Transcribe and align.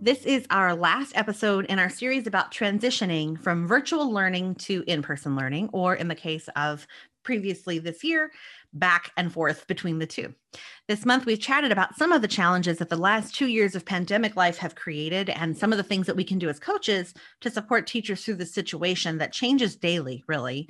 This 0.00 0.24
is 0.24 0.46
our 0.50 0.76
last 0.76 1.12
episode 1.16 1.66
in 1.66 1.80
our 1.80 1.90
series 1.90 2.28
about 2.28 2.52
transitioning 2.52 3.36
from 3.42 3.66
virtual 3.66 4.12
learning 4.12 4.54
to 4.56 4.84
in 4.86 5.02
person 5.02 5.34
learning, 5.34 5.70
or 5.72 5.96
in 5.96 6.06
the 6.06 6.14
case 6.14 6.48
of 6.54 6.86
previously 7.24 7.80
this 7.80 8.04
year, 8.04 8.30
back 8.72 9.10
and 9.16 9.32
forth 9.32 9.66
between 9.66 9.98
the 9.98 10.06
two. 10.06 10.32
This 10.86 11.04
month, 11.04 11.26
we've 11.26 11.40
chatted 11.40 11.72
about 11.72 11.96
some 11.96 12.12
of 12.12 12.22
the 12.22 12.28
challenges 12.28 12.78
that 12.78 12.90
the 12.90 12.96
last 12.96 13.34
two 13.34 13.48
years 13.48 13.74
of 13.74 13.84
pandemic 13.84 14.36
life 14.36 14.58
have 14.58 14.76
created 14.76 15.30
and 15.30 15.58
some 15.58 15.72
of 15.72 15.78
the 15.78 15.84
things 15.84 16.06
that 16.06 16.16
we 16.16 16.24
can 16.24 16.38
do 16.38 16.48
as 16.48 16.60
coaches 16.60 17.12
to 17.40 17.50
support 17.50 17.88
teachers 17.88 18.24
through 18.24 18.36
the 18.36 18.46
situation 18.46 19.18
that 19.18 19.32
changes 19.32 19.74
daily, 19.74 20.22
really. 20.28 20.68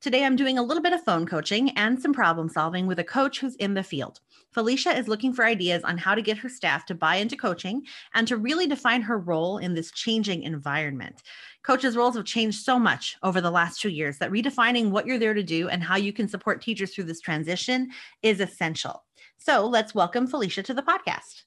Today, 0.00 0.24
I'm 0.24 0.36
doing 0.36 0.56
a 0.56 0.62
little 0.62 0.84
bit 0.84 0.92
of 0.92 1.02
phone 1.02 1.26
coaching 1.26 1.70
and 1.70 2.00
some 2.00 2.12
problem 2.12 2.48
solving 2.48 2.86
with 2.86 3.00
a 3.00 3.04
coach 3.04 3.40
who's 3.40 3.56
in 3.56 3.74
the 3.74 3.82
field. 3.82 4.20
Felicia 4.58 4.98
is 4.98 5.06
looking 5.06 5.32
for 5.32 5.44
ideas 5.44 5.84
on 5.84 5.96
how 5.96 6.16
to 6.16 6.20
get 6.20 6.36
her 6.36 6.48
staff 6.48 6.84
to 6.86 6.92
buy 6.92 7.14
into 7.14 7.36
coaching 7.36 7.80
and 8.14 8.26
to 8.26 8.36
really 8.36 8.66
define 8.66 9.02
her 9.02 9.16
role 9.16 9.58
in 9.58 9.74
this 9.74 9.92
changing 9.92 10.42
environment. 10.42 11.22
Coaches' 11.62 11.96
roles 11.96 12.16
have 12.16 12.24
changed 12.24 12.64
so 12.64 12.76
much 12.76 13.16
over 13.22 13.40
the 13.40 13.52
last 13.52 13.80
two 13.80 13.88
years 13.88 14.18
that 14.18 14.32
redefining 14.32 14.90
what 14.90 15.06
you're 15.06 15.16
there 15.16 15.32
to 15.32 15.44
do 15.44 15.68
and 15.68 15.80
how 15.80 15.94
you 15.94 16.12
can 16.12 16.26
support 16.26 16.60
teachers 16.60 16.92
through 16.92 17.04
this 17.04 17.20
transition 17.20 17.88
is 18.24 18.40
essential. 18.40 19.04
So 19.36 19.64
let's 19.64 19.94
welcome 19.94 20.26
Felicia 20.26 20.64
to 20.64 20.74
the 20.74 20.82
podcast. 20.82 21.44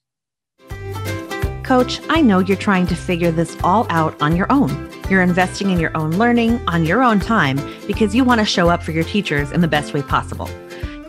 Coach, 1.62 2.00
I 2.08 2.22
know 2.22 2.38
you're 2.38 2.56
trying 2.56 2.86
to 2.86 2.96
figure 2.96 3.30
this 3.30 3.58
all 3.62 3.86
out 3.90 4.18
on 4.22 4.36
your 4.36 4.50
own. 4.50 4.90
You're 5.10 5.20
investing 5.20 5.68
in 5.68 5.78
your 5.78 5.94
own 5.94 6.12
learning 6.12 6.66
on 6.66 6.86
your 6.86 7.02
own 7.02 7.20
time 7.20 7.60
because 7.86 8.14
you 8.14 8.24
want 8.24 8.40
to 8.40 8.46
show 8.46 8.70
up 8.70 8.82
for 8.82 8.92
your 8.92 9.04
teachers 9.04 9.52
in 9.52 9.60
the 9.60 9.68
best 9.68 9.92
way 9.92 10.00
possible. 10.00 10.48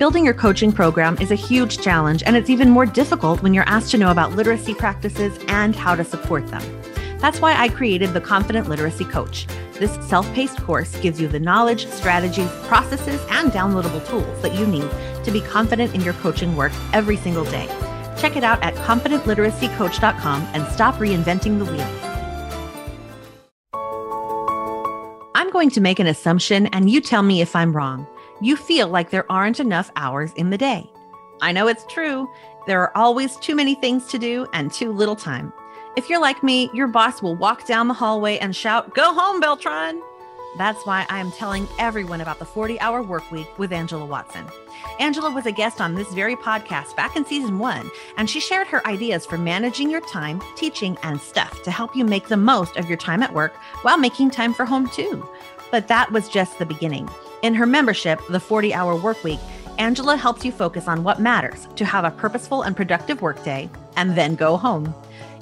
Building 0.04 0.26
your 0.26 0.34
coaching 0.34 0.74
program 0.74 1.18
is 1.22 1.32
a 1.32 1.36
huge 1.36 1.78
challenge, 1.78 2.24
and 2.26 2.36
it's 2.36 2.50
even 2.50 2.70
more 2.70 2.86
difficult 2.86 3.42
when 3.42 3.54
you're 3.54 3.70
asked 3.70 3.92
to 3.92 3.98
know 3.98 4.12
about 4.12 4.34
literacy 4.34 4.74
practices 4.74 5.40
and 5.48 5.74
how 5.74 5.96
to 5.96 6.04
support 6.04 6.46
them. 6.48 6.62
That's 7.20 7.40
why 7.40 7.56
I 7.56 7.70
created 7.70 8.14
the 8.14 8.20
Confident 8.20 8.68
Literacy 8.68 9.06
Coach. 9.06 9.48
This 9.80 9.94
self 10.06 10.30
paced 10.34 10.62
course 10.62 10.94
gives 10.98 11.22
you 11.22 11.30
the 11.30 11.40
knowledge, 11.40 11.88
strategies, 11.88 12.52
processes, 12.64 13.22
and 13.30 13.50
downloadable 13.54 14.06
tools 14.06 14.42
that 14.42 14.54
you 14.56 14.68
need 14.68 14.90
to 15.24 15.32
be 15.32 15.40
confident 15.40 15.96
in 15.96 16.02
your 16.02 16.16
coaching 16.16 16.58
work 16.58 16.74
every 16.92 17.16
single 17.16 17.46
day. 17.46 17.68
Check 18.18 18.36
it 18.36 18.44
out 18.44 18.62
at 18.62 18.76
confidentliteracycoach.com 18.76 20.42
and 20.54 20.68
stop 20.74 20.96
reinventing 20.96 21.60
the 21.60 21.72
wheel. 21.72 21.88
I'm 25.34 25.50
going 25.52 25.70
to 25.70 25.80
make 25.80 26.00
an 26.00 26.08
assumption 26.08 26.68
and 26.68 26.90
you 26.90 27.00
tell 27.00 27.24
me 27.24 27.40
if 27.40 27.56
I'm 27.56 27.74
wrong. 27.74 28.06
You 28.44 28.58
feel 28.58 28.90
like 28.90 29.10
there 29.10 29.32
aren't 29.32 29.62
enough 29.62 29.90
hours 29.96 30.34
in 30.34 30.50
the 30.50 30.58
day. 30.58 30.92
I 31.42 31.54
know 31.54 31.68
it's 31.68 31.86
true. 31.86 32.30
There 32.68 32.82
are 32.82 32.92
always 32.94 33.38
too 33.38 33.56
many 33.56 33.74
things 33.74 34.08
to 34.08 34.20
do 34.20 34.48
and 34.52 34.70
too 34.70 34.92
little 34.92 35.16
time. 35.16 35.54
If 35.96 36.10
you're 36.10 36.20
like 36.20 36.44
me, 36.44 36.70
your 36.74 36.88
boss 36.88 37.22
will 37.22 37.38
walk 37.38 37.66
down 37.66 37.88
the 37.88 37.94
hallway 37.94 38.38
and 38.40 38.54
shout, 38.54 38.94
Go 38.96 39.14
home, 39.14 39.40
Beltran. 39.40 40.04
That's 40.58 40.86
why 40.86 41.06
I 41.10 41.22
am 41.22 41.32
telling 41.32 41.70
everyone 41.80 42.20
about 42.20 42.38
the 42.38 42.46
40 42.46 42.82
hour 42.82 43.02
work 43.02 43.32
week 43.32 43.48
with 43.58 43.72
Angela 43.72 44.06
Watson. 44.06 44.46
Angela 45.00 45.32
was 45.32 45.46
a 45.46 45.52
guest 45.54 45.80
on 45.80 45.96
this 45.96 46.12
very 46.14 46.36
podcast 46.36 46.98
back 46.98 47.16
in 47.16 47.26
season 47.26 47.60
one, 47.60 47.90
and 48.18 48.30
she 48.30 48.42
shared 48.42 48.68
her 48.68 48.86
ideas 48.86 49.26
for 49.26 49.38
managing 49.38 49.90
your 49.90 50.02
time, 50.02 50.42
teaching, 50.58 50.98
and 51.04 51.22
stuff 51.22 51.64
to 51.64 51.72
help 51.72 51.96
you 51.96 52.04
make 52.04 52.28
the 52.28 52.36
most 52.36 52.76
of 52.76 52.90
your 52.90 52.98
time 52.98 53.24
at 53.24 53.34
work 53.34 53.56
while 53.84 53.98
making 53.98 54.32
time 54.32 54.54
for 54.54 54.66
home 54.66 54.90
too. 54.90 55.26
But 55.72 55.88
that 55.88 56.12
was 56.12 56.28
just 56.28 56.60
the 56.60 56.66
beginning. 56.66 57.10
In 57.44 57.54
her 57.56 57.66
membership, 57.66 58.22
the 58.30 58.40
40 58.40 58.74
hour 58.74 58.96
work 58.96 59.22
week, 59.22 59.40
Angela 59.78 60.16
helps 60.16 60.46
you 60.46 60.52
focus 60.54 60.88
on 60.88 61.04
what 61.04 61.20
matters 61.20 61.68
to 61.76 61.84
have 61.84 62.06
a 62.06 62.12
purposeful 62.12 62.62
and 62.62 62.74
productive 62.74 63.22
workday 63.22 63.70
and 63.98 64.16
then 64.16 64.36
go 64.36 64.56
home. 64.56 64.96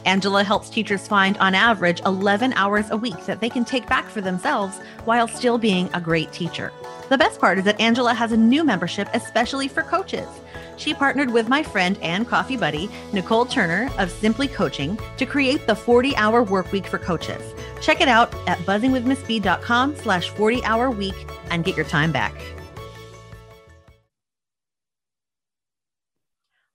Angela 0.03 0.43
helps 0.43 0.71
teachers 0.71 1.07
find, 1.07 1.37
on 1.37 1.53
average, 1.53 2.01
11 2.03 2.53
hours 2.53 2.89
a 2.89 2.97
week 2.97 3.23
that 3.27 3.39
they 3.39 3.49
can 3.49 3.63
take 3.63 3.87
back 3.87 4.09
for 4.09 4.19
themselves 4.19 4.79
while 5.05 5.27
still 5.27 5.59
being 5.59 5.91
a 5.93 6.01
great 6.01 6.31
teacher. 6.31 6.73
The 7.09 7.19
best 7.19 7.39
part 7.39 7.59
is 7.59 7.65
that 7.65 7.79
Angela 7.79 8.15
has 8.15 8.31
a 8.31 8.37
new 8.37 8.63
membership 8.63 9.07
especially 9.13 9.67
for 9.67 9.83
coaches. 9.83 10.27
She 10.77 10.93
partnered 10.93 11.31
with 11.31 11.47
my 11.47 11.63
friend 11.63 11.97
and 12.01 12.27
coffee 12.27 12.57
buddy, 12.57 12.89
Nicole 13.13 13.45
Turner 13.45 13.89
of 13.97 14.11
Simply 14.11 14.47
Coaching, 14.47 14.97
to 15.17 15.25
create 15.25 15.67
the 15.67 15.75
40 15.75 16.15
hour 16.17 16.43
work 16.43 16.71
week 16.71 16.87
for 16.87 16.97
coaches. 16.97 17.41
Check 17.81 18.01
it 18.01 18.07
out 18.07 18.33
at 18.47 18.57
buzzingwithmissb.com 18.59 19.95
slash 19.97 20.29
40 20.29 20.63
hour 20.63 20.89
week 20.91 21.15
and 21.49 21.63
get 21.63 21.75
your 21.75 21.85
time 21.85 22.11
back. 22.11 22.33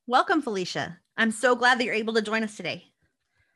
Welcome, 0.08 0.40
Felicia. 0.40 1.00
I'm 1.16 1.32
so 1.32 1.56
glad 1.56 1.78
that 1.78 1.84
you're 1.84 1.94
able 1.94 2.14
to 2.14 2.22
join 2.22 2.44
us 2.44 2.56
today. 2.56 2.92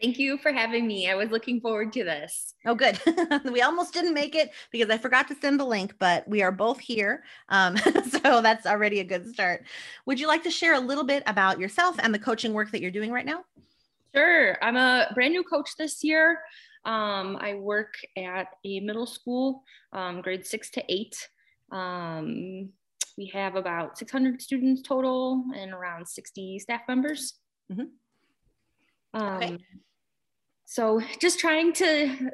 Thank 0.01 0.19
you 0.19 0.39
for 0.39 0.51
having 0.51 0.87
me. 0.87 1.11
I 1.11 1.15
was 1.15 1.31
looking 1.31 1.61
forward 1.61 1.93
to 1.93 2.05
this. 2.05 2.55
Oh, 2.65 2.75
good. 2.75 2.99
we 3.53 3.61
almost 3.61 3.93
didn't 3.93 4.15
make 4.15 4.35
it 4.35 4.51
because 4.71 4.89
I 4.89 4.97
forgot 4.97 5.29
to 5.29 5.35
send 5.35 5.61
the 5.61 5.65
link, 5.67 5.95
but 5.99 6.27
we 6.27 6.43
are 6.43 6.53
both 6.53 6.79
here. 6.79 7.23
Um, 7.51 7.77
so 8.23 8.41
that's 8.41 8.65
already 8.65 9.01
a 9.01 9.05
good 9.05 9.29
start. 9.29 9.65
Would 10.07 10.19
you 10.19 10.27
like 10.27 10.43
to 10.45 10.51
share 10.51 10.75
a 10.75 10.81
little 10.81 11.05
bit 11.05 11.23
about 11.27 11.61
yourself 11.61 11.97
and 12.03 12.15
the 12.15 12.19
coaching 12.19 12.55
work 12.55 12.71
that 12.71 12.81
you're 12.81 12.91
doing 12.91 13.11
right 13.11 13.27
now? 13.27 13.45
Sure. 14.15 14.57
I'm 14.63 14.77
a 14.77 15.11
brand 15.15 15.33
new 15.33 15.45
coach 15.45 15.77
this 15.77 16.03
year. 16.03 16.41
Um, 16.87 17.37
I 17.39 17.55
work 17.55 17.95
at 18.17 18.49
a 18.65 18.81
middle 18.81 19.07
school, 19.07 19.63
um, 19.93 20.23
grade 20.23 20.47
six 20.47 20.71
to 20.71 20.85
eight. 20.89 21.29
Um, 21.71 22.71
we 23.19 23.27
have 23.35 23.55
about 23.55 23.99
600 23.99 24.41
students 24.41 24.81
total 24.81 25.45
and 25.55 25.73
around 25.73 26.09
60 26.09 26.59
staff 26.59 26.81
members. 26.89 27.35
Mm-hmm. 27.71 27.83
Okay. 29.15 29.59
So 30.71 31.01
just 31.19 31.41
trying 31.41 31.73
to 31.73 32.31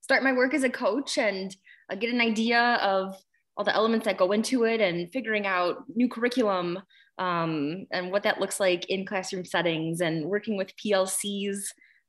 start 0.00 0.22
my 0.22 0.32
work 0.32 0.54
as 0.54 0.64
a 0.64 0.70
coach 0.70 1.18
and 1.18 1.54
uh, 1.92 1.94
get 1.94 2.08
an 2.08 2.22
idea 2.22 2.78
of 2.80 3.14
all 3.54 3.64
the 3.64 3.74
elements 3.74 4.06
that 4.06 4.16
go 4.16 4.32
into 4.32 4.64
it 4.64 4.80
and 4.80 5.12
figuring 5.12 5.46
out 5.46 5.84
new 5.94 6.08
curriculum 6.08 6.78
um, 7.18 7.86
and 7.92 8.10
what 8.10 8.22
that 8.22 8.40
looks 8.40 8.60
like 8.60 8.88
in 8.88 9.04
classroom 9.04 9.44
settings 9.44 10.00
and 10.00 10.24
working 10.24 10.56
with 10.56 10.72
PLCs. 10.82 11.58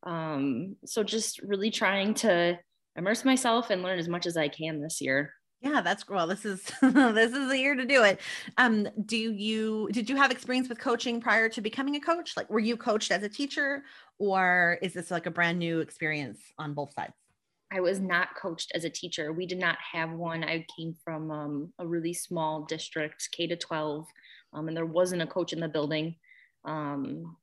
Um, 0.03 0.78
so 0.85 1.03
just 1.03 1.41
really 1.41 1.69
trying 1.69 2.13
to 2.13 2.57
immerse 2.95 3.25
myself 3.25 3.72
and 3.72 3.83
learn 3.83 4.00
as 4.00 4.07
much 4.07 4.25
as 4.25 4.38
I 4.38 4.47
can 4.47 4.81
this 4.81 5.01
year. 5.01 5.33
Yeah, 5.61 5.81
that's 5.81 6.07
well. 6.09 6.25
This 6.25 6.44
is 6.44 6.63
this 6.81 7.33
is 7.33 7.49
the 7.49 7.57
year 7.57 7.75
to 7.75 7.85
do 7.85 8.03
it. 8.03 8.19
Um, 8.57 8.88
do 9.05 9.17
you 9.17 9.89
did 9.91 10.09
you 10.09 10.16
have 10.16 10.31
experience 10.31 10.67
with 10.67 10.79
coaching 10.79 11.22
prior 11.22 11.49
to 11.49 11.61
becoming 11.61 11.95
a 11.95 11.99
coach? 11.99 12.35
Like, 12.35 12.49
were 12.49 12.59
you 12.59 12.75
coached 12.75 13.11
as 13.11 13.22
a 13.23 13.29
teacher, 13.29 13.83
or 14.17 14.79
is 14.81 14.94
this 14.94 15.11
like 15.11 15.27
a 15.27 15.31
brand 15.31 15.59
new 15.59 15.79
experience 15.79 16.39
on 16.57 16.73
both 16.73 16.94
sides? 16.94 17.13
I 17.71 17.79
was 17.79 18.00
not 18.00 18.35
coached 18.35 18.71
as 18.75 18.83
a 18.83 18.89
teacher. 18.89 19.31
We 19.31 19.45
did 19.45 19.59
not 19.59 19.77
have 19.94 20.11
one. 20.11 20.44
I 20.44 20.66
came 20.75 20.95
from 21.05 21.31
um, 21.31 21.73
a 21.79 21.88
really 21.88 22.13
small 22.13 22.66
district, 22.66 23.29
K 23.31 23.47
to 23.47 23.55
12, 23.55 24.07
um, 24.53 24.67
and 24.67 24.75
there 24.75 24.85
wasn't 24.85 25.21
a 25.21 25.27
coach 25.27 25.53
in 25.53 25.59
the 25.61 25.69
building. 25.69 26.16
Um, 26.66 27.38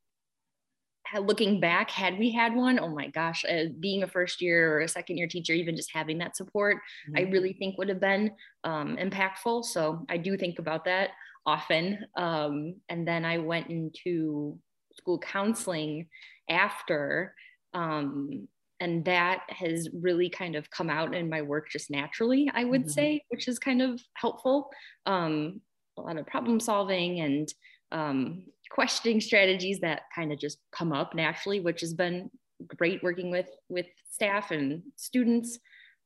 looking 1.16 1.60
back, 1.60 1.90
had 1.90 2.18
we 2.18 2.30
had 2.30 2.54
one, 2.54 2.78
oh 2.78 2.88
my 2.88 3.08
gosh, 3.08 3.44
uh, 3.44 3.64
being 3.80 4.02
a 4.02 4.06
first 4.06 4.40
year 4.40 4.76
or 4.76 4.80
a 4.80 4.88
second 4.88 5.16
year 5.16 5.26
teacher, 5.26 5.52
even 5.52 5.76
just 5.76 5.92
having 5.92 6.18
that 6.18 6.36
support, 6.36 6.76
mm-hmm. 6.76 7.18
I 7.18 7.30
really 7.30 7.52
think 7.52 7.78
would 7.78 7.88
have 7.88 8.00
been 8.00 8.30
um, 8.64 8.96
impactful. 8.96 9.64
So 9.64 10.04
I 10.08 10.16
do 10.16 10.36
think 10.36 10.58
about 10.58 10.84
that 10.84 11.10
often. 11.46 11.98
Um, 12.16 12.74
and 12.88 13.06
then 13.06 13.24
I 13.24 13.38
went 13.38 13.68
into 13.68 14.58
school 14.92 15.18
counseling 15.18 16.08
after. 16.50 17.34
Um, 17.74 18.48
and 18.80 19.04
that 19.06 19.42
has 19.48 19.88
really 19.92 20.28
kind 20.28 20.54
of 20.54 20.70
come 20.70 20.88
out 20.88 21.14
in 21.14 21.28
my 21.28 21.42
work 21.42 21.68
just 21.70 21.90
naturally, 21.90 22.50
I 22.54 22.64
would 22.64 22.82
mm-hmm. 22.82 22.90
say, 22.90 23.24
which 23.28 23.48
is 23.48 23.58
kind 23.58 23.82
of 23.82 24.00
helpful. 24.14 24.70
Um, 25.06 25.60
a 25.98 26.02
lot 26.02 26.16
of 26.16 26.26
problem 26.26 26.60
solving 26.60 27.20
and 27.20 27.52
um, 27.90 28.44
questioning 28.70 29.20
strategies 29.20 29.80
that 29.80 30.02
kind 30.14 30.32
of 30.32 30.38
just 30.38 30.58
come 30.72 30.92
up 30.92 31.14
naturally, 31.14 31.60
which 31.60 31.80
has 31.80 31.94
been 31.94 32.30
great 32.66 33.02
working 33.02 33.30
with 33.30 33.48
with 33.68 33.86
staff 34.10 34.50
and 34.50 34.82
students. 34.96 35.58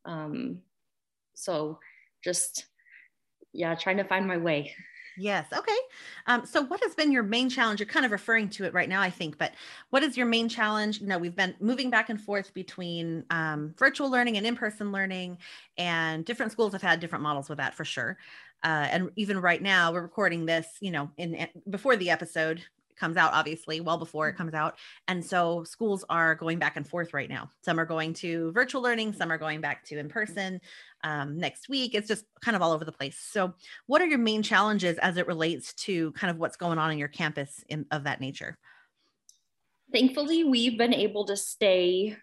Um, 0.04 0.58
so 1.34 1.78
just 2.22 2.66
yeah, 3.52 3.74
trying 3.74 3.98
to 3.98 4.04
find 4.04 4.26
my 4.26 4.36
way. 4.36 4.74
Yes. 5.18 5.46
Okay. 5.52 5.76
Um, 6.26 6.46
so, 6.46 6.62
what 6.62 6.82
has 6.82 6.94
been 6.94 7.12
your 7.12 7.22
main 7.22 7.50
challenge? 7.50 7.80
You're 7.80 7.86
kind 7.86 8.06
of 8.06 8.12
referring 8.12 8.48
to 8.50 8.64
it 8.64 8.72
right 8.72 8.88
now, 8.88 9.02
I 9.02 9.10
think, 9.10 9.36
but 9.36 9.52
what 9.90 10.02
is 10.02 10.16
your 10.16 10.26
main 10.26 10.48
challenge? 10.48 11.00
You 11.00 11.06
know, 11.06 11.18
we've 11.18 11.36
been 11.36 11.54
moving 11.60 11.90
back 11.90 12.08
and 12.08 12.20
forth 12.20 12.54
between 12.54 13.24
um, 13.30 13.74
virtual 13.78 14.10
learning 14.10 14.38
and 14.38 14.46
in 14.46 14.56
person 14.56 14.90
learning, 14.90 15.38
and 15.76 16.24
different 16.24 16.52
schools 16.52 16.72
have 16.72 16.82
had 16.82 16.98
different 17.00 17.22
models 17.22 17.48
with 17.50 17.58
that 17.58 17.74
for 17.74 17.84
sure. 17.84 18.16
Uh, 18.64 18.88
and 18.90 19.10
even 19.16 19.40
right 19.40 19.60
now, 19.60 19.92
we're 19.92 20.02
recording 20.02 20.46
this, 20.46 20.66
you 20.80 20.90
know, 20.90 21.10
in 21.16 21.48
before 21.68 21.96
the 21.96 22.10
episode 22.10 22.62
comes 22.96 23.16
out, 23.16 23.32
obviously, 23.32 23.80
well 23.80 23.98
before 23.98 24.28
it 24.28 24.32
mm-hmm. 24.32 24.38
comes 24.38 24.54
out. 24.54 24.78
And 25.08 25.24
so 25.24 25.64
schools 25.64 26.04
are 26.08 26.34
going 26.34 26.58
back 26.58 26.76
and 26.76 26.86
forth 26.86 27.12
right 27.12 27.28
now. 27.28 27.50
Some 27.62 27.80
are 27.80 27.84
going 27.84 28.14
to 28.14 28.52
virtual 28.52 28.82
learning, 28.82 29.12
some 29.12 29.32
are 29.32 29.38
going 29.38 29.60
back 29.60 29.84
to 29.86 29.98
in 29.98 30.08
person 30.08 30.60
um, 31.02 31.36
next 31.36 31.68
week. 31.68 31.94
It's 31.94 32.08
just 32.08 32.24
kind 32.40 32.54
of 32.54 32.62
all 32.62 32.72
over 32.72 32.84
the 32.84 32.92
place. 32.92 33.18
So, 33.18 33.54
what 33.86 34.00
are 34.00 34.06
your 34.06 34.18
main 34.18 34.42
challenges 34.42 34.98
as 34.98 35.16
it 35.16 35.26
relates 35.26 35.74
to 35.86 36.12
kind 36.12 36.30
of 36.30 36.38
what's 36.38 36.56
going 36.56 36.78
on 36.78 36.92
in 36.92 36.98
your 36.98 37.08
campus 37.08 37.64
in, 37.68 37.86
of 37.90 38.04
that 38.04 38.20
nature? 38.20 38.56
Thankfully, 39.92 40.44
we've 40.44 40.78
been 40.78 40.94
able 40.94 41.26
to 41.26 41.36
stay 41.36 42.16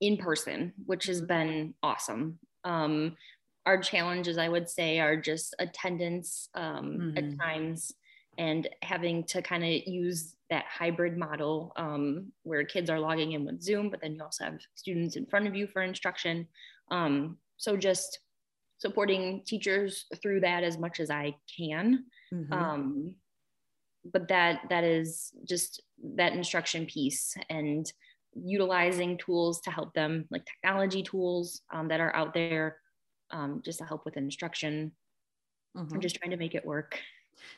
in 0.00 0.16
person, 0.16 0.72
which 0.84 1.06
has 1.06 1.22
been 1.22 1.74
awesome. 1.82 2.38
Um, 2.64 3.16
our 3.66 3.78
challenges, 3.78 4.38
I 4.38 4.48
would 4.48 4.68
say, 4.68 4.98
are 4.98 5.16
just 5.16 5.54
attendance 5.58 6.48
um, 6.54 6.98
mm-hmm. 6.98 7.18
at 7.18 7.38
times 7.38 7.92
and 8.36 8.68
having 8.82 9.24
to 9.24 9.40
kind 9.42 9.64
of 9.64 9.70
use 9.86 10.36
that 10.50 10.64
hybrid 10.68 11.16
model 11.16 11.72
um, 11.76 12.32
where 12.42 12.64
kids 12.64 12.90
are 12.90 13.00
logging 13.00 13.32
in 13.32 13.44
with 13.44 13.62
Zoom, 13.62 13.90
but 13.90 14.00
then 14.00 14.14
you 14.14 14.22
also 14.22 14.44
have 14.44 14.58
students 14.74 15.16
in 15.16 15.26
front 15.26 15.46
of 15.46 15.54
you 15.54 15.66
for 15.66 15.82
instruction. 15.82 16.46
Um, 16.90 17.38
so 17.56 17.76
just 17.76 18.18
supporting 18.78 19.42
teachers 19.46 20.06
through 20.20 20.40
that 20.40 20.64
as 20.64 20.78
much 20.78 21.00
as 21.00 21.10
I 21.10 21.34
can. 21.56 22.04
Mm-hmm. 22.32 22.52
Um, 22.52 23.14
but 24.12 24.28
that 24.28 24.60
that 24.68 24.84
is 24.84 25.32
just 25.48 25.82
that 26.16 26.34
instruction 26.34 26.84
piece 26.84 27.34
and 27.48 27.90
utilizing 28.34 29.16
tools 29.16 29.60
to 29.62 29.70
help 29.70 29.94
them, 29.94 30.26
like 30.30 30.44
technology 30.44 31.02
tools 31.02 31.62
um, 31.72 31.88
that 31.88 32.00
are 32.00 32.14
out 32.14 32.34
there, 32.34 32.78
um, 33.34 33.60
just 33.62 33.78
to 33.80 33.84
help 33.84 34.04
with 34.04 34.16
instruction. 34.16 34.92
Mm-hmm. 35.76 35.94
I'm 35.94 36.00
just 36.00 36.16
trying 36.16 36.30
to 36.30 36.36
make 36.36 36.54
it 36.54 36.64
work. 36.64 36.98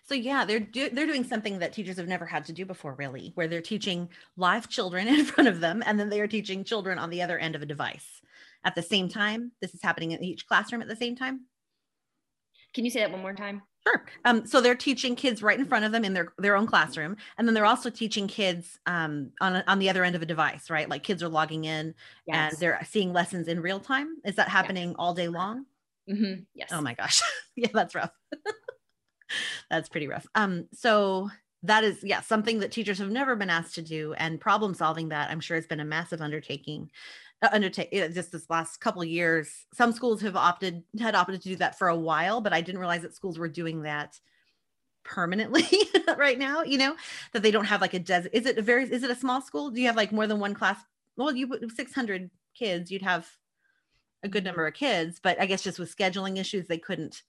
So 0.05 0.15
yeah, 0.15 0.45
they're 0.45 0.59
do- 0.59 0.89
they're 0.91 1.07
doing 1.07 1.23
something 1.23 1.59
that 1.59 1.73
teachers 1.73 1.99
have 1.99 2.09
never 2.09 2.25
had 2.25 2.47
to 2.47 2.53
do 2.53 2.65
before, 2.65 2.95
really, 2.95 3.33
where 3.35 3.47
they're 3.47 3.61
teaching 3.61 4.09
live 4.37 4.69
children 4.69 5.07
in 5.09 5.25
front 5.25 5.49
of 5.49 5.61
them, 5.61 5.83
and 5.87 6.01
then 6.01 6.09
they 6.09 6.21
are 6.21 6.27
teaching 6.27 6.65
children 6.65 6.99
on 6.99 7.11
the 7.11 7.23
other 7.23 7.39
end 7.39 7.55
of 7.55 7.63
a 7.63 7.67
device 7.67 8.23
at 8.65 8.75
the 8.75 8.83
same 8.83 9.09
time. 9.09 9.53
This 9.61 9.75
is 9.75 9.83
happening 9.83 10.13
in 10.13 10.25
each 10.25 10.47
classroom 10.47 10.83
at 10.83 10.89
the 10.89 10.97
same 10.97 11.15
time. 11.15 11.43
Can 12.75 12.85
you 12.85 12.91
say 12.91 13.01
that 13.01 13.13
one 13.13 13.21
more 13.21 13.35
time? 13.35 13.63
Sure. 13.87 14.05
Um, 14.25 14.47
so 14.47 14.61
they're 14.61 14.75
teaching 14.75 15.15
kids 15.15 15.43
right 15.43 15.59
in 15.59 15.67
front 15.67 15.85
of 15.85 15.93
them 15.93 16.05
in 16.05 16.13
their, 16.13 16.33
their 16.39 16.57
own 16.57 16.67
classroom. 16.67 17.17
And 17.39 17.47
then 17.47 17.55
they're 17.55 17.67
also 17.67 17.89
teaching 17.89 18.27
kids 18.27 18.81
um, 18.87 19.31
on, 19.41 19.63
on 19.67 19.79
the 19.79 19.89
other 19.89 20.03
end 20.03 20.17
of 20.17 20.23
a 20.23 20.27
device, 20.27 20.71
right? 20.71 20.89
Like 20.89 21.03
kids 21.03 21.23
are 21.23 21.29
logging 21.29 21.65
in 21.65 21.95
yes. 22.27 22.53
and 22.53 22.61
they're 22.61 22.81
seeing 22.85 23.13
lessons 23.13 23.49
in 23.49 23.61
real 23.61 23.79
time. 23.79 24.17
Is 24.25 24.35
that 24.37 24.49
happening 24.49 24.89
yes. 24.89 24.97
all 24.99 25.15
day 25.15 25.29
long? 25.29 25.67
Mm-hmm. 26.11 26.43
Yes. 26.55 26.71
Oh 26.73 26.81
my 26.81 26.95
gosh. 26.95 27.23
yeah, 27.57 27.69
that's 27.73 27.95
rough. 27.95 28.11
that's 29.71 29.89
pretty 29.89 30.09
rough. 30.09 30.27
Um, 30.35 30.67
so 30.73 31.31
that 31.63 31.85
is 31.85 31.99
yeah 32.03 32.21
something 32.21 32.61
that 32.61 32.71
teachers 32.71 32.99
have 32.99 33.11
never 33.11 33.35
been 33.35 33.51
asked 33.51 33.75
to 33.75 33.83
do 33.83 34.13
and 34.15 34.41
problem 34.41 34.75
solving 34.75 35.09
that 35.09 35.31
i'm 35.31 35.41
sure 35.41 35.57
has 35.57 35.67
been 35.67 35.81
a 35.81 35.85
massive 35.85 36.21
undertaking 36.21 36.91
undertake 37.53 37.91
just 37.93 38.33
this 38.33 38.49
last 38.51 38.79
couple 38.79 39.03
of 39.03 39.09
years 39.09 39.67
some 39.73 39.93
schools 39.93 40.21
have 40.21 40.37
opted 40.37 40.83
had 40.99 41.15
opted 41.15 41.41
to 41.41 41.49
do 41.49 41.57
that 41.57 41.79
for 41.79 41.89
a 41.89 41.97
while 41.97 42.41
but 42.41 42.53
i 42.53 42.61
didn't 42.61 42.81
realize 42.81 43.03
that 43.03 43.15
schools 43.15 43.39
were 43.39 43.49
doing 43.49 43.83
that 43.83 44.19
permanently 45.05 45.65
right 46.17 46.39
now 46.39 46.63
you 46.63 46.79
know 46.79 46.97
that 47.33 47.43
they 47.43 47.51
don't 47.51 47.65
have 47.65 47.81
like 47.81 47.95
a 47.95 47.99
des 47.99 48.29
is 48.33 48.47
it 48.47 48.59
a 48.59 48.63
very 48.63 48.85
is 48.85 49.03
it 49.03 49.11
a 49.11 49.15
small 49.15 49.41
school? 49.41 49.71
Do 49.71 49.81
you 49.81 49.87
have 49.87 49.97
like 49.97 50.13
more 50.13 50.27
than 50.27 50.41
one 50.41 50.55
class? 50.55 50.81
Well 51.17 51.35
you 51.35 51.49
600 51.75 52.31
kids 52.55 52.91
you'd 52.91 53.03
have 53.03 53.29
a 54.23 54.29
good 54.29 54.45
number 54.45 54.67
of 54.67 54.75
kids 54.75 55.21
but 55.23 55.41
i 55.41 55.47
guess 55.47 55.63
just 55.63 55.79
with 55.79 55.95
scheduling 55.95 56.39
issues 56.39 56.67
they 56.67 56.79
couldn't 56.79 57.23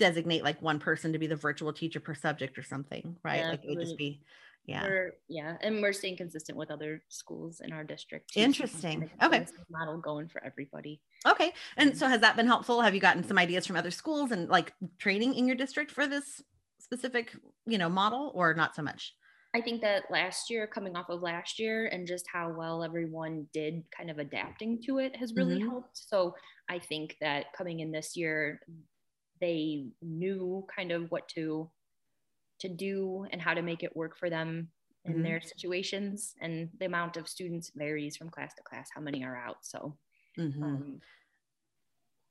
designate 0.00 0.42
like 0.42 0.60
one 0.60 0.80
person 0.80 1.12
to 1.12 1.18
be 1.18 1.28
the 1.28 1.36
virtual 1.36 1.72
teacher 1.72 2.00
per 2.00 2.14
subject 2.14 2.58
or 2.58 2.62
something, 2.64 3.16
right? 3.22 3.40
Yeah, 3.40 3.50
like 3.50 3.64
it 3.64 3.68
would 3.68 3.80
just 3.80 3.98
be, 3.98 4.20
yeah. 4.64 4.82
We're, 4.82 5.12
yeah. 5.28 5.56
And 5.62 5.82
we're 5.82 5.92
staying 5.92 6.16
consistent 6.16 6.56
with 6.56 6.70
other 6.70 7.02
schools 7.08 7.60
in 7.60 7.72
our 7.72 7.84
district. 7.84 8.32
Interesting. 8.36 9.10
Okay. 9.22 9.46
Model 9.70 9.98
going 9.98 10.28
for 10.28 10.42
everybody. 10.44 11.00
Okay. 11.26 11.52
And 11.76 11.96
so 11.96 12.06
has 12.06 12.20
that 12.20 12.36
been 12.36 12.46
helpful? 12.46 12.80
Have 12.80 12.94
you 12.94 13.00
gotten 13.00 13.24
some 13.24 13.38
ideas 13.38 13.66
from 13.66 13.76
other 13.76 13.90
schools 13.90 14.30
and 14.30 14.48
like 14.48 14.72
training 14.98 15.34
in 15.34 15.46
your 15.46 15.56
district 15.56 15.90
for 15.90 16.06
this 16.06 16.42
specific, 16.78 17.34
you 17.66 17.78
know, 17.78 17.88
model 17.88 18.32
or 18.34 18.54
not 18.54 18.76
so 18.76 18.82
much? 18.82 19.14
I 19.52 19.60
think 19.60 19.80
that 19.80 20.04
last 20.10 20.48
year, 20.48 20.68
coming 20.68 20.96
off 20.96 21.08
of 21.08 21.22
last 21.22 21.58
year, 21.58 21.86
and 21.86 22.06
just 22.06 22.24
how 22.32 22.54
well 22.56 22.84
everyone 22.84 23.48
did 23.52 23.82
kind 23.90 24.08
of 24.08 24.18
adapting 24.18 24.80
to 24.86 24.98
it 24.98 25.16
has 25.16 25.34
really 25.34 25.56
mm-hmm. 25.56 25.70
helped. 25.70 25.98
So 26.08 26.36
I 26.68 26.78
think 26.78 27.16
that 27.20 27.52
coming 27.52 27.80
in 27.80 27.90
this 27.90 28.16
year, 28.16 28.60
they 29.40 29.86
knew 30.00 30.64
kind 30.74 30.92
of 30.92 31.10
what 31.10 31.26
to 31.30 31.68
to 32.60 32.68
do 32.68 33.26
and 33.30 33.40
how 33.40 33.54
to 33.54 33.62
make 33.62 33.82
it 33.82 33.96
work 33.96 34.16
for 34.16 34.30
them 34.30 34.68
in 35.04 35.14
mm-hmm. 35.14 35.22
their 35.22 35.40
situations 35.40 36.34
and 36.40 36.68
the 36.78 36.86
amount 36.86 37.16
of 37.16 37.28
students 37.28 37.72
varies 37.74 38.16
from 38.16 38.28
class 38.28 38.54
to 38.54 38.62
class 38.62 38.88
how 38.94 39.00
many 39.00 39.24
are 39.24 39.36
out 39.36 39.56
so 39.62 39.96
mm-hmm. 40.38 40.62
um, 40.62 41.00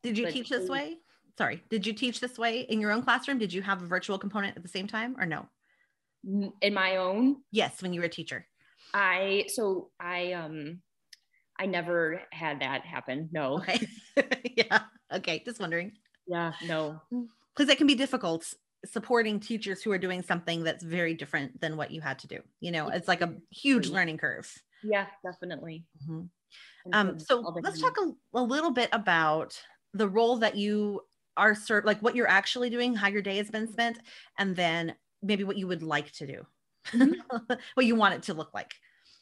did 0.04 0.18
you 0.18 0.32
teach 0.32 0.50
this 0.50 0.70
way? 0.70 0.98
Sorry 1.38 1.64
did 1.70 1.86
you 1.86 1.94
teach 1.94 2.20
this 2.20 2.38
way 2.38 2.62
in 2.62 2.82
your 2.82 2.92
own 2.92 3.04
classroom? 3.04 3.38
Did 3.38 3.54
you 3.54 3.62
have 3.62 3.82
a 3.82 3.86
virtual 3.86 4.18
component 4.18 4.58
at 4.58 4.64
the 4.64 4.70
same 4.70 4.88
time 4.88 5.16
or 5.20 5.26
no? 5.26 5.48
In 6.62 6.74
my 6.74 6.98
own? 6.98 7.38
Yes 7.52 7.82
when 7.82 7.94
you 7.94 8.02
were 8.02 8.08
a 8.08 8.10
teacher. 8.10 8.46
I 8.94 9.46
so 9.48 9.90
i 10.00 10.34
um 10.34 10.82
i 11.58 11.66
never 11.66 12.22
had 12.32 12.62
that 12.62 12.86
happen 12.86 13.30
no. 13.32 13.60
Okay. 13.60 13.88
Yeah 14.56 14.82
okay 15.14 15.42
just 15.46 15.60
wondering. 15.60 15.94
Yeah, 16.28 16.54
no. 16.66 17.02
Because 17.56 17.72
it 17.72 17.78
can 17.78 17.88
be 17.88 17.96
difficult 17.96 18.54
supporting 18.86 19.40
teachers 19.40 19.82
who 19.82 19.92
are 19.92 19.98
doing 19.98 20.22
something 20.22 20.64
that's 20.64 20.84
very 20.84 21.14
different 21.14 21.60
than 21.60 21.78
what 21.78 21.92
you 21.92 22.02
had 22.02 22.20
to 22.20 22.28
do. 22.28 22.40
You 22.60 22.72
know, 22.72 22.90
it's 22.90 23.08
like 23.08 23.22
a 23.22 23.36
huge 23.50 23.90
learning 23.90 24.18
curve. 24.18 24.52
Yeah, 24.84 25.08
definitely. 25.24 25.86
Mm-hmm. 26.04 26.26
Um, 26.94 27.20
so 27.20 27.40
let's 27.62 27.82
talk 27.82 27.98
a, 27.98 28.38
a, 28.38 28.42
little 28.42 28.72
bit 28.72 28.90
about 28.94 29.62
the 29.94 30.08
role 30.08 30.38
that 30.38 30.56
you 30.56 31.02
are 31.38 31.54
served, 31.54 31.86
like 31.86 32.00
what 32.00 32.16
you're 32.16 32.30
actually 32.30 32.70
doing, 32.70 32.96
how 32.96 33.08
your 33.08 33.22
day 33.22 33.38
has 33.38 33.50
been 33.52 33.72
spent, 33.72 34.00
and 34.38 34.56
then 34.56 34.96
maybe 35.22 35.44
what 35.44 35.58
you 35.58 35.68
would 35.68 35.84
like 35.84 36.12
to 36.14 36.26
do, 36.26 36.46
mm-hmm. 36.88 37.54
what 37.74 37.86
you 37.86 37.96
want 37.96 38.16
it 38.16 38.24
to 38.24 38.34
look 38.34 38.54
like. 38.54 38.74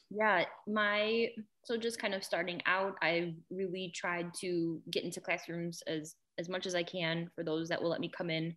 Yeah, 0.09 0.45
my 0.67 1.29
so 1.63 1.75
just 1.75 1.99
kind 1.99 2.13
of 2.13 2.23
starting 2.23 2.61
out, 2.65 2.95
I 3.01 3.35
really 3.49 3.91
tried 3.93 4.33
to 4.39 4.81
get 4.89 5.03
into 5.03 5.19
classrooms 5.19 5.81
as 5.87 6.15
as 6.37 6.47
much 6.47 6.65
as 6.65 6.75
I 6.75 6.83
can 6.83 7.29
for 7.35 7.43
those 7.43 7.67
that 7.69 7.81
will 7.81 7.89
let 7.89 7.99
me 7.99 8.09
come 8.09 8.29
in. 8.29 8.55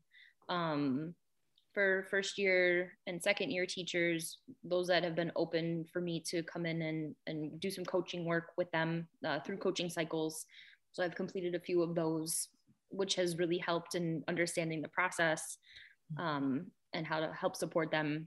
Um, 0.50 1.14
for 1.72 2.06
first 2.10 2.36
year 2.36 2.92
and 3.06 3.22
second 3.22 3.50
year 3.50 3.64
teachers, 3.64 4.38
those 4.64 4.88
that 4.88 5.04
have 5.04 5.14
been 5.14 5.32
open 5.36 5.86
for 5.92 6.00
me 6.00 6.22
to 6.26 6.42
come 6.42 6.66
in 6.66 6.82
and, 6.82 7.14
and 7.26 7.60
do 7.60 7.70
some 7.70 7.84
coaching 7.84 8.24
work 8.24 8.48
with 8.58 8.70
them 8.72 9.06
uh, 9.24 9.38
through 9.40 9.58
coaching 9.58 9.88
cycles. 9.88 10.44
So 10.92 11.04
I've 11.04 11.14
completed 11.14 11.54
a 11.54 11.60
few 11.60 11.82
of 11.82 11.94
those, 11.94 12.48
which 12.90 13.14
has 13.14 13.38
really 13.38 13.58
helped 13.58 13.94
in 13.94 14.24
understanding 14.26 14.82
the 14.82 14.88
process 14.88 15.58
um, 16.18 16.66
and 16.92 17.06
how 17.06 17.20
to 17.20 17.32
help 17.32 17.54
support 17.54 17.92
them 17.92 18.26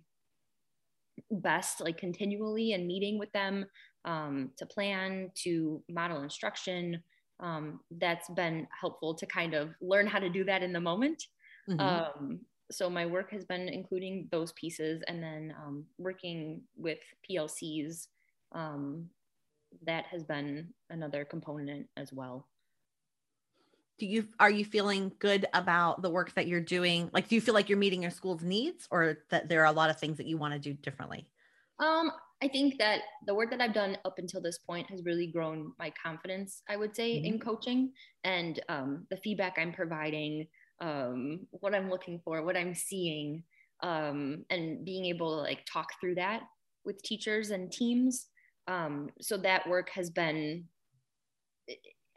best, 1.30 1.82
like 1.82 1.98
continually 1.98 2.72
and 2.74 2.88
meeting 2.88 3.20
with 3.20 3.32
them 3.34 3.66
um, 4.06 4.52
to 4.58 4.66
plan, 4.66 5.30
to 5.44 5.84
model 5.90 6.24
instruction, 6.24 7.04
um, 7.40 7.82
that's 8.00 8.30
been 8.30 8.68
helpful 8.80 9.14
to 9.16 9.26
kind 9.26 9.54
of 9.54 9.72
learn 9.82 10.08
how 10.08 10.20
to 10.20 10.30
do 10.30 10.46
that 10.46 10.64
in 10.64 10.72
the 10.72 10.80
moment. 10.80 11.22
Mm-hmm. 11.70 11.80
Um, 11.80 12.40
so 12.72 12.90
my 12.90 13.06
work 13.06 13.32
has 13.32 13.46
been 13.46 13.68
including 13.70 14.28
those 14.32 14.52
pieces 14.54 15.04
and 15.08 15.22
then 15.22 15.54
um, 15.64 15.86
working 15.98 16.62
with 16.76 17.00
PLCs. 17.30 18.08
Um, 18.52 19.10
that 19.86 20.06
has 20.06 20.24
been 20.24 20.70
another 20.90 21.26
component 21.26 21.88
as 21.98 22.14
well. 22.14 22.48
Do 24.00 24.06
you 24.06 24.28
are 24.40 24.50
you 24.50 24.66
feeling 24.66 25.12
good 25.20 25.46
about 25.54 26.02
the 26.02 26.10
work 26.10 26.34
that 26.34 26.48
you're 26.48 26.62
doing? 26.62 27.10
Like, 27.14 27.28
do 27.28 27.36
you 27.36 27.42
feel 27.42 27.54
like 27.54 27.70
you're 27.70 27.78
meeting 27.78 28.02
your 28.02 28.12
school's 28.12 28.44
needs, 28.44 28.88
or 28.92 29.20
that 29.30 29.50
there 29.50 29.62
are 29.62 29.68
a 29.68 29.72
lot 29.72 29.90
of 29.90 30.00
things 30.00 30.18
that 30.18 30.26
you 30.26 30.38
want 30.38 30.54
to 30.54 30.60
do 30.60 30.74
differently? 30.74 31.28
Um, 31.80 32.12
I 32.42 32.48
think 32.48 32.78
that 32.80 33.02
the 33.26 33.34
work 33.34 33.52
that 33.52 33.62
I've 33.62 33.74
done 33.74 33.98
up 34.04 34.16
until 34.18 34.42
this 34.42 34.58
point 34.58 34.90
has 34.90 35.06
really 35.06 35.28
grown 35.28 35.72
my 35.80 35.92
confidence, 35.92 36.62
I 36.68 36.76
would 36.76 36.96
say, 36.96 37.16
mm-hmm. 37.16 37.26
in 37.26 37.40
coaching 37.40 37.92
and 38.24 38.60
um, 38.68 39.06
the 39.10 39.18
feedback 39.18 39.56
I'm 39.58 39.72
providing, 39.72 40.48
um, 40.82 41.48
what 41.52 41.76
I'm 41.76 41.90
looking 41.90 42.20
for, 42.24 42.44
what 42.44 42.58
I'm 42.58 42.76
seeing, 42.76 43.44
um, 43.82 44.46
and 44.50 44.84
being 44.86 45.06
able 45.06 45.38
to 45.38 45.42
like 45.42 45.66
talk 45.72 45.88
through 46.00 46.16
that 46.16 46.44
with 46.86 47.02
teachers 47.04 47.52
and 47.52 47.72
teams. 47.72 48.28
Um, 48.68 49.10
so 49.22 49.38
that 49.38 49.68
work 49.68 49.90
has 49.90 50.10
been 50.10 50.66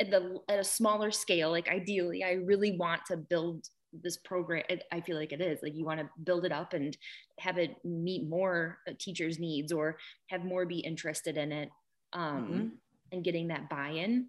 at 0.01 0.11
the 0.11 0.39
at 0.49 0.59
a 0.59 0.65
smaller 0.65 1.11
scale. 1.11 1.51
Like 1.51 1.69
ideally, 1.69 2.23
I 2.25 2.33
really 2.33 2.77
want 2.77 3.03
to 3.07 3.17
build 3.17 3.67
this 4.03 4.19
program 4.19 4.63
i 4.93 5.01
feel 5.01 5.17
like 5.17 5.33
it 5.33 5.41
is 5.41 5.61
like 5.63 5.75
you 5.75 5.85
want 5.85 6.01
to 6.01 6.09
build 6.25 6.45
it 6.45 6.53
up 6.53 6.73
and 6.73 6.97
have 7.39 7.59
it 7.59 7.77
meet 7.85 8.29
more 8.29 8.79
uh, 8.89 8.93
teachers 8.99 9.39
needs 9.39 9.73
or 9.73 9.97
have 10.29 10.45
more 10.45 10.67
be 10.67 10.79
interested 10.81 11.37
in 11.37 11.53
it 11.53 11.71
um, 12.13 12.43
mm-hmm. 12.43 12.67
and 13.13 13.25
getting 13.25 13.49
that 13.49 13.69
buy-in 13.69 14.27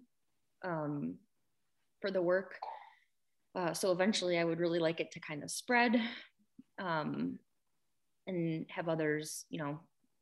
um, 0.64 1.14
for 2.00 2.10
the 2.10 2.22
work 2.22 2.54
uh, 3.58 3.74
so 3.74 3.92
eventually 3.92 4.38
i 4.38 4.44
would 4.44 4.60
really 4.60 4.78
like 4.78 5.00
it 5.00 5.10
to 5.10 5.20
kind 5.20 5.42
of 5.42 5.50
spread 5.50 6.00
um, 6.78 7.38
and 8.26 8.64
have 8.70 8.88
others 8.88 9.44
you 9.50 9.58
know 9.58 9.78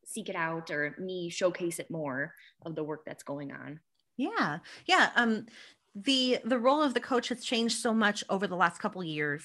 seek 0.06 0.28
it 0.28 0.36
out 0.36 0.70
or 0.70 0.94
me 0.98 1.28
showcase 1.28 1.78
it 1.78 1.90
more 1.90 2.32
of 2.64 2.74
the 2.74 2.84
work 2.84 3.02
that's 3.04 3.24
going 3.24 3.52
on. 3.52 3.80
Yeah. 4.16 4.58
Yeah 4.86 5.10
um 5.16 5.46
the 5.94 6.38
the 6.44 6.58
role 6.58 6.82
of 6.82 6.94
the 6.94 7.00
coach 7.00 7.28
has 7.28 7.44
changed 7.44 7.78
so 7.78 7.92
much 7.92 8.22
over 8.28 8.46
the 8.46 8.56
last 8.56 8.78
couple 8.78 9.02
years 9.02 9.44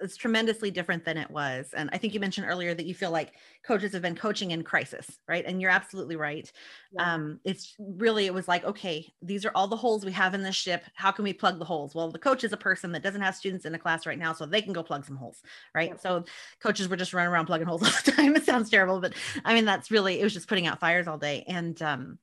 it's 0.00 0.16
tremendously 0.16 0.70
different 0.70 1.04
than 1.04 1.16
it 1.16 1.30
was. 1.30 1.72
And 1.76 1.90
i 1.92 1.98
think 1.98 2.14
you 2.14 2.20
mentioned 2.20 2.46
earlier 2.48 2.74
that 2.74 2.86
you 2.86 2.94
feel 2.94 3.10
like 3.10 3.32
coaches 3.66 3.92
have 3.92 4.02
been 4.02 4.14
coaching 4.14 4.50
in 4.52 4.62
crisis 4.62 5.18
right? 5.28 5.44
And 5.46 5.60
you're 5.60 5.70
absolutely 5.70 6.16
right. 6.16 6.50
Yeah. 6.92 7.14
um, 7.14 7.40
it's 7.44 7.74
really 7.78 8.26
it 8.26 8.34
was 8.34 8.48
like 8.48 8.64
okay 8.64 9.06
these 9.22 9.44
are 9.44 9.52
all 9.54 9.68
the 9.68 9.76
holes 9.76 10.04
we 10.04 10.12
have 10.12 10.34
in 10.34 10.42
this 10.42 10.56
ship. 10.56 10.84
How 10.94 11.10
can 11.10 11.24
we 11.24 11.32
plug 11.32 11.58
the 11.58 11.64
holes? 11.64 11.94
Well 11.94 12.10
the 12.10 12.18
coach 12.18 12.44
is 12.44 12.52
a 12.52 12.56
person 12.56 12.92
that 12.92 13.02
doesn't 13.02 13.20
have 13.20 13.36
students 13.36 13.64
in 13.64 13.74
a 13.74 13.78
class 13.78 14.06
right 14.06 14.18
now 14.18 14.32
so 14.32 14.46
they 14.46 14.62
can 14.62 14.72
go 14.72 14.82
plug 14.82 15.04
some 15.04 15.16
holes 15.16 15.42
right? 15.74 15.90
Yeah. 15.90 16.00
so 16.00 16.24
coaches 16.62 16.88
were 16.88 16.96
just 16.96 17.12
running 17.12 17.32
around 17.32 17.46
plugging 17.46 17.66
holes 17.66 17.82
all 17.84 17.92
the 18.04 18.12
time. 18.12 18.36
It 18.36 18.44
sounds 18.44 18.70
terrible 18.70 19.00
but 19.00 19.14
i 19.44 19.54
mean 19.54 19.64
that's 19.64 19.90
really 19.90 20.20
it 20.20 20.24
was 20.24 20.34
just 20.34 20.48
putting 20.48 20.66
out 20.66 20.80
fires 20.80 21.06
all 21.06 21.18
day. 21.18 21.44
And 21.46 21.80
um, 21.82 22.18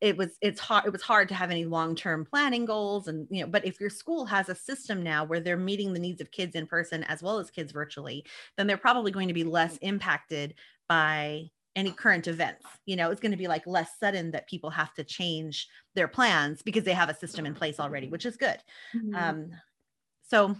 it 0.00 0.16
was 0.16 0.36
it's 0.42 0.60
hard 0.60 0.84
it 0.84 0.92
was 0.92 1.02
hard 1.02 1.28
to 1.28 1.34
have 1.34 1.50
any 1.50 1.64
long-term 1.64 2.24
planning 2.24 2.64
goals 2.64 3.08
and 3.08 3.26
you 3.30 3.40
know 3.40 3.46
but 3.46 3.64
if 3.64 3.80
your 3.80 3.90
school 3.90 4.26
has 4.26 4.48
a 4.48 4.54
system 4.54 5.02
now 5.02 5.24
where 5.24 5.40
they're 5.40 5.56
meeting 5.56 5.92
the 5.92 6.00
needs 6.00 6.20
of 6.20 6.30
kids 6.30 6.54
in 6.54 6.66
person 6.66 7.02
as 7.04 7.22
well 7.22 7.38
as 7.38 7.50
kids 7.50 7.72
virtually 7.72 8.24
then 8.56 8.66
they're 8.66 8.76
probably 8.76 9.10
going 9.10 9.28
to 9.28 9.34
be 9.34 9.44
less 9.44 9.76
impacted 9.78 10.54
by 10.88 11.42
any 11.74 11.90
current 11.90 12.26
events 12.26 12.64
you 12.84 12.96
know 12.96 13.10
it's 13.10 13.20
going 13.20 13.32
to 13.32 13.38
be 13.38 13.48
like 13.48 13.66
less 13.66 13.98
sudden 13.98 14.30
that 14.30 14.48
people 14.48 14.70
have 14.70 14.92
to 14.94 15.04
change 15.04 15.68
their 15.94 16.08
plans 16.08 16.62
because 16.62 16.84
they 16.84 16.92
have 16.92 17.10
a 17.10 17.14
system 17.14 17.46
in 17.46 17.54
place 17.54 17.80
already 17.80 18.08
which 18.08 18.26
is 18.26 18.36
good 18.36 18.58
mm-hmm. 18.94 19.14
um, 19.14 19.50
so 20.22 20.54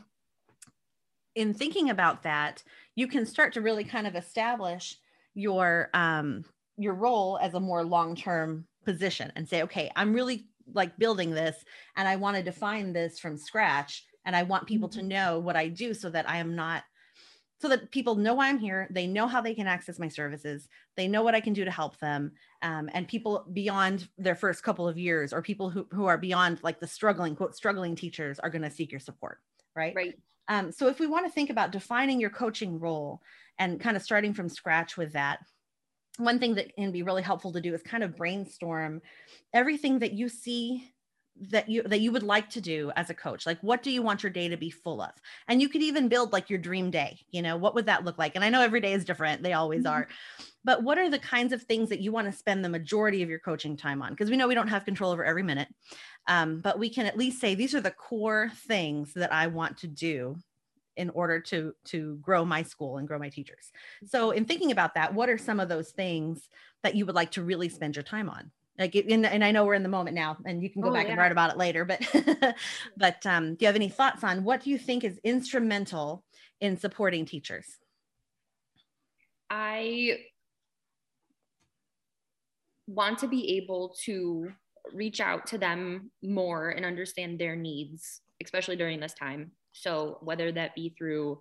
in 1.35 1.53
thinking 1.53 1.91
about 1.91 2.23
that 2.23 2.63
you 2.95 3.07
can 3.07 3.27
start 3.27 3.53
to 3.53 3.61
really 3.61 3.85
kind 3.85 4.07
of 4.07 4.15
establish 4.15 4.97
your 5.35 5.91
um, 5.93 6.45
your 6.79 6.95
role 6.95 7.39
as 7.41 7.55
a 7.55 7.61
more 7.61 7.85
long-term 7.85 8.67
position 8.87 9.31
and 9.37 9.47
say, 9.47 9.63
okay, 9.63 9.91
I'm 9.95 10.15
really 10.15 10.47
like 10.73 10.99
building 10.99 11.31
this 11.31 11.65
and 11.97 12.09
I 12.09 12.17
want 12.17 12.37
to 12.37 12.43
define 12.43 12.93
this 12.93 13.19
from 13.19 13.37
scratch. 13.37 14.05
And 14.25 14.35
I 14.35 14.43
want 14.43 14.67
people 14.67 14.89
to 14.89 15.01
mm-hmm. 15.01 15.09
know 15.09 15.39
what 15.39 15.57
I 15.57 15.69
do 15.69 15.95
so 15.95 16.11
that 16.11 16.29
I 16.29 16.39
am 16.39 16.57
not, 16.57 16.83
so 17.61 17.69
that 17.69 17.91
people 17.93 18.17
know 18.17 18.35
why 18.35 18.49
I'm 18.49 18.59
here. 18.59 18.89
They 18.91 19.07
know 19.07 19.27
how 19.27 19.41
they 19.41 19.55
can 19.55 19.67
access 19.67 19.99
my 19.99 20.09
services. 20.09 20.69
They 20.97 21.07
know 21.07 21.23
what 21.23 21.35
I 21.35 21.41
can 21.41 21.53
do 21.53 21.65
to 21.65 21.71
help 21.71 21.99
them. 22.01 22.33
Um, 22.63 22.91
and 22.93 23.07
people 23.07 23.47
beyond 23.53 24.09
their 24.19 24.35
first 24.35 24.63
couple 24.63 24.89
of 24.89 24.99
years 24.99 25.33
or 25.33 25.43
people 25.43 25.71
who, 25.71 25.87
who 25.93 26.07
are 26.07 26.19
beyond 26.19 26.61
like 26.63 26.81
the 26.81 26.87
struggling, 26.89 27.37
quote, 27.37 27.55
struggling 27.55 27.95
teachers 27.95 28.39
are 28.41 28.51
going 28.51 28.63
to 28.63 28.71
seek 28.71 28.91
your 28.91 29.01
support. 29.01 29.39
Right. 29.77 29.95
Right. 29.95 30.15
Um, 30.49 30.73
so 30.73 30.89
if 30.89 30.99
we 30.99 31.07
want 31.07 31.27
to 31.27 31.33
think 31.33 31.51
about 31.51 31.73
defining 31.73 32.21
your 32.21 32.31
coaching 32.31 32.79
role 32.79 33.21
and 33.59 33.81
kind 33.81 33.97
of 33.97 34.03
starting 34.03 34.33
from 34.35 34.49
scratch 34.49 34.97
with 34.97 35.13
that, 35.13 35.41
one 36.19 36.39
thing 36.39 36.55
that 36.55 36.75
can 36.75 36.93
be 36.93 37.03
really 37.03 37.23
helpful 37.23 37.53
to 37.53 37.61
do 37.61 37.75
is 37.75 37.83
kind 37.83 38.03
of 38.03 38.17
brainstorm 38.17 39.03
everything 39.53 39.99
that 40.01 40.13
you 40.13 40.29
see 40.29 40.93
that 41.39 41.69
you 41.69 41.83
that 41.83 42.01
you 42.01 42.13
would 42.13 42.23
like 42.23 42.49
to 42.49 42.63
do 42.63 42.91
as 42.97 43.11
a 43.11 43.15
coach. 43.15 43.45
Like 43.45 43.59
what 43.61 43.83
do 43.83 43.91
you 43.91 44.01
want 44.01 44.23
your 44.23 44.31
day 44.31 44.49
to 44.49 44.57
be 44.57 44.71
full 44.71 45.03
of? 45.03 45.11
And 45.49 45.61
you 45.61 45.69
could 45.69 45.83
even 45.83 46.09
build 46.09 46.33
like 46.33 46.49
your 46.49 46.59
dream 46.59 46.91
day 46.91 47.19
you 47.31 47.43
know 47.43 47.57
what 47.57 47.75
would 47.75 47.87
that 47.87 48.05
look 48.05 48.19
like? 48.19 48.37
And 48.37 48.45
i 48.45 48.49
know 48.49 48.63
every 48.63 48.81
day 48.81 48.93
is 48.95 49.05
different. 49.05 49.43
They 49.43 49.53
always 49.53 49.85
mm-hmm. 49.85 49.93
are. 49.93 50.09
But 50.65 50.83
what 50.83 50.99
are 50.99 51.11
the 51.11 51.19
kinds 51.19 51.53
of 51.53 51.63
things 51.63 51.91
that 51.91 52.01
you 52.01 52.11
want 52.11 52.27
to 52.27 52.37
spend 52.37 52.65
the 52.65 52.69
majority 52.69 53.23
of 53.23 53.29
your 53.29 53.39
coaching 53.39 53.77
time 53.77 54.03
on? 54.03 54.11
Because 54.11 54.31
we 54.31 54.37
know 54.37 54.49
we 54.49 54.55
don't 54.55 54.67
have 54.69 54.85
control 54.85 55.13
over 55.13 55.25
every 55.25 55.45
minute. 55.45 55.69
Um, 56.27 56.61
but 56.61 56.79
we 56.79 56.91
can 56.91 57.07
at 57.07 57.17
least 57.17 57.41
say 57.41 57.55
these 57.55 57.75
are 57.75 57.81
the 57.81 57.93
core 57.93 58.51
things 58.67 59.13
that 59.15 59.33
i 59.33 59.47
want 59.47 59.79
to 59.79 59.87
do 59.87 60.37
in 60.97 61.11
order 61.11 61.41
to 61.41 61.73
to 61.85 62.17
grow 62.23 62.45
my 62.45 62.63
school 62.63 62.99
and 62.99 63.09
grow 63.09 63.19
my 63.19 63.29
teachers. 63.29 63.71
So 64.05 64.31
in 64.31 64.45
thinking 64.45 64.73
about 64.73 64.95
that 64.95 65.15
what 65.15 65.29
are 65.29 65.39
some 65.39 65.61
of 65.61 65.69
those 65.69 65.91
things 65.91 66.49
that 66.83 66.95
you 66.95 67.07
would 67.07 67.15
like 67.15 67.33
to 67.33 67.43
really 67.43 67.69
spend 67.69 67.97
your 67.97 68.03
time 68.03 68.29
on? 68.29 68.51
Like 68.79 68.95
and, 68.95 69.25
and 69.25 69.43
i 69.43 69.51
know 69.53 69.65
we're 69.65 69.73
in 69.73 69.83
the 69.83 69.89
moment 69.89 70.15
now 70.15 70.37
and 70.45 70.63
you 70.63 70.69
can 70.69 70.83
go 70.83 70.91
oh, 70.91 70.93
back 70.93 71.07
yeah. 71.07 71.13
and 71.13 71.19
write 71.19 71.33
about 71.33 71.51
it 71.51 71.57
later 71.57 71.87
but 71.87 72.07
but 72.99 73.25
um, 73.25 73.55
do 73.55 73.59
you 73.61 73.67
have 73.69 73.75
any 73.75 73.89
thoughts 73.89 74.23
on 74.23 74.45
what 74.45 74.63
do 74.63 74.69
you 74.69 74.77
think 74.77 75.03
is 75.03 75.19
instrumental 75.25 76.25
in 76.61 76.77
supporting 76.77 77.25
teachers? 77.25 77.79
I 79.49 80.19
want 82.87 83.19
to 83.21 83.29
be 83.29 83.57
able 83.57 83.95
to 84.05 84.53
reach 84.93 85.21
out 85.21 85.47
to 85.49 85.59
them 85.59 86.11
more 86.23 86.71
and 86.71 86.85
understand 86.85 87.39
their 87.39 87.57
needs 87.57 88.21
especially 88.43 88.77
during 88.77 89.01
this 89.01 89.15
time 89.15 89.51
so 89.77 90.19
whether 90.23 90.51
that 90.53 90.75
be 90.75 90.95
through 90.97 91.41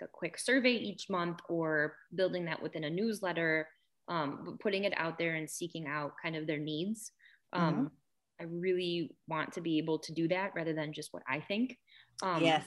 the 0.00 0.06
quick 0.12 0.38
survey 0.38 0.72
each 0.72 1.08
month 1.08 1.38
or 1.48 1.96
building 2.14 2.44
that 2.44 2.62
within 2.62 2.84
a 2.84 2.90
newsletter, 2.90 3.68
um, 4.08 4.58
putting 4.60 4.84
it 4.84 4.92
out 4.96 5.18
there 5.18 5.34
and 5.34 5.48
seeking 5.48 5.86
out 5.86 6.12
kind 6.22 6.36
of 6.36 6.46
their 6.46 6.58
needs. 6.58 7.12
Um, 7.52 7.74
mm-hmm. 7.74 7.86
I 8.40 8.44
really 8.44 9.10
want 9.28 9.52
to 9.52 9.60
be 9.60 9.78
able 9.78 9.98
to 10.00 10.12
do 10.12 10.26
that 10.28 10.50
rather 10.54 10.74
than 10.74 10.92
just 10.92 11.12
what 11.12 11.22
I 11.28 11.40
think. 11.40 11.78
Um, 12.22 12.42
yes. 12.42 12.64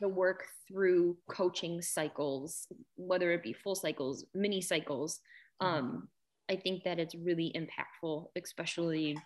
The 0.00 0.08
work 0.08 0.46
through 0.68 1.16
coaching 1.28 1.82
cycles, 1.82 2.66
whether 2.96 3.32
it 3.32 3.42
be 3.42 3.52
full 3.52 3.74
cycles, 3.74 4.24
mini 4.34 4.60
cycles, 4.60 5.20
mm-hmm. 5.60 5.74
um, 5.74 6.08
I 6.50 6.56
think 6.56 6.84
that 6.84 6.98
it's 6.98 7.14
really 7.14 7.54
impactful, 7.56 8.26
especially 8.36 9.16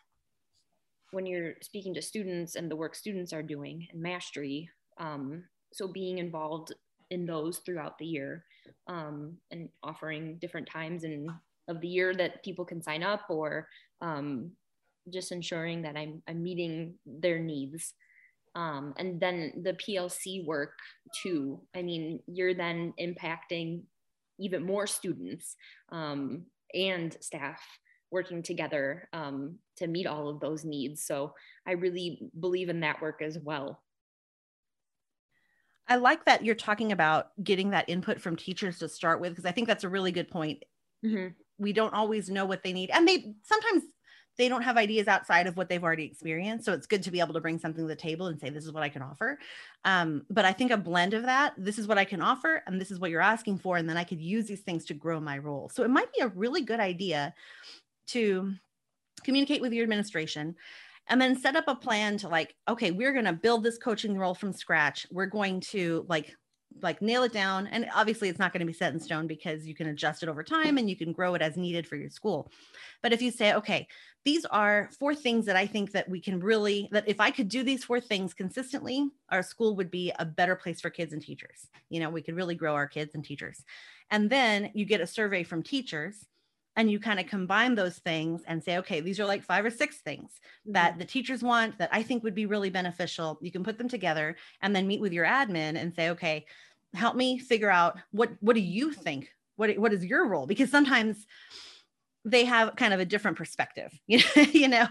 when 1.10 1.26
you're 1.26 1.54
speaking 1.62 1.94
to 1.94 2.02
students 2.02 2.54
and 2.54 2.70
the 2.70 2.76
work 2.76 2.94
students 2.94 3.32
are 3.32 3.42
doing 3.42 3.86
and 3.92 4.00
mastery 4.00 4.70
um, 4.98 5.44
so 5.72 5.88
being 5.88 6.18
involved 6.18 6.72
in 7.10 7.26
those 7.26 7.58
throughout 7.58 7.98
the 7.98 8.06
year 8.06 8.44
um, 8.86 9.36
and 9.50 9.68
offering 9.82 10.38
different 10.40 10.68
times 10.68 11.04
and 11.04 11.30
of 11.68 11.80
the 11.80 11.88
year 11.88 12.14
that 12.14 12.42
people 12.42 12.64
can 12.64 12.82
sign 12.82 13.02
up 13.02 13.22
or 13.28 13.68
um, 14.00 14.50
just 15.12 15.32
ensuring 15.32 15.82
that 15.82 15.96
I'm, 15.96 16.22
I'm 16.28 16.42
meeting 16.42 16.94
their 17.06 17.38
needs. 17.38 17.94
Um, 18.54 18.94
and 18.98 19.20
then 19.20 19.52
the 19.62 19.74
PLC 19.74 20.44
work 20.44 20.72
too. 21.22 21.60
I 21.76 21.82
mean, 21.82 22.20
you're 22.26 22.54
then 22.54 22.94
impacting 23.00 23.82
even 24.38 24.64
more 24.64 24.86
students 24.86 25.56
um, 25.92 26.44
and 26.74 27.16
staff 27.20 27.60
working 28.10 28.42
together 28.42 29.08
um, 29.12 29.58
to 29.76 29.86
meet 29.86 30.06
all 30.06 30.28
of 30.28 30.40
those 30.40 30.64
needs. 30.64 31.04
So 31.04 31.34
I 31.66 31.72
really 31.72 32.30
believe 32.40 32.70
in 32.70 32.80
that 32.80 33.02
work 33.02 33.20
as 33.20 33.38
well. 33.38 33.82
I 35.88 35.96
like 35.96 36.24
that 36.26 36.44
you're 36.44 36.54
talking 36.54 36.92
about 36.92 37.30
getting 37.42 37.70
that 37.70 37.88
input 37.88 38.20
from 38.20 38.36
teachers 38.36 38.78
to 38.80 38.88
start 38.88 39.20
with, 39.20 39.32
because 39.32 39.46
I 39.46 39.52
think 39.52 39.66
that's 39.66 39.84
a 39.84 39.88
really 39.88 40.12
good 40.12 40.28
point. 40.28 40.64
Mm-hmm. 41.04 41.28
We 41.58 41.72
don't 41.72 41.94
always 41.94 42.28
know 42.30 42.44
what 42.44 42.62
they 42.62 42.72
need. 42.72 42.90
And 42.90 43.08
they 43.08 43.34
sometimes 43.42 43.82
they 44.36 44.48
don't 44.48 44.62
have 44.62 44.76
ideas 44.76 45.08
outside 45.08 45.48
of 45.48 45.56
what 45.56 45.68
they've 45.68 45.82
already 45.82 46.04
experienced. 46.04 46.64
So 46.64 46.72
it's 46.72 46.86
good 46.86 47.02
to 47.02 47.10
be 47.10 47.18
able 47.18 47.34
to 47.34 47.40
bring 47.40 47.58
something 47.58 47.82
to 47.82 47.88
the 47.88 47.96
table 47.96 48.28
and 48.28 48.38
say, 48.38 48.50
this 48.50 48.64
is 48.64 48.70
what 48.70 48.84
I 48.84 48.88
can 48.88 49.02
offer. 49.02 49.36
Um, 49.84 50.24
but 50.30 50.44
I 50.44 50.52
think 50.52 50.70
a 50.70 50.76
blend 50.76 51.12
of 51.12 51.24
that, 51.24 51.54
this 51.58 51.76
is 51.76 51.88
what 51.88 51.98
I 51.98 52.04
can 52.04 52.22
offer, 52.22 52.62
and 52.66 52.80
this 52.80 52.92
is 52.92 53.00
what 53.00 53.10
you're 53.10 53.20
asking 53.20 53.58
for. 53.58 53.78
And 53.78 53.88
then 53.90 53.96
I 53.96 54.04
could 54.04 54.20
use 54.20 54.46
these 54.46 54.60
things 54.60 54.84
to 54.84 54.94
grow 54.94 55.18
my 55.18 55.38
role. 55.38 55.68
So 55.74 55.82
it 55.82 55.90
might 55.90 56.12
be 56.12 56.20
a 56.20 56.28
really 56.28 56.60
good 56.60 56.78
idea 56.78 57.34
to 58.08 58.54
communicate 59.24 59.60
with 59.60 59.72
your 59.72 59.82
administration 59.82 60.54
and 61.08 61.20
then 61.20 61.38
set 61.38 61.56
up 61.56 61.64
a 61.68 61.74
plan 61.74 62.18
to 62.18 62.28
like 62.28 62.54
okay 62.68 62.90
we're 62.90 63.12
going 63.12 63.24
to 63.24 63.32
build 63.32 63.62
this 63.62 63.78
coaching 63.78 64.16
role 64.16 64.34
from 64.34 64.52
scratch. 64.52 65.06
We're 65.10 65.26
going 65.26 65.60
to 65.60 66.04
like 66.08 66.34
like 66.82 67.02
nail 67.02 67.22
it 67.22 67.32
down. 67.32 67.66
And 67.66 67.88
obviously 67.94 68.28
it's 68.28 68.38
not 68.38 68.52
going 68.52 68.60
to 68.60 68.66
be 68.66 68.72
set 68.72 68.92
in 68.92 69.00
stone 69.00 69.26
because 69.26 69.66
you 69.66 69.74
can 69.74 69.88
adjust 69.88 70.22
it 70.22 70.28
over 70.28 70.42
time 70.42 70.78
and 70.78 70.88
you 70.88 70.96
can 70.96 71.12
grow 71.12 71.34
it 71.34 71.42
as 71.42 71.56
needed 71.56 71.86
for 71.86 71.96
your 71.96 72.10
school. 72.10 72.50
But 73.02 73.12
if 73.12 73.22
you 73.22 73.30
say 73.30 73.54
okay 73.54 73.88
these 74.24 74.44
are 74.46 74.90
four 74.98 75.14
things 75.14 75.46
that 75.46 75.56
i 75.56 75.66
think 75.66 75.92
that 75.92 76.08
we 76.08 76.20
can 76.20 76.40
really 76.40 76.88
that 76.92 77.08
if 77.08 77.20
i 77.20 77.30
could 77.30 77.48
do 77.48 77.62
these 77.62 77.84
four 77.84 78.00
things 78.00 78.34
consistently 78.34 79.08
our 79.30 79.42
school 79.42 79.76
would 79.76 79.90
be 79.90 80.12
a 80.18 80.24
better 80.24 80.56
place 80.56 80.80
for 80.80 80.90
kids 80.90 81.12
and 81.12 81.22
teachers. 81.22 81.68
You 81.88 82.00
know 82.00 82.10
we 82.10 82.22
could 82.22 82.36
really 82.36 82.54
grow 82.54 82.74
our 82.74 82.88
kids 82.88 83.14
and 83.14 83.24
teachers. 83.24 83.64
And 84.10 84.28
then 84.28 84.70
you 84.74 84.84
get 84.84 85.00
a 85.00 85.06
survey 85.06 85.42
from 85.42 85.62
teachers 85.62 86.26
and 86.78 86.88
you 86.88 87.00
kind 87.00 87.18
of 87.18 87.26
combine 87.26 87.74
those 87.74 87.98
things 87.98 88.42
and 88.46 88.62
say 88.62 88.78
okay 88.78 89.00
these 89.00 89.20
are 89.20 89.26
like 89.26 89.42
five 89.42 89.64
or 89.64 89.70
six 89.70 89.98
things 89.98 90.30
mm-hmm. 90.30 90.72
that 90.72 90.98
the 90.98 91.04
teachers 91.04 91.42
want 91.42 91.76
that 91.76 91.90
i 91.92 92.02
think 92.02 92.22
would 92.22 92.34
be 92.34 92.46
really 92.46 92.70
beneficial 92.70 93.38
you 93.42 93.52
can 93.52 93.64
put 93.64 93.76
them 93.76 93.88
together 93.88 94.36
and 94.62 94.74
then 94.74 94.86
meet 94.86 95.00
with 95.00 95.12
your 95.12 95.26
admin 95.26 95.76
and 95.76 95.92
say 95.94 96.08
okay 96.08 96.46
help 96.94 97.16
me 97.16 97.38
figure 97.38 97.70
out 97.70 97.98
what 98.12 98.30
what 98.40 98.54
do 98.54 98.62
you 98.62 98.92
think 98.92 99.28
what 99.56 99.76
what 99.76 99.92
is 99.92 100.04
your 100.04 100.26
role 100.26 100.46
because 100.46 100.70
sometimes 100.70 101.26
they 102.24 102.44
have 102.44 102.76
kind 102.76 102.94
of 102.94 103.00
a 103.00 103.04
different 103.04 103.36
perspective 103.36 103.92
you 104.06 104.18
know, 104.18 104.42
you 104.52 104.68
know 104.68 104.88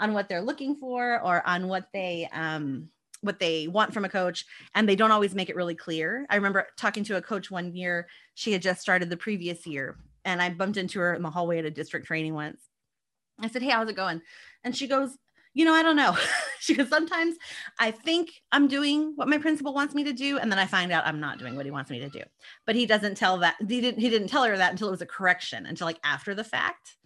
on 0.00 0.12
what 0.12 0.28
they're 0.28 0.42
looking 0.42 0.74
for 0.74 1.20
or 1.22 1.46
on 1.46 1.68
what 1.68 1.88
they 1.94 2.28
um 2.32 2.88
what 3.20 3.40
they 3.40 3.66
want 3.66 3.92
from 3.92 4.04
a 4.04 4.08
coach 4.08 4.44
and 4.76 4.88
they 4.88 4.94
don't 4.94 5.10
always 5.10 5.34
make 5.34 5.50
it 5.50 5.56
really 5.56 5.74
clear. 5.74 6.24
I 6.30 6.36
remember 6.36 6.68
talking 6.76 7.02
to 7.02 7.16
a 7.16 7.20
coach 7.20 7.50
one 7.50 7.74
year, 7.74 8.06
she 8.34 8.52
had 8.52 8.62
just 8.62 8.80
started 8.80 9.10
the 9.10 9.16
previous 9.16 9.66
year 9.66 9.96
and 10.28 10.42
I 10.42 10.50
bumped 10.50 10.76
into 10.76 11.00
her 11.00 11.14
in 11.14 11.22
the 11.22 11.30
hallway 11.30 11.58
at 11.58 11.64
a 11.64 11.70
district 11.70 12.06
training 12.06 12.34
once. 12.34 12.68
I 13.40 13.48
said, 13.48 13.62
"Hey, 13.62 13.70
how's 13.70 13.88
it 13.88 13.96
going?" 13.96 14.20
And 14.64 14.76
she 14.76 14.86
goes, 14.86 15.16
"You 15.54 15.64
know, 15.64 15.74
I 15.74 15.82
don't 15.82 15.96
know." 15.96 16.16
she 16.60 16.74
goes, 16.74 16.88
"Sometimes 16.88 17.36
I 17.78 17.90
think 17.90 18.30
I'm 18.52 18.68
doing 18.68 19.12
what 19.16 19.28
my 19.28 19.38
principal 19.38 19.74
wants 19.74 19.94
me 19.94 20.04
to 20.04 20.12
do 20.12 20.38
and 20.38 20.50
then 20.50 20.58
I 20.58 20.66
find 20.66 20.92
out 20.92 21.06
I'm 21.06 21.20
not 21.20 21.38
doing 21.38 21.56
what 21.56 21.64
he 21.64 21.70
wants 21.70 21.90
me 21.90 22.00
to 22.00 22.08
do." 22.08 22.22
But 22.66 22.76
he 22.76 22.86
doesn't 22.86 23.16
tell 23.16 23.38
that 23.38 23.56
he 23.58 23.80
didn't 23.80 24.00
he 24.00 24.10
didn't 24.10 24.28
tell 24.28 24.44
her 24.44 24.56
that 24.56 24.72
until 24.72 24.88
it 24.88 24.92
was 24.92 25.02
a 25.02 25.06
correction, 25.06 25.66
until 25.66 25.86
like 25.86 26.00
after 26.04 26.34
the 26.34 26.44
fact. 26.44 26.96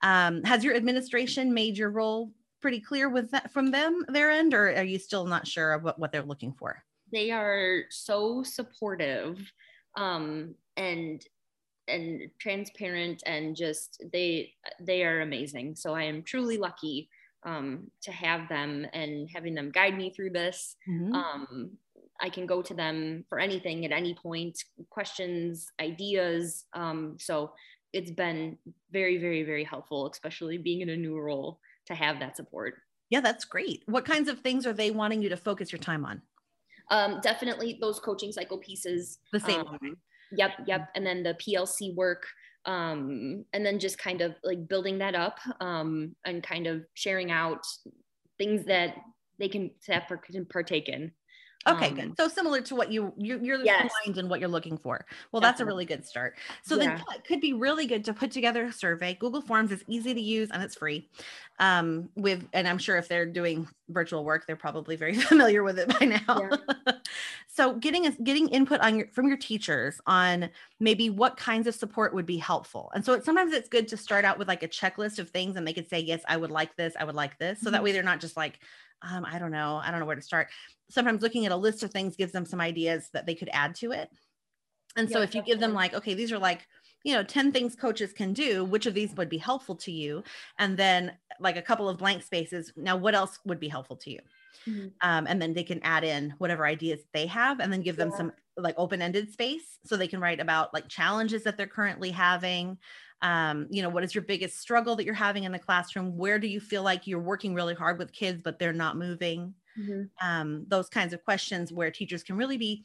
Um, 0.00 0.44
has 0.44 0.62
your 0.62 0.76
administration 0.76 1.52
made 1.52 1.76
your 1.76 1.90
role 1.90 2.30
pretty 2.60 2.80
clear 2.80 3.08
with 3.08 3.30
that 3.32 3.52
from 3.52 3.70
them 3.70 4.04
their 4.08 4.30
end 4.30 4.54
or 4.54 4.68
are 4.76 4.84
you 4.84 4.98
still 4.98 5.24
not 5.24 5.46
sure 5.46 5.72
of 5.72 5.82
what, 5.82 5.98
what 5.98 6.12
they're 6.12 6.22
looking 6.22 6.52
for 6.52 6.84
they 7.12 7.30
are 7.30 7.82
so 7.90 8.42
supportive 8.42 9.52
um, 9.96 10.54
and 10.76 11.24
and 11.88 12.30
transparent 12.38 13.22
and 13.26 13.56
just 13.56 14.02
they 14.12 14.52
they 14.80 15.04
are 15.04 15.20
amazing 15.20 15.74
so 15.74 15.94
i 15.94 16.02
am 16.02 16.22
truly 16.22 16.56
lucky 16.56 17.08
um, 17.44 17.88
to 18.02 18.10
have 18.10 18.48
them 18.48 18.84
and 18.92 19.28
having 19.32 19.54
them 19.54 19.70
guide 19.70 19.96
me 19.96 20.10
through 20.10 20.30
this 20.30 20.76
mm-hmm. 20.88 21.14
um, 21.14 21.70
i 22.20 22.28
can 22.28 22.46
go 22.46 22.60
to 22.60 22.74
them 22.74 23.24
for 23.28 23.38
anything 23.38 23.84
at 23.84 23.92
any 23.92 24.14
point 24.14 24.58
questions 24.90 25.68
ideas 25.80 26.64
um, 26.74 27.16
so 27.18 27.52
it's 27.92 28.10
been 28.10 28.58
very 28.92 29.18
very 29.18 29.44
very 29.44 29.64
helpful 29.64 30.10
especially 30.10 30.58
being 30.58 30.80
in 30.80 30.90
a 30.90 30.96
new 30.96 31.18
role 31.18 31.58
to 31.88 31.94
have 31.94 32.20
that 32.20 32.36
support. 32.36 32.74
Yeah, 33.10 33.20
that's 33.20 33.44
great. 33.44 33.82
What 33.86 34.04
kinds 34.04 34.28
of 34.28 34.40
things 34.40 34.66
are 34.66 34.72
they 34.72 34.90
wanting 34.90 35.20
you 35.20 35.28
to 35.30 35.36
focus 35.36 35.72
your 35.72 35.80
time 35.80 36.04
on? 36.04 36.22
Um, 36.90 37.20
definitely 37.22 37.78
those 37.80 37.98
coaching 37.98 38.30
cycle 38.32 38.58
pieces. 38.58 39.18
The 39.32 39.40
same. 39.40 39.60
Um, 39.60 39.96
yep, 40.32 40.52
yep. 40.66 40.88
And 40.94 41.06
then 41.06 41.22
the 41.22 41.34
PLC 41.34 41.94
work. 41.94 42.26
Um, 42.64 43.44
and 43.54 43.64
then 43.64 43.78
just 43.78 43.98
kind 43.98 44.20
of 44.20 44.34
like 44.44 44.68
building 44.68 44.98
that 44.98 45.14
up 45.14 45.38
um, 45.60 46.14
and 46.26 46.42
kind 46.42 46.66
of 46.66 46.82
sharing 46.92 47.30
out 47.30 47.64
things 48.36 48.66
that 48.66 48.96
they 49.38 49.48
can, 49.48 49.70
can 49.86 50.44
partake 50.44 50.88
in. 50.88 51.12
Okay, 51.66 51.88
um, 51.88 51.94
good. 51.94 52.16
So 52.16 52.28
similar 52.28 52.60
to 52.62 52.76
what 52.76 52.92
you, 52.92 53.12
you 53.16 53.38
you're 53.42 53.62
yes. 53.62 53.90
aligned 54.04 54.18
in 54.18 54.28
what 54.28 54.40
you're 54.40 54.48
looking 54.48 54.78
for. 54.78 55.04
Well, 55.32 55.40
Definitely. 55.40 55.40
that's 55.40 55.60
a 55.60 55.64
really 55.66 55.84
good 55.84 56.06
start. 56.06 56.36
So 56.62 56.76
yeah. 56.76 56.96
then 56.96 57.04
it 57.14 57.24
could 57.24 57.40
be 57.40 57.52
really 57.52 57.86
good 57.86 58.04
to 58.04 58.14
put 58.14 58.30
together 58.30 58.66
a 58.66 58.72
survey. 58.72 59.14
Google 59.14 59.42
Forms 59.42 59.72
is 59.72 59.82
easy 59.88 60.14
to 60.14 60.20
use 60.20 60.50
and 60.52 60.62
it's 60.62 60.76
free. 60.76 61.08
Um, 61.58 62.08
with 62.14 62.46
and 62.52 62.68
I'm 62.68 62.78
sure 62.78 62.96
if 62.96 63.08
they're 63.08 63.26
doing 63.26 63.66
virtual 63.88 64.24
work, 64.24 64.46
they're 64.46 64.56
probably 64.56 64.94
very 64.94 65.14
familiar 65.16 65.62
with 65.64 65.78
it 65.78 65.98
by 65.98 66.06
now. 66.06 66.48
Yeah. 66.86 66.92
so 67.48 67.74
getting 67.74 68.06
a, 68.06 68.12
getting 68.12 68.48
input 68.48 68.80
on 68.80 68.96
your 68.96 69.08
from 69.08 69.26
your 69.26 69.36
teachers 69.36 70.00
on 70.06 70.50
maybe 70.78 71.10
what 71.10 71.36
kinds 71.36 71.66
of 71.66 71.74
support 71.74 72.14
would 72.14 72.26
be 72.26 72.38
helpful. 72.38 72.90
And 72.94 73.04
so 73.04 73.14
it, 73.14 73.24
sometimes 73.24 73.52
it's 73.52 73.68
good 73.68 73.88
to 73.88 73.96
start 73.96 74.24
out 74.24 74.38
with 74.38 74.46
like 74.46 74.62
a 74.62 74.68
checklist 74.68 75.18
of 75.18 75.30
things 75.30 75.56
and 75.56 75.66
they 75.66 75.72
could 75.72 75.88
say, 75.88 75.98
yes, 75.98 76.22
I 76.28 76.36
would 76.36 76.52
like 76.52 76.76
this, 76.76 76.94
I 76.98 77.04
would 77.04 77.16
like 77.16 77.36
this. 77.38 77.58
So 77.58 77.64
mm-hmm. 77.64 77.72
that 77.72 77.82
way 77.82 77.92
they're 77.92 78.02
not 78.04 78.20
just 78.20 78.36
like 78.36 78.60
um, 79.02 79.24
I 79.24 79.38
don't 79.38 79.50
know, 79.50 79.80
I 79.82 79.90
don't 79.90 80.00
know 80.00 80.06
where 80.06 80.16
to 80.16 80.22
start. 80.22 80.48
Sometimes 80.90 81.22
looking 81.22 81.46
at 81.46 81.52
a 81.52 81.56
list 81.56 81.82
of 81.82 81.90
things 81.90 82.16
gives 82.16 82.32
them 82.32 82.46
some 82.46 82.60
ideas 82.60 83.10
that 83.12 83.26
they 83.26 83.34
could 83.34 83.50
add 83.52 83.74
to 83.76 83.92
it. 83.92 84.10
And 84.96 85.08
so 85.08 85.20
if 85.20 85.34
you 85.34 85.42
give 85.42 85.60
them 85.60 85.74
like, 85.74 85.94
okay, 85.94 86.14
these 86.14 86.32
are 86.32 86.38
like, 86.38 86.66
you 87.04 87.14
know, 87.14 87.22
10 87.22 87.52
things 87.52 87.76
coaches 87.76 88.12
can 88.12 88.32
do, 88.32 88.64
which 88.64 88.86
of 88.86 88.94
these 88.94 89.14
would 89.14 89.28
be 89.28 89.38
helpful 89.38 89.76
to 89.76 89.92
you? 89.92 90.24
And 90.58 90.76
then 90.76 91.12
like 91.38 91.56
a 91.56 91.62
couple 91.62 91.88
of 91.88 91.98
blank 91.98 92.22
spaces. 92.22 92.72
Now, 92.76 92.96
what 92.96 93.14
else 93.14 93.38
would 93.44 93.60
be 93.60 93.68
helpful 93.68 93.96
to 93.96 94.10
you? 94.10 94.18
Mm-hmm. 94.66 94.88
Um, 95.08 95.26
and 95.26 95.40
then 95.40 95.54
they 95.54 95.62
can 95.62 95.80
add 95.82 96.04
in 96.04 96.34
whatever 96.38 96.66
ideas 96.66 97.00
they 97.12 97.26
have 97.26 97.60
and 97.60 97.72
then 97.72 97.82
give 97.82 97.96
them 97.96 98.10
yeah. 98.10 98.16
some 98.16 98.32
like 98.56 98.74
open-ended 98.76 99.32
space 99.32 99.78
so 99.84 99.96
they 99.96 100.08
can 100.08 100.20
write 100.20 100.40
about 100.40 100.74
like 100.74 100.88
challenges 100.88 101.44
that 101.44 101.56
they're 101.56 101.66
currently 101.66 102.10
having 102.10 102.78
um, 103.22 103.66
you 103.70 103.82
know 103.82 103.88
what 103.88 104.04
is 104.04 104.14
your 104.14 104.22
biggest 104.22 104.58
struggle 104.58 104.96
that 104.96 105.04
you're 105.04 105.14
having 105.14 105.44
in 105.44 105.52
the 105.52 105.58
classroom 105.58 106.16
where 106.16 106.38
do 106.38 106.46
you 106.46 106.60
feel 106.60 106.82
like 106.82 107.06
you're 107.06 107.20
working 107.20 107.54
really 107.54 107.74
hard 107.74 107.98
with 107.98 108.12
kids 108.12 108.42
but 108.42 108.58
they're 108.58 108.72
not 108.72 108.96
moving 108.96 109.54
mm-hmm. 109.78 110.02
um, 110.26 110.64
those 110.68 110.88
kinds 110.88 111.12
of 111.12 111.24
questions 111.24 111.72
where 111.72 111.90
teachers 111.90 112.22
can 112.22 112.36
really 112.36 112.56
be 112.56 112.84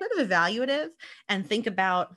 sort 0.00 0.12
of 0.18 0.28
evaluative 0.28 0.88
and 1.28 1.46
think 1.46 1.66
about 1.66 2.14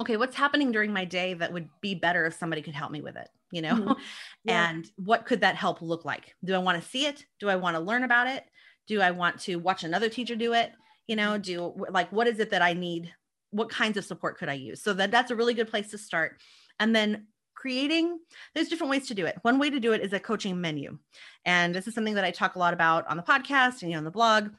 okay 0.00 0.16
what's 0.16 0.36
happening 0.36 0.70
during 0.70 0.92
my 0.92 1.04
day 1.04 1.34
that 1.34 1.52
would 1.52 1.68
be 1.80 1.94
better 1.94 2.26
if 2.26 2.34
somebody 2.34 2.62
could 2.62 2.74
help 2.74 2.92
me 2.92 3.00
with 3.00 3.16
it 3.16 3.28
you 3.54 3.62
know 3.62 3.74
mm-hmm. 3.74 3.92
yeah. 4.44 4.70
and 4.70 4.90
what 4.96 5.24
could 5.26 5.40
that 5.40 5.56
help 5.56 5.80
look 5.80 6.04
like? 6.04 6.34
Do 6.44 6.54
i 6.54 6.58
want 6.58 6.82
to 6.82 6.88
see 6.88 7.06
it? 7.06 7.24
Do 7.38 7.48
i 7.48 7.56
want 7.56 7.76
to 7.76 7.80
learn 7.80 8.04
about 8.04 8.26
it? 8.26 8.44
Do 8.86 9.00
i 9.00 9.10
want 9.10 9.40
to 9.42 9.56
watch 9.56 9.84
another 9.84 10.08
teacher 10.08 10.36
do 10.36 10.52
it? 10.52 10.72
You 11.06 11.16
know 11.16 11.38
do 11.38 11.74
like 11.90 12.10
what 12.12 12.26
is 12.26 12.40
it 12.40 12.50
that 12.50 12.62
i 12.62 12.72
need? 12.72 13.12
What 13.50 13.70
kinds 13.70 13.96
of 13.96 14.04
support 14.04 14.36
could 14.38 14.48
I 14.48 14.54
use? 14.54 14.82
So 14.82 14.92
that 14.94 15.10
that's 15.10 15.30
a 15.30 15.36
really 15.36 15.54
good 15.54 15.70
place 15.70 15.90
to 15.90 15.98
start. 15.98 16.40
And 16.80 16.94
then 16.94 17.28
creating 17.54 18.18
there's 18.54 18.68
different 18.68 18.90
ways 18.90 19.06
to 19.08 19.14
do 19.14 19.26
it. 19.26 19.38
One 19.42 19.58
way 19.58 19.70
to 19.70 19.80
do 19.80 19.92
it 19.92 20.02
is 20.02 20.12
a 20.12 20.20
coaching 20.20 20.60
menu. 20.60 20.98
And 21.44 21.74
this 21.74 21.86
is 21.86 21.94
something 21.94 22.14
that 22.14 22.24
i 22.24 22.30
talk 22.30 22.56
a 22.56 22.58
lot 22.58 22.74
about 22.74 23.06
on 23.06 23.16
the 23.16 23.22
podcast 23.22 23.82
and 23.82 23.90
you 23.90 23.92
know, 23.92 23.98
on 23.98 24.04
the 24.04 24.10
blog. 24.10 24.50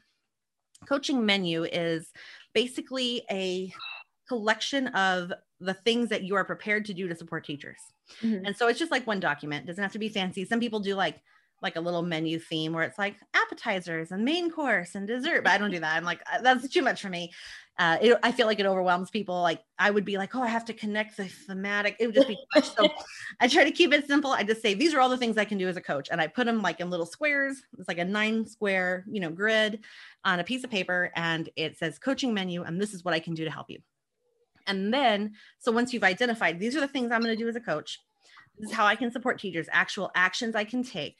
Coaching 0.88 1.24
menu 1.24 1.64
is 1.64 2.10
basically 2.54 3.22
a 3.30 3.72
collection 4.28 4.88
of 4.88 5.32
the 5.60 5.74
things 5.74 6.08
that 6.08 6.22
you 6.22 6.34
are 6.34 6.44
prepared 6.44 6.84
to 6.86 6.94
do 6.94 7.08
to 7.08 7.14
support 7.14 7.44
teachers 7.44 7.78
mm-hmm. 8.22 8.44
and 8.44 8.56
so 8.56 8.68
it's 8.68 8.78
just 8.78 8.90
like 8.90 9.06
one 9.06 9.20
document 9.20 9.64
it 9.64 9.66
doesn't 9.66 9.82
have 9.82 9.92
to 9.92 9.98
be 9.98 10.08
fancy 10.08 10.44
some 10.44 10.60
people 10.60 10.80
do 10.80 10.94
like 10.94 11.20
like 11.62 11.76
a 11.76 11.80
little 11.80 12.02
menu 12.02 12.38
theme 12.38 12.72
where 12.72 12.84
it's 12.84 12.98
like 12.98 13.16
appetizers 13.34 14.12
and 14.12 14.24
main 14.24 14.50
course 14.50 14.94
and 14.94 15.06
dessert 15.06 15.42
but 15.42 15.52
i 15.52 15.58
don't 15.58 15.70
do 15.70 15.80
that 15.80 15.96
i'm 15.96 16.04
like 16.04 16.20
uh, 16.32 16.40
that's 16.42 16.68
too 16.68 16.82
much 16.82 17.00
for 17.00 17.08
me 17.08 17.30
uh, 17.78 17.98
it, 18.00 18.18
I 18.22 18.32
feel 18.32 18.46
like 18.46 18.58
it 18.58 18.64
overwhelms 18.64 19.10
people. 19.10 19.42
Like 19.42 19.62
I 19.78 19.90
would 19.90 20.04
be 20.04 20.16
like, 20.16 20.34
oh, 20.34 20.42
I 20.42 20.46
have 20.46 20.64
to 20.66 20.72
connect 20.72 21.16
the 21.16 21.26
thematic. 21.26 21.96
It 21.98 22.06
would 22.06 22.14
just 22.14 22.28
be. 22.28 22.38
So 22.62 22.88
I 23.40 23.48
try 23.48 23.64
to 23.64 23.70
keep 23.70 23.92
it 23.92 24.06
simple. 24.06 24.30
I 24.30 24.44
just 24.44 24.62
say 24.62 24.72
these 24.72 24.94
are 24.94 25.00
all 25.00 25.10
the 25.10 25.18
things 25.18 25.36
I 25.36 25.44
can 25.44 25.58
do 25.58 25.68
as 25.68 25.76
a 25.76 25.82
coach, 25.82 26.08
and 26.10 26.20
I 26.20 26.26
put 26.26 26.46
them 26.46 26.62
like 26.62 26.80
in 26.80 26.88
little 26.88 27.06
squares. 27.06 27.62
It's 27.78 27.88
like 27.88 27.98
a 27.98 28.04
nine 28.04 28.46
square, 28.46 29.04
you 29.10 29.20
know, 29.20 29.30
grid 29.30 29.80
on 30.24 30.40
a 30.40 30.44
piece 30.44 30.64
of 30.64 30.70
paper, 30.70 31.12
and 31.14 31.50
it 31.54 31.76
says 31.76 31.98
coaching 31.98 32.32
menu, 32.32 32.62
and 32.62 32.80
this 32.80 32.94
is 32.94 33.04
what 33.04 33.12
I 33.12 33.20
can 33.20 33.34
do 33.34 33.44
to 33.44 33.50
help 33.50 33.68
you. 33.68 33.80
And 34.66 34.92
then, 34.92 35.34
so 35.58 35.72
once 35.72 35.92
you've 35.92 36.04
identified 36.04 36.58
these 36.58 36.76
are 36.76 36.80
the 36.80 36.88
things 36.88 37.12
I'm 37.12 37.22
going 37.22 37.36
to 37.36 37.42
do 37.42 37.48
as 37.48 37.56
a 37.56 37.60
coach, 37.60 38.00
this 38.58 38.70
is 38.70 38.76
how 38.76 38.86
I 38.86 38.96
can 38.96 39.10
support 39.10 39.38
teachers, 39.38 39.68
actual 39.70 40.10
actions 40.14 40.54
I 40.54 40.64
can 40.64 40.82
take 40.82 41.16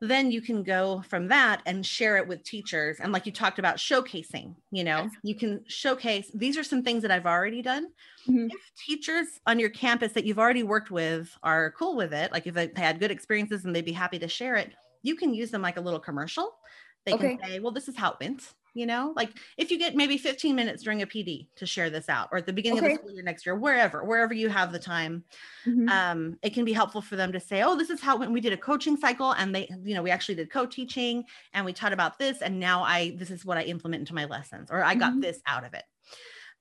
then 0.00 0.30
you 0.30 0.40
can 0.40 0.62
go 0.62 1.02
from 1.08 1.28
that 1.28 1.62
and 1.66 1.84
share 1.84 2.16
it 2.16 2.26
with 2.26 2.42
teachers 2.44 2.98
and 3.00 3.12
like 3.12 3.24
you 3.24 3.32
talked 3.32 3.58
about 3.58 3.76
showcasing 3.76 4.54
you 4.70 4.84
know 4.84 5.02
yes. 5.02 5.10
you 5.22 5.34
can 5.34 5.62
showcase 5.66 6.30
these 6.34 6.58
are 6.58 6.64
some 6.64 6.82
things 6.82 7.02
that 7.02 7.10
i've 7.10 7.26
already 7.26 7.62
done 7.62 7.86
mm-hmm. 8.28 8.46
if 8.46 8.72
teachers 8.86 9.26
on 9.46 9.58
your 9.58 9.70
campus 9.70 10.12
that 10.12 10.24
you've 10.24 10.38
already 10.38 10.62
worked 10.62 10.90
with 10.90 11.36
are 11.42 11.72
cool 11.78 11.96
with 11.96 12.12
it 12.12 12.30
like 12.32 12.46
if 12.46 12.54
they 12.54 12.70
had 12.76 13.00
good 13.00 13.10
experiences 13.10 13.64
and 13.64 13.74
they'd 13.74 13.84
be 13.84 13.92
happy 13.92 14.18
to 14.18 14.28
share 14.28 14.56
it 14.56 14.72
you 15.02 15.16
can 15.16 15.32
use 15.32 15.50
them 15.50 15.62
like 15.62 15.76
a 15.76 15.80
little 15.80 16.00
commercial 16.00 16.56
they 17.04 17.14
okay. 17.14 17.36
can 17.36 17.48
say 17.48 17.58
well 17.58 17.72
this 17.72 17.88
is 17.88 17.96
how 17.96 18.10
it 18.10 18.16
went 18.20 18.52
you 18.76 18.84
know 18.84 19.14
like 19.16 19.30
if 19.56 19.70
you 19.70 19.78
get 19.78 19.96
maybe 19.96 20.18
15 20.18 20.54
minutes 20.54 20.82
during 20.82 21.00
a 21.00 21.06
pd 21.06 21.46
to 21.56 21.64
share 21.64 21.88
this 21.88 22.10
out 22.10 22.28
or 22.30 22.38
at 22.38 22.46
the 22.46 22.52
beginning 22.52 22.78
okay. 22.78 22.92
of 22.92 22.92
the 22.92 22.98
school 22.98 23.14
year 23.14 23.22
next 23.22 23.46
year 23.46 23.54
wherever 23.54 24.04
wherever 24.04 24.34
you 24.34 24.50
have 24.50 24.70
the 24.70 24.78
time 24.78 25.24
mm-hmm. 25.66 25.88
um, 25.88 26.38
it 26.42 26.52
can 26.52 26.64
be 26.64 26.74
helpful 26.74 27.00
for 27.00 27.16
them 27.16 27.32
to 27.32 27.40
say 27.40 27.62
oh 27.62 27.74
this 27.74 27.88
is 27.88 28.00
how 28.00 28.18
when 28.18 28.32
we 28.32 28.40
did 28.40 28.52
a 28.52 28.56
coaching 28.56 28.96
cycle 28.96 29.32
and 29.32 29.54
they 29.54 29.66
you 29.82 29.94
know 29.94 30.02
we 30.02 30.10
actually 30.10 30.34
did 30.34 30.50
co-teaching 30.50 31.24
and 31.54 31.64
we 31.64 31.72
taught 31.72 31.94
about 31.94 32.18
this 32.18 32.42
and 32.42 32.60
now 32.60 32.82
i 32.82 33.14
this 33.16 33.30
is 33.30 33.44
what 33.46 33.56
i 33.56 33.62
implement 33.62 34.00
into 34.00 34.14
my 34.14 34.26
lessons 34.26 34.70
or 34.70 34.84
i 34.84 34.94
got 34.94 35.12
mm-hmm. 35.12 35.20
this 35.20 35.40
out 35.46 35.64
of 35.64 35.72
it 35.72 35.84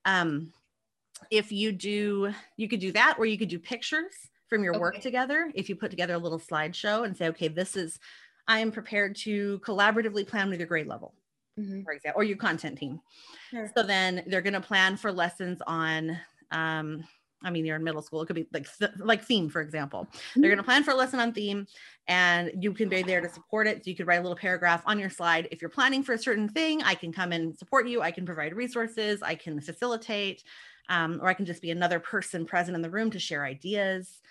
um, 0.06 0.54
if 1.32 1.52
you 1.52 1.74
do 1.74 2.34
you 2.56 2.70
could 2.70 2.80
do 2.80 2.94
that 2.94 3.16
or 3.20 3.26
you 3.26 3.38
could 3.38 3.50
do 3.50 3.60
pictures 3.60 4.14
from 4.48 4.64
your 4.64 4.74
okay. 4.74 4.80
work 4.80 5.02
together 5.02 5.52
if 5.54 5.68
you 5.68 5.76
put 5.76 5.92
together 5.92 6.14
a 6.14 6.20
little 6.20 6.40
slideshow 6.40 7.04
and 7.04 7.18
say 7.18 7.28
okay 7.28 7.50
this 7.50 7.76
is 7.76 8.00
i 8.48 8.60
am 8.60 8.72
prepared 8.72 9.18
to 9.18 9.60
collaboratively 9.60 10.26
plan 10.26 10.50
with 10.50 10.60
your 10.60 10.68
grade 10.68 10.88
level 10.88 11.14
mm-hmm. 11.60 11.84
for 11.84 11.94
example, 11.94 12.22
or 12.22 12.24
your 12.24 12.38
content 12.38 12.78
team. 12.78 13.00
Sure. 13.50 13.72
So 13.76 13.84
then 13.84 14.24
they're 14.28 14.42
going 14.42 14.54
to 14.54 14.62
plan 14.62 14.98
for 14.98 15.12
lessons 15.12 15.62
on, 15.68 16.18
um, 16.52 17.04
I 17.44 17.52
mean, 17.52 17.66
you're 17.66 17.76
in 17.76 17.84
middle 17.84 18.02
school. 18.02 18.22
It 18.22 18.26
could 18.26 18.36
be 18.36 18.48
like 18.54 18.68
th- 18.78 18.92
like 18.98 19.24
theme, 19.24 19.50
for 19.50 19.62
example. 19.62 20.08
Mm-hmm. 20.12 20.42
They're 20.42 20.50
going 20.50 20.58
to 20.58 20.64
plan 20.64 20.84
for 20.84 20.92
a 20.92 20.96
lesson 20.96 21.20
on 21.20 21.32
theme, 21.32 21.68
and 22.08 22.52
you 22.60 22.74
can 22.74 22.90
be 22.90 23.04
there 23.04 23.22
to 23.22 23.30
support 23.30 23.68
it. 23.68 23.84
So 23.84 23.90
you 23.90 23.96
could 23.96 24.08
write 24.08 24.20
a 24.20 24.22
little 24.22 24.38
paragraph 24.38 24.82
on 24.86 24.98
your 24.98 25.10
slide. 25.10 25.48
If 25.52 25.62
you're 25.62 25.70
planning 25.70 26.02
for 26.02 26.14
a 26.14 26.18
certain 26.18 26.50
thing, 26.50 26.82
I 26.84 26.96
can 26.96 27.12
come 27.14 27.32
and 27.32 27.56
support 27.56 27.88
you. 27.88 28.02
I 28.02 28.12
can 28.12 28.26
provide 28.26 28.56
resources. 28.56 29.22
I 29.22 29.36
can 29.36 29.62
facilitate, 29.62 30.44
um, 30.90 31.20
or 31.22 31.28
I 31.28 31.34
can 31.34 31.46
just 31.46 31.62
be 31.62 31.72
another 31.72 32.00
person 32.00 32.46
present 32.46 32.76
in 32.76 32.82
the 32.82 32.90
room 32.90 33.12
to 33.12 33.20
share 33.20 33.46
ideas. 33.46 34.22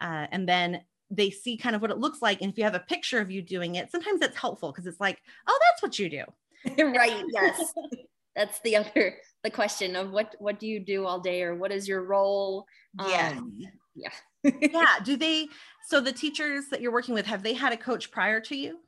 Uh, 0.00 0.26
and 0.32 0.48
then 0.48 0.82
they 1.10 1.30
see 1.30 1.58
kind 1.58 1.76
of 1.76 1.82
what 1.82 1.90
it 1.90 1.98
looks 1.98 2.22
like. 2.22 2.40
And 2.40 2.50
if 2.50 2.56
you 2.56 2.64
have 2.64 2.74
a 2.74 2.80
picture 2.80 3.20
of 3.20 3.30
you 3.30 3.42
doing 3.42 3.74
it, 3.74 3.90
sometimes 3.90 4.18
that's 4.18 4.36
helpful 4.36 4.72
because 4.72 4.86
it's 4.86 5.00
like, 5.00 5.20
oh, 5.46 5.58
that's 5.68 5.82
what 5.82 5.98
you 5.98 6.08
do. 6.08 6.24
right. 6.78 7.24
Yes. 7.32 7.72
That's 8.36 8.60
the 8.60 8.76
other 8.76 9.16
the 9.44 9.50
question 9.50 9.94
of 9.94 10.10
what 10.10 10.34
what 10.38 10.58
do 10.58 10.66
you 10.66 10.80
do 10.80 11.04
all 11.04 11.20
day 11.20 11.42
or 11.42 11.54
what 11.54 11.70
is 11.70 11.86
your 11.86 12.04
role? 12.04 12.64
Yeah. 12.98 13.34
Um, 13.36 13.58
yeah. 13.94 14.10
yeah. 14.60 14.98
Do 15.04 15.16
they 15.16 15.48
so 15.88 16.00
the 16.00 16.12
teachers 16.12 16.66
that 16.70 16.80
you're 16.80 16.92
working 16.92 17.14
with 17.14 17.26
have 17.26 17.42
they 17.42 17.52
had 17.52 17.72
a 17.72 17.76
coach 17.76 18.10
prior 18.10 18.40
to 18.40 18.56
you? 18.56 18.78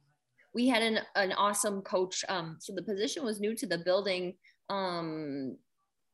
we 0.54 0.68
had 0.68 0.82
an, 0.82 1.00
an 1.16 1.32
awesome 1.32 1.82
coach. 1.82 2.24
Um, 2.28 2.56
so 2.60 2.72
the 2.74 2.82
position 2.82 3.24
was 3.24 3.40
new 3.40 3.54
to 3.56 3.66
the 3.66 3.78
building 3.78 4.34
um, 4.70 5.58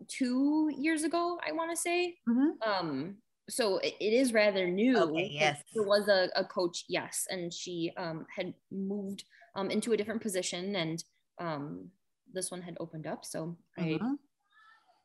two 0.08 0.72
years 0.76 1.04
ago, 1.04 1.38
I 1.46 1.52
want 1.52 1.70
to 1.70 1.76
say. 1.76 2.16
Mm-hmm. 2.28 2.68
Um, 2.68 3.16
so 3.48 3.78
it, 3.78 3.94
it 4.00 4.12
is 4.12 4.32
rather 4.32 4.66
new. 4.66 4.98
Okay, 4.98 5.28
yes. 5.30 5.62
There 5.74 5.84
was 5.84 6.08
a, 6.08 6.28
a 6.34 6.44
coach, 6.44 6.84
yes, 6.88 7.26
and 7.28 7.52
she 7.52 7.92
um, 7.96 8.26
had 8.34 8.54
moved 8.72 9.24
um, 9.54 9.70
into 9.70 9.92
a 9.92 9.96
different 9.96 10.22
position, 10.22 10.74
and 10.76 11.02
um, 11.40 11.88
this 12.32 12.50
one 12.50 12.62
had 12.62 12.76
opened 12.78 13.06
up. 13.06 13.24
So. 13.24 13.56
I 13.76 13.98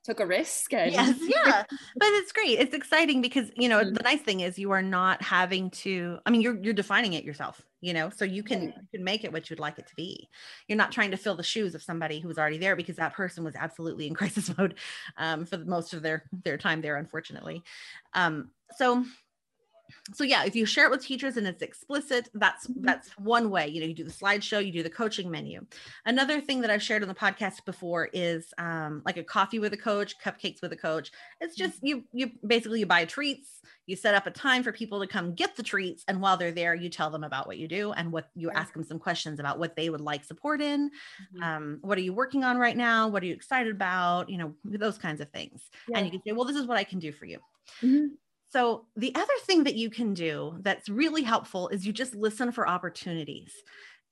took 0.06 0.20
a 0.20 0.26
risk. 0.26 0.72
And- 0.74 0.94
yes, 0.94 1.18
yeah, 1.22 1.64
but 1.70 2.08
it's 2.14 2.32
great. 2.32 2.60
It's 2.60 2.74
exciting 2.74 3.22
because 3.22 3.50
you 3.56 3.68
know 3.68 3.80
mm-hmm. 3.80 3.94
the 3.94 4.04
nice 4.04 4.22
thing 4.22 4.42
is 4.42 4.58
you 4.58 4.72
are 4.72 4.82
not 4.82 5.22
having 5.22 5.72
to. 5.72 6.20
I 6.26 6.30
mean, 6.30 6.42
you're 6.42 6.58
you're 6.64 6.74
defining 6.74 7.14
it 7.14 7.26
yourself. 7.26 7.62
You 7.82 7.94
know, 7.94 8.10
so 8.10 8.24
you 8.24 8.44
can 8.44 8.64
you 8.64 8.88
can 8.94 9.04
make 9.04 9.24
it 9.24 9.34
what 9.34 9.50
you'd 9.50 9.60
like 9.60 9.78
it 9.80 9.88
to 9.88 9.96
be. 9.96 10.30
You're 10.68 10.78
not 10.78 10.92
trying 10.92 11.12
to 11.12 11.18
fill 11.18 11.36
the 11.36 11.44
shoes 11.44 11.76
of 11.76 11.84
somebody 11.84 12.20
who 12.20 12.28
was 12.28 12.38
already 12.38 12.58
there 12.58 12.76
because 12.76 12.96
that 12.96 13.14
person 13.14 13.44
was 13.44 13.56
absolutely 13.56 14.08
in 14.08 14.14
crisis 14.16 14.56
mode 14.58 14.76
um, 15.18 15.46
for 15.46 15.58
the, 15.58 15.66
most 15.66 15.94
of 15.94 16.02
their 16.02 16.24
their 16.44 16.58
time 16.58 16.82
there, 16.82 16.98
unfortunately. 16.98 17.64
Um, 18.14 18.52
so 18.78 19.04
so 20.14 20.24
yeah 20.24 20.44
if 20.46 20.56
you 20.56 20.66
share 20.66 20.86
it 20.86 20.92
with 20.92 21.04
teachers 21.04 21.38
and 21.38 21.48
it's 21.48 21.62
explicit 21.62 22.30
that's 22.36 22.68
mm-hmm. 22.68 22.86
that's 22.86 23.12
one 23.18 23.50
way 23.50 23.68
you 23.68 23.80
know 23.80 23.88
you 23.88 23.94
do 23.94 24.04
the 24.04 24.12
slideshow 24.12 24.66
you 24.66 24.72
do 24.72 24.84
the 24.84 24.90
coaching 24.90 25.30
menu 25.30 25.66
another 26.06 26.42
thing 26.42 26.62
that 26.62 26.70
i've 26.70 26.84
shared 26.84 27.02
on 27.02 27.08
the 27.08 27.16
podcast 27.16 27.66
before 27.66 28.10
is 28.14 28.54
um, 28.58 29.02
like 29.06 29.18
a 29.18 29.24
coffee 29.24 29.60
with 29.60 29.74
a 29.74 29.78
coach 29.78 30.16
cupcakes 30.20 30.62
with 30.62 30.72
a 30.72 30.78
coach 30.78 31.12
it's 31.42 31.56
just 31.56 31.78
mm-hmm. 31.78 31.88
you 31.88 32.04
you 32.14 32.32
basically 32.46 32.80
you 32.80 32.86
buy 32.86 33.06
treats 33.06 33.62
you 33.88 33.96
set 33.96 34.16
up 34.16 34.26
a 34.26 34.32
time 34.32 34.64
for 34.64 34.72
people 34.72 35.00
to 35.00 35.08
come 35.08 35.34
get 35.34 35.56
the 35.56 35.64
treats 35.64 36.04
and 36.08 36.20
while 36.20 36.38
they're 36.38 36.52
there 36.52 36.76
you 36.76 36.90
tell 36.90 37.10
them 37.10 37.24
about 37.24 37.48
what 37.48 37.58
you 37.58 37.68
do 37.68 37.92
and 37.94 38.12
what 38.12 38.30
you 38.36 38.50
ask 38.52 38.74
them 38.74 38.84
some 38.84 39.00
questions 39.00 39.40
about 39.40 39.60
what 39.60 39.76
they 39.76 39.90
would 39.90 40.02
like 40.02 40.24
support 40.24 40.62
in 40.62 40.90
mm-hmm. 40.90 41.44
um, 41.44 41.78
what 41.82 41.98
are 41.98 42.02
you 42.02 42.14
working 42.14 42.44
on 42.44 42.58
right 42.58 42.78
now 42.78 43.08
what 43.08 43.22
are 43.24 43.26
you 43.26 43.34
excited 43.34 43.74
about 43.74 44.30
you 44.30 44.38
know 44.38 44.54
those 44.64 44.98
kinds 44.98 45.22
of 45.22 45.30
things 45.30 45.70
yeah. 45.88 45.98
and 45.98 46.06
you 46.06 46.12
can 46.12 46.22
say 46.24 46.32
well 46.32 46.46
this 46.46 46.56
is 46.56 46.66
what 46.66 46.78
i 46.78 46.84
can 46.84 47.00
do 47.00 47.12
for 47.12 47.26
you 47.26 47.40
mm-hmm. 47.82 48.08
So, 48.56 48.86
the 48.96 49.14
other 49.16 49.34
thing 49.42 49.66
that 49.66 49.76
you 49.76 49.90
can 49.90 50.14
do 50.14 50.56
that's 50.62 50.88
really 50.88 51.24
helpful 51.24 51.68
is 51.68 51.86
you 51.86 51.92
just 51.92 52.16
listen 52.16 52.54
for 52.54 52.66
opportunities. 52.66 53.52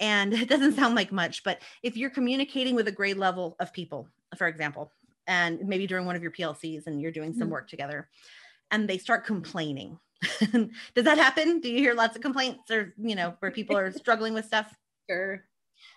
And 0.02 0.34
it 0.34 0.50
doesn't 0.50 0.76
sound 0.76 0.96
like 0.96 1.14
much, 1.14 1.46
but 1.46 1.62
if 1.82 1.96
you're 1.96 2.10
communicating 2.10 2.76
with 2.76 2.90
a 2.90 2.92
grade 2.92 3.16
level 3.16 3.56
of 3.62 3.72
people, 3.72 4.10
for 4.38 4.48
example, 4.48 4.92
and 5.28 5.66
maybe 5.66 5.88
during 5.88 6.06
one 6.06 6.18
of 6.18 6.22
your 6.22 6.32
PLCs 6.32 6.88
and 6.88 7.02
you're 7.02 7.10
doing 7.10 7.32
some 7.32 7.44
mm-hmm. 7.44 7.52
work 7.52 7.70
together, 7.70 8.10
and 8.70 8.86
they 8.86 8.98
start 8.98 9.26
complaining. 9.26 9.98
Does 10.52 11.06
that 11.06 11.18
happen? 11.18 11.62
Do 11.62 11.70
you 11.70 11.78
hear 11.78 11.94
lots 11.94 12.18
of 12.18 12.22
complaints 12.22 12.70
or, 12.70 12.94
you 12.98 13.16
know, 13.16 13.36
where 13.40 13.50
people 13.50 13.78
are 13.78 13.94
struggling 13.94 14.34
with 14.34 14.46
stuff? 14.46 14.76
Sure. 15.10 15.44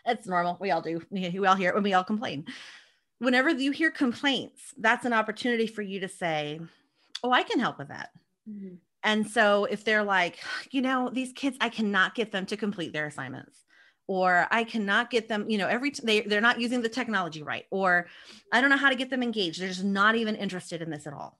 That's 0.05 0.27
normal. 0.27 0.57
We 0.61 0.73
all 0.73 0.83
do. 0.83 1.01
We 1.11 1.47
all 1.47 1.55
hear 1.55 1.71
it 1.71 1.75
when 1.77 1.85
we 1.85 1.95
all 1.95 2.03
complain. 2.03 2.45
Whenever 3.21 3.51
you 3.51 3.71
hear 3.71 3.93
complaints, 3.93 4.75
that's 4.77 5.05
an 5.05 5.13
opportunity 5.13 5.69
for 5.69 5.81
you 5.81 6.01
to 6.01 6.09
say, 6.09 6.59
Oh, 7.23 7.31
I 7.31 7.45
can 7.45 7.61
help 7.61 7.79
with 7.79 7.87
that. 7.87 8.11
Mm-hmm. 8.49 8.77
And 9.03 9.29
so 9.29 9.67
if 9.67 9.85
they're 9.85 10.03
like, 10.03 10.39
you 10.71 10.83
know, 10.83 11.11
these 11.11 11.33
kids, 11.33 11.57
I 11.61 11.69
cannot 11.69 12.15
get 12.15 12.33
them 12.33 12.47
to 12.47 12.57
complete 12.57 12.93
their 12.93 13.07
assignments 13.07 13.65
or 14.09 14.47
I 14.51 14.65
cannot 14.65 15.11
get 15.11 15.29
them, 15.29 15.49
you 15.51 15.59
know, 15.59 15.67
every 15.67 15.91
t- 15.91 16.03
they 16.05 16.21
they're 16.21 16.41
not 16.41 16.61
using 16.61 16.83
the 16.83 16.89
technology 16.89 17.43
right 17.43 17.65
or 17.71 18.07
I 18.53 18.61
don't 18.61 18.71
know 18.71 18.77
how 18.77 18.91
to 18.91 18.95
get 18.95 19.11
them 19.11 19.23
engaged. 19.23 19.61
They're 19.61 19.69
just 19.69 19.85
not 19.85 20.17
even 20.17 20.37
interested 20.37 20.83
in 20.83 20.91
this 20.91 21.07
at 21.07 21.13
all. 21.13 21.39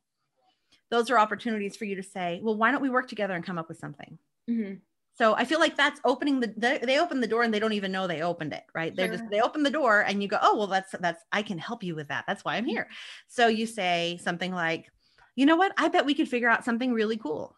Those 0.91 1.11
are 1.11 1.19
opportunities 1.19 1.77
for 1.77 1.85
you 1.85 1.97
to 1.97 2.03
say, 2.03 2.41
well, 2.43 2.57
why 2.57 2.71
don't 2.71 2.83
we 2.83 2.91
work 2.91 3.09
together 3.09 3.35
and 3.35 3.45
come 3.45 3.59
up 3.59 3.69
with 3.69 3.79
something? 3.79 4.19
Mm-hmm. 4.49 4.75
So 5.17 5.35
I 5.35 5.45
feel 5.45 5.61
like 5.61 5.77
that's 5.77 6.01
opening 6.05 6.41
the 6.41 6.53
they, 6.57 6.79
they 6.79 6.99
open 6.99 7.21
the 7.21 7.27
door 7.27 7.43
and 7.43 7.53
they 7.53 7.59
don't 7.59 7.73
even 7.73 7.91
know 7.91 8.07
they 8.07 8.21
opened 8.21 8.53
it, 8.53 8.65
right? 8.75 8.95
Sure. 8.95 9.09
They 9.09 9.17
just 9.17 9.31
they 9.31 9.41
open 9.41 9.63
the 9.63 9.71
door 9.71 10.03
and 10.03 10.23
you 10.23 10.29
go, 10.29 10.39
"Oh, 10.43 10.57
well 10.59 10.67
that's 10.67 10.95
that's 11.01 11.25
I 11.33 11.43
can 11.43 11.59
help 11.59 11.83
you 11.83 11.95
with 11.95 12.09
that. 12.09 12.25
That's 12.27 12.45
why 12.45 12.57
I'm 12.57 12.67
here." 12.67 12.89
So 13.27 13.47
you 13.49 13.67
say 13.67 14.21
something 14.23 14.53
like, 14.53 14.91
you 15.37 15.47
know 15.47 15.57
what? 15.57 15.73
I 15.77 15.89
bet 15.89 16.07
we 16.07 16.15
could 16.15 16.29
figure 16.29 16.49
out 16.49 16.65
something 16.65 16.93
really 16.93 17.17
cool. 17.17 17.55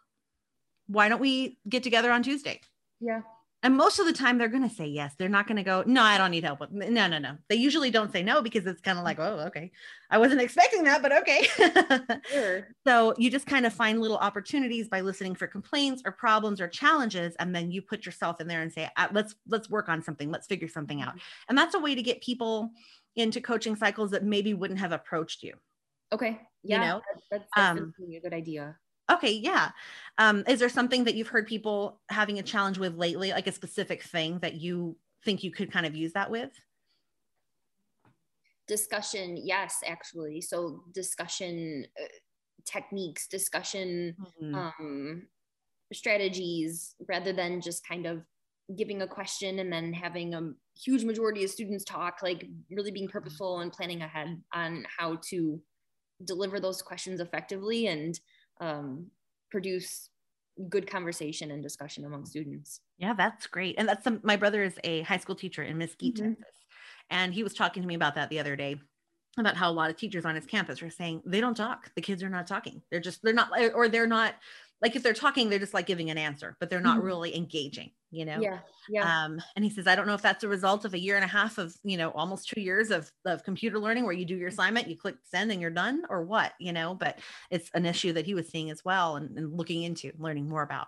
Why 0.88 1.08
don't 1.08 1.20
we 1.20 1.58
get 1.68 1.82
together 1.82 2.10
on 2.10 2.22
Tuesday? 2.22 2.60
Yeah. 3.00 3.22
And 3.64 3.76
most 3.76 3.98
of 3.98 4.06
the 4.06 4.12
time 4.12 4.38
they're 4.38 4.48
going 4.48 4.68
to 4.68 4.74
say 4.74 4.86
yes. 4.86 5.14
They're 5.18 5.28
not 5.28 5.48
going 5.48 5.56
to 5.56 5.64
go, 5.64 5.82
no, 5.84 6.02
I 6.02 6.16
don't 6.16 6.30
need 6.30 6.44
help. 6.44 6.60
No, 6.70 7.08
no, 7.08 7.18
no. 7.18 7.36
They 7.48 7.56
usually 7.56 7.90
don't 7.90 8.12
say 8.12 8.22
no 8.22 8.40
because 8.40 8.64
it's 8.66 8.80
kind 8.80 8.98
of 8.98 9.04
like, 9.04 9.18
oh, 9.18 9.40
okay. 9.48 9.72
I 10.10 10.18
wasn't 10.18 10.40
expecting 10.40 10.84
that, 10.84 11.02
but 11.02 11.12
okay. 11.18 11.48
sure. 12.32 12.68
So 12.86 13.14
you 13.18 13.30
just 13.30 13.46
kind 13.46 13.66
of 13.66 13.72
find 13.72 14.00
little 14.00 14.16
opportunities 14.16 14.88
by 14.88 15.00
listening 15.00 15.34
for 15.34 15.48
complaints 15.48 16.02
or 16.04 16.12
problems 16.12 16.60
or 16.60 16.68
challenges. 16.68 17.34
And 17.40 17.52
then 17.52 17.72
you 17.72 17.82
put 17.82 18.06
yourself 18.06 18.40
in 18.40 18.46
there 18.46 18.62
and 18.62 18.72
say, 18.72 18.88
uh, 18.96 19.08
let's, 19.10 19.34
let's 19.48 19.68
work 19.68 19.88
on 19.88 20.04
something. 20.04 20.30
Let's 20.30 20.46
figure 20.46 20.68
something 20.68 21.02
out. 21.02 21.10
Mm-hmm. 21.10 21.48
And 21.48 21.58
that's 21.58 21.74
a 21.74 21.80
way 21.80 21.96
to 21.96 22.02
get 22.02 22.22
people 22.22 22.70
into 23.16 23.40
coaching 23.40 23.74
cycles 23.74 24.12
that 24.12 24.22
maybe 24.22 24.54
wouldn't 24.54 24.78
have 24.78 24.92
approached 24.92 25.42
you. 25.42 25.54
Okay. 26.12 26.40
Yeah. 26.62 26.80
You 26.80 26.88
know, 26.88 27.00
that's, 27.30 27.46
that's 27.54 27.78
um, 27.78 27.94
a 28.12 28.20
good 28.20 28.34
idea. 28.34 28.76
Okay, 29.10 29.32
yeah. 29.32 29.70
Um, 30.18 30.44
is 30.46 30.60
there 30.60 30.68
something 30.68 31.04
that 31.04 31.14
you've 31.14 31.28
heard 31.28 31.46
people 31.46 32.00
having 32.10 32.38
a 32.38 32.42
challenge 32.42 32.78
with 32.78 32.94
lately, 32.94 33.30
like 33.30 33.46
a 33.46 33.52
specific 33.52 34.02
thing 34.02 34.38
that 34.40 34.54
you 34.54 34.96
think 35.24 35.42
you 35.42 35.50
could 35.50 35.72
kind 35.72 35.86
of 35.86 35.96
use 35.96 36.12
that 36.12 36.30
with? 36.30 36.50
Discussion, 38.66 39.38
yes, 39.42 39.78
actually. 39.86 40.42
So 40.42 40.84
discussion 40.92 41.86
uh, 41.98 42.06
techniques, 42.66 43.26
discussion 43.28 44.14
mm-hmm. 44.42 44.54
um, 44.54 45.22
strategies, 45.90 46.94
rather 47.08 47.32
than 47.32 47.62
just 47.62 47.86
kind 47.88 48.04
of 48.04 48.22
giving 48.76 49.00
a 49.00 49.06
question 49.06 49.60
and 49.60 49.72
then 49.72 49.94
having 49.94 50.34
a 50.34 50.50
huge 50.78 51.02
majority 51.02 51.44
of 51.44 51.50
students 51.50 51.84
talk, 51.84 52.18
like 52.22 52.44
really 52.70 52.90
being 52.90 53.08
purposeful 53.08 53.60
and 53.60 53.72
planning 53.72 54.02
ahead 54.02 54.38
on 54.52 54.84
how 54.98 55.18
to 55.30 55.58
deliver 56.24 56.60
those 56.60 56.82
questions 56.82 57.20
effectively 57.20 57.86
and 57.86 58.18
um, 58.60 59.06
produce 59.50 60.10
good 60.68 60.90
conversation 60.90 61.50
and 61.50 61.62
discussion 61.62 62.04
among 62.04 62.24
students. 62.24 62.80
Yeah, 62.98 63.14
that's 63.14 63.46
great. 63.46 63.76
And 63.78 63.88
that's 63.88 64.02
some, 64.02 64.20
my 64.22 64.36
brother 64.36 64.62
is 64.62 64.74
a 64.82 65.02
high 65.02 65.18
school 65.18 65.36
teacher 65.36 65.62
in 65.62 65.78
Mesquite, 65.78 66.16
mm-hmm. 66.16 66.28
Texas. 66.30 66.56
And 67.10 67.32
he 67.32 67.42
was 67.42 67.54
talking 67.54 67.82
to 67.82 67.86
me 67.86 67.94
about 67.94 68.16
that 68.16 68.28
the 68.28 68.40
other 68.40 68.56
day 68.56 68.76
about 69.38 69.56
how 69.56 69.70
a 69.70 69.72
lot 69.72 69.90
of 69.90 69.96
teachers 69.96 70.24
on 70.24 70.34
his 70.34 70.46
campus 70.46 70.82
are 70.82 70.90
saying 70.90 71.22
they 71.24 71.40
don't 71.40 71.56
talk. 71.56 71.90
The 71.94 72.02
kids 72.02 72.22
are 72.22 72.28
not 72.28 72.46
talking. 72.46 72.82
They're 72.90 73.00
just, 73.00 73.22
they're 73.22 73.32
not, 73.32 73.50
or 73.74 73.88
they're 73.88 74.06
not 74.06 74.34
like 74.80 74.94
if 74.94 75.02
they're 75.02 75.12
talking 75.12 75.48
they're 75.48 75.58
just 75.58 75.74
like 75.74 75.86
giving 75.86 76.10
an 76.10 76.18
answer 76.18 76.56
but 76.60 76.70
they're 76.70 76.80
not 76.80 76.98
mm-hmm. 76.98 77.06
really 77.06 77.36
engaging 77.36 77.90
you 78.10 78.24
know 78.24 78.40
yeah 78.40 78.58
yeah 78.88 79.24
um 79.24 79.40
and 79.54 79.64
he 79.64 79.70
says 79.70 79.86
i 79.86 79.94
don't 79.94 80.06
know 80.06 80.14
if 80.14 80.22
that's 80.22 80.44
a 80.44 80.48
result 80.48 80.84
of 80.84 80.94
a 80.94 80.98
year 80.98 81.16
and 81.16 81.24
a 81.24 81.28
half 81.28 81.58
of 81.58 81.74
you 81.84 81.96
know 81.96 82.10
almost 82.12 82.48
two 82.48 82.60
years 82.60 82.90
of 82.90 83.10
of 83.26 83.44
computer 83.44 83.78
learning 83.78 84.04
where 84.04 84.14
you 84.14 84.24
do 84.24 84.36
your 84.36 84.48
assignment 84.48 84.88
you 84.88 84.96
click 84.96 85.16
send 85.24 85.52
and 85.52 85.60
you're 85.60 85.70
done 85.70 86.02
or 86.08 86.22
what 86.22 86.52
you 86.58 86.72
know 86.72 86.94
but 86.94 87.18
it's 87.50 87.70
an 87.74 87.84
issue 87.84 88.12
that 88.12 88.24
he 88.24 88.34
was 88.34 88.48
seeing 88.48 88.70
as 88.70 88.84
well 88.84 89.16
and, 89.16 89.36
and 89.36 89.56
looking 89.56 89.82
into 89.82 90.10
learning 90.18 90.48
more 90.48 90.62
about 90.62 90.86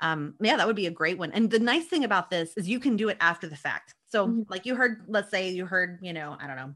um 0.00 0.34
yeah 0.40 0.56
that 0.56 0.66
would 0.66 0.76
be 0.76 0.86
a 0.86 0.90
great 0.90 1.18
one 1.18 1.32
and 1.32 1.50
the 1.50 1.58
nice 1.58 1.86
thing 1.86 2.04
about 2.04 2.30
this 2.30 2.54
is 2.56 2.68
you 2.68 2.80
can 2.80 2.96
do 2.96 3.08
it 3.08 3.18
after 3.20 3.46
the 3.46 3.56
fact 3.56 3.94
so 4.08 4.26
mm-hmm. 4.26 4.42
like 4.48 4.64
you 4.64 4.74
heard 4.74 5.04
let's 5.08 5.30
say 5.30 5.50
you 5.50 5.66
heard 5.66 5.98
you 6.00 6.14
know 6.14 6.36
i 6.40 6.46
don't 6.46 6.56
know 6.56 6.72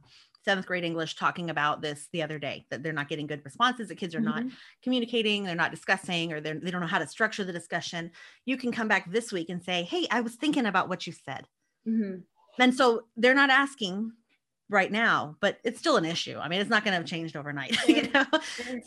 seventh 0.46 0.66
grade 0.66 0.85
English 0.85 1.16
talking 1.16 1.50
about 1.50 1.82
this 1.82 2.09
the 2.12 2.22
other 2.22 2.38
day 2.38 2.64
that 2.70 2.82
they're 2.82 2.92
not 2.92 3.09
getting 3.09 3.26
good 3.26 3.44
responses, 3.44 3.88
that 3.88 3.96
kids 3.96 4.14
are 4.14 4.20
mm-hmm. 4.20 4.46
not 4.46 4.52
communicating, 4.82 5.44
they're 5.44 5.54
not 5.54 5.72
discussing, 5.72 6.32
or 6.32 6.40
they 6.40 6.54
don't 6.54 6.80
know 6.80 6.87
how 6.87 6.98
to 6.98 7.06
structure 7.06 7.44
the 7.44 7.52
discussion. 7.52 8.11
You 8.44 8.56
can 8.56 8.72
come 8.72 8.88
back 8.88 9.11
this 9.11 9.32
week 9.32 9.50
and 9.50 9.62
say, 9.62 9.82
Hey, 9.82 10.06
I 10.11 10.20
was 10.20 10.37
thinking 10.37 10.66
about 10.66 10.88
what 10.88 11.06
you 11.06 11.12
said. 11.12 11.46
Mm-hmm. 11.87 12.20
And 12.59 12.74
so 12.74 13.02
they're 13.16 13.35
not 13.35 13.50
asking 13.50 14.12
right 14.68 14.90
now, 14.90 15.37
but 15.40 15.59
it's 15.62 15.79
still 15.79 15.96
an 15.96 16.05
issue. 16.05 16.37
I 16.38 16.48
mean, 16.48 16.61
it's 16.61 16.70
not 16.70 16.85
going 16.85 16.92
to 16.92 16.96
have 16.96 17.07
changed 17.07 17.37
overnight. 17.37 17.76
you 17.88 18.09
know, 18.12 18.24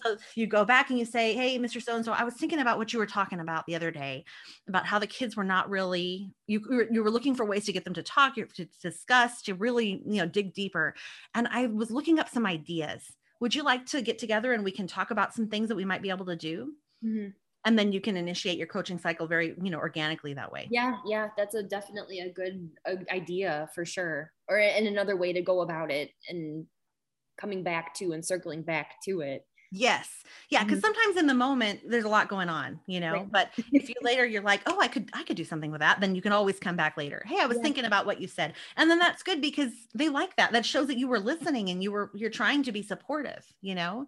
so 0.03 0.17
you 0.35 0.47
go 0.47 0.65
back 0.65 0.89
and 0.89 0.99
you 0.99 1.05
say, 1.05 1.33
"Hey, 1.33 1.57
Mr. 1.57 1.81
So 1.81 1.95
and 1.95 2.03
So, 2.03 2.11
I 2.11 2.23
was 2.23 2.33
thinking 2.33 2.59
about 2.59 2.77
what 2.77 2.91
you 2.91 2.99
were 2.99 3.05
talking 3.05 3.39
about 3.39 3.65
the 3.65 3.75
other 3.75 3.91
day, 3.91 4.25
about 4.67 4.85
how 4.85 4.99
the 4.99 5.07
kids 5.07 5.35
were 5.35 5.43
not 5.43 5.69
really 5.69 6.31
you 6.47 6.87
you 6.91 7.03
were 7.03 7.11
looking 7.11 7.35
for 7.35 7.45
ways 7.45 7.65
to 7.65 7.73
get 7.73 7.85
them 7.85 7.93
to 7.93 8.03
talk, 8.03 8.35
to 8.35 8.65
discuss, 8.81 9.41
to 9.43 9.53
really 9.53 10.01
you 10.05 10.17
know 10.21 10.27
dig 10.27 10.53
deeper, 10.53 10.95
and 11.33 11.47
I 11.47 11.67
was 11.67 11.91
looking 11.91 12.19
up 12.19 12.29
some 12.29 12.45
ideas. 12.45 13.03
Would 13.39 13.55
you 13.55 13.63
like 13.63 13.85
to 13.87 14.01
get 14.01 14.19
together 14.19 14.51
and 14.51 14.65
we 14.65 14.71
can 14.71 14.85
talk 14.85 15.11
about 15.11 15.33
some 15.33 15.47
things 15.47 15.69
that 15.69 15.75
we 15.75 15.85
might 15.85 16.01
be 16.01 16.09
able 16.09 16.25
to 16.25 16.35
do?" 16.35 16.73
Mm-hmm 17.03 17.29
and 17.65 17.77
then 17.77 17.91
you 17.91 17.99
can 18.01 18.15
initiate 18.17 18.57
your 18.57 18.67
coaching 18.67 18.97
cycle 18.97 19.27
very 19.27 19.55
you 19.61 19.69
know 19.69 19.79
organically 19.79 20.33
that 20.33 20.51
way. 20.51 20.67
Yeah 20.71 20.97
yeah 21.05 21.29
that's 21.37 21.55
a 21.55 21.63
definitely 21.63 22.19
a 22.19 22.31
good 22.31 22.69
idea 23.11 23.69
for 23.73 23.85
sure. 23.85 24.31
Or 24.47 24.57
and 24.57 24.87
another 24.87 25.17
way 25.17 25.33
to 25.33 25.41
go 25.41 25.61
about 25.61 25.91
it 25.91 26.11
and 26.29 26.65
coming 27.39 27.63
back 27.63 27.93
to 27.95 28.11
and 28.11 28.25
circling 28.25 28.63
back 28.63 28.95
to 29.05 29.21
it. 29.21 29.45
Yes. 29.71 30.09
Yeah 30.49 30.63
because 30.63 30.79
mm-hmm. 30.79 30.85
sometimes 30.85 31.17
in 31.17 31.27
the 31.27 31.33
moment 31.33 31.81
there's 31.87 32.03
a 32.03 32.09
lot 32.09 32.27
going 32.27 32.49
on 32.49 32.79
you 32.87 32.99
know 32.99 33.13
right. 33.13 33.31
but 33.31 33.51
if 33.71 33.87
you 33.87 33.95
later 34.01 34.25
you're 34.25 34.41
like 34.41 34.61
oh 34.65 34.79
i 34.79 34.87
could 34.87 35.09
i 35.13 35.23
could 35.23 35.37
do 35.37 35.45
something 35.45 35.69
with 35.69 35.81
that 35.81 35.99
then 35.99 36.15
you 36.15 36.23
can 36.23 36.31
always 36.31 36.59
come 36.59 36.75
back 36.75 36.97
later. 36.97 37.23
Hey 37.27 37.37
i 37.39 37.45
was 37.45 37.57
yeah. 37.57 37.63
thinking 37.63 37.85
about 37.85 38.05
what 38.05 38.21
you 38.21 38.27
said. 38.27 38.53
And 38.77 38.89
then 38.89 38.99
that's 38.99 39.21
good 39.21 39.41
because 39.41 39.71
they 39.93 40.09
like 40.09 40.35
that. 40.37 40.53
That 40.53 40.65
shows 40.65 40.87
that 40.87 40.97
you 40.97 41.07
were 41.07 41.19
listening 41.19 41.69
and 41.69 41.83
you 41.83 41.91
were 41.91 42.09
you're 42.15 42.29
trying 42.29 42.63
to 42.63 42.71
be 42.71 42.81
supportive 42.81 43.45
you 43.61 43.75
know 43.75 44.07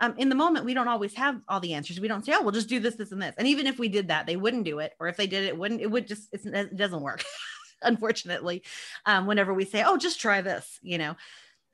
um, 0.00 0.14
in 0.16 0.28
the 0.28 0.34
moment, 0.34 0.64
we 0.64 0.74
don't 0.74 0.88
always 0.88 1.14
have 1.14 1.40
all 1.48 1.60
the 1.60 1.74
answers. 1.74 2.00
We 2.00 2.08
don't 2.08 2.24
say, 2.24 2.32
"Oh, 2.34 2.42
we'll 2.42 2.52
just 2.52 2.68
do 2.68 2.80
this, 2.80 2.94
this, 2.94 3.12
and 3.12 3.20
this." 3.20 3.34
And 3.36 3.48
even 3.48 3.66
if 3.66 3.78
we 3.78 3.88
did 3.88 4.08
that, 4.08 4.26
they 4.26 4.36
wouldn't 4.36 4.64
do 4.64 4.78
it, 4.78 4.92
or 5.00 5.08
if 5.08 5.16
they 5.16 5.26
did 5.26 5.44
it, 5.44 5.48
it 5.48 5.58
wouldn't. 5.58 5.80
It 5.80 5.90
would 5.90 6.06
just 6.06 6.28
it 6.32 6.76
doesn't 6.76 7.02
work. 7.02 7.24
unfortunately, 7.82 8.62
um, 9.06 9.26
whenever 9.26 9.54
we 9.54 9.64
say, 9.64 9.82
oh, 9.86 9.96
just 9.96 10.20
try 10.20 10.40
this, 10.40 10.78
you 10.82 10.98
know, 10.98 11.16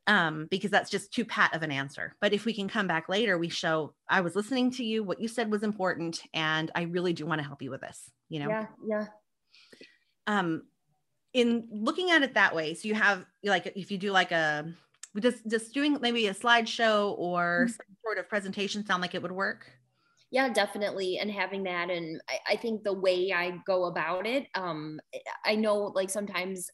um, 0.06 0.46
because 0.50 0.70
that's 0.70 0.90
just 0.90 1.12
too 1.12 1.24
pat 1.24 1.54
of 1.54 1.62
an 1.62 1.70
answer. 1.70 2.14
But 2.20 2.32
if 2.32 2.44
we 2.44 2.52
can 2.52 2.68
come 2.68 2.86
back 2.86 3.08
later, 3.08 3.38
we 3.38 3.48
show, 3.48 3.94
I 4.08 4.20
was 4.20 4.36
listening 4.36 4.70
to 4.72 4.84
you, 4.84 5.02
what 5.02 5.20
you 5.20 5.28
said 5.28 5.50
was 5.50 5.62
important, 5.62 6.22
and 6.32 6.70
I 6.74 6.82
really 6.82 7.12
do 7.12 7.26
want 7.26 7.40
to 7.40 7.46
help 7.46 7.62
you 7.62 7.70
with 7.70 7.80
this, 7.80 8.10
you 8.28 8.40
know? 8.40 8.48
Yeah, 8.48 8.66
yeah. 8.86 9.06
Um, 10.26 10.62
in 11.32 11.66
looking 11.70 12.10
at 12.10 12.22
it 12.22 12.34
that 12.34 12.54
way, 12.54 12.74
so 12.74 12.86
you 12.86 12.94
have 12.94 13.26
like 13.42 13.72
if 13.74 13.90
you 13.90 13.98
do 13.98 14.12
like 14.12 14.30
a 14.30 14.72
just 15.20 15.46
just 15.48 15.72
doing 15.72 15.98
maybe 16.00 16.26
a 16.26 16.34
slideshow 16.34 17.14
or 17.18 17.66
mm-hmm. 17.66 17.72
some 17.72 17.96
sort 18.02 18.18
of 18.18 18.28
presentation 18.28 18.84
sound 18.84 19.02
like 19.02 19.14
it 19.14 19.22
would 19.22 19.32
work 19.32 19.70
yeah 20.30 20.48
definitely 20.48 21.18
and 21.18 21.30
having 21.30 21.62
that 21.62 21.90
and 21.90 22.20
I, 22.28 22.52
I, 22.52 22.56
think 22.56 22.82
the 22.82 22.92
way 22.92 23.32
i 23.32 23.56
go 23.66 23.84
about 23.84 24.26
it 24.26 24.46
um 24.54 24.98
i 25.44 25.54
know 25.54 25.76
like 25.94 26.10
sometimes 26.10 26.68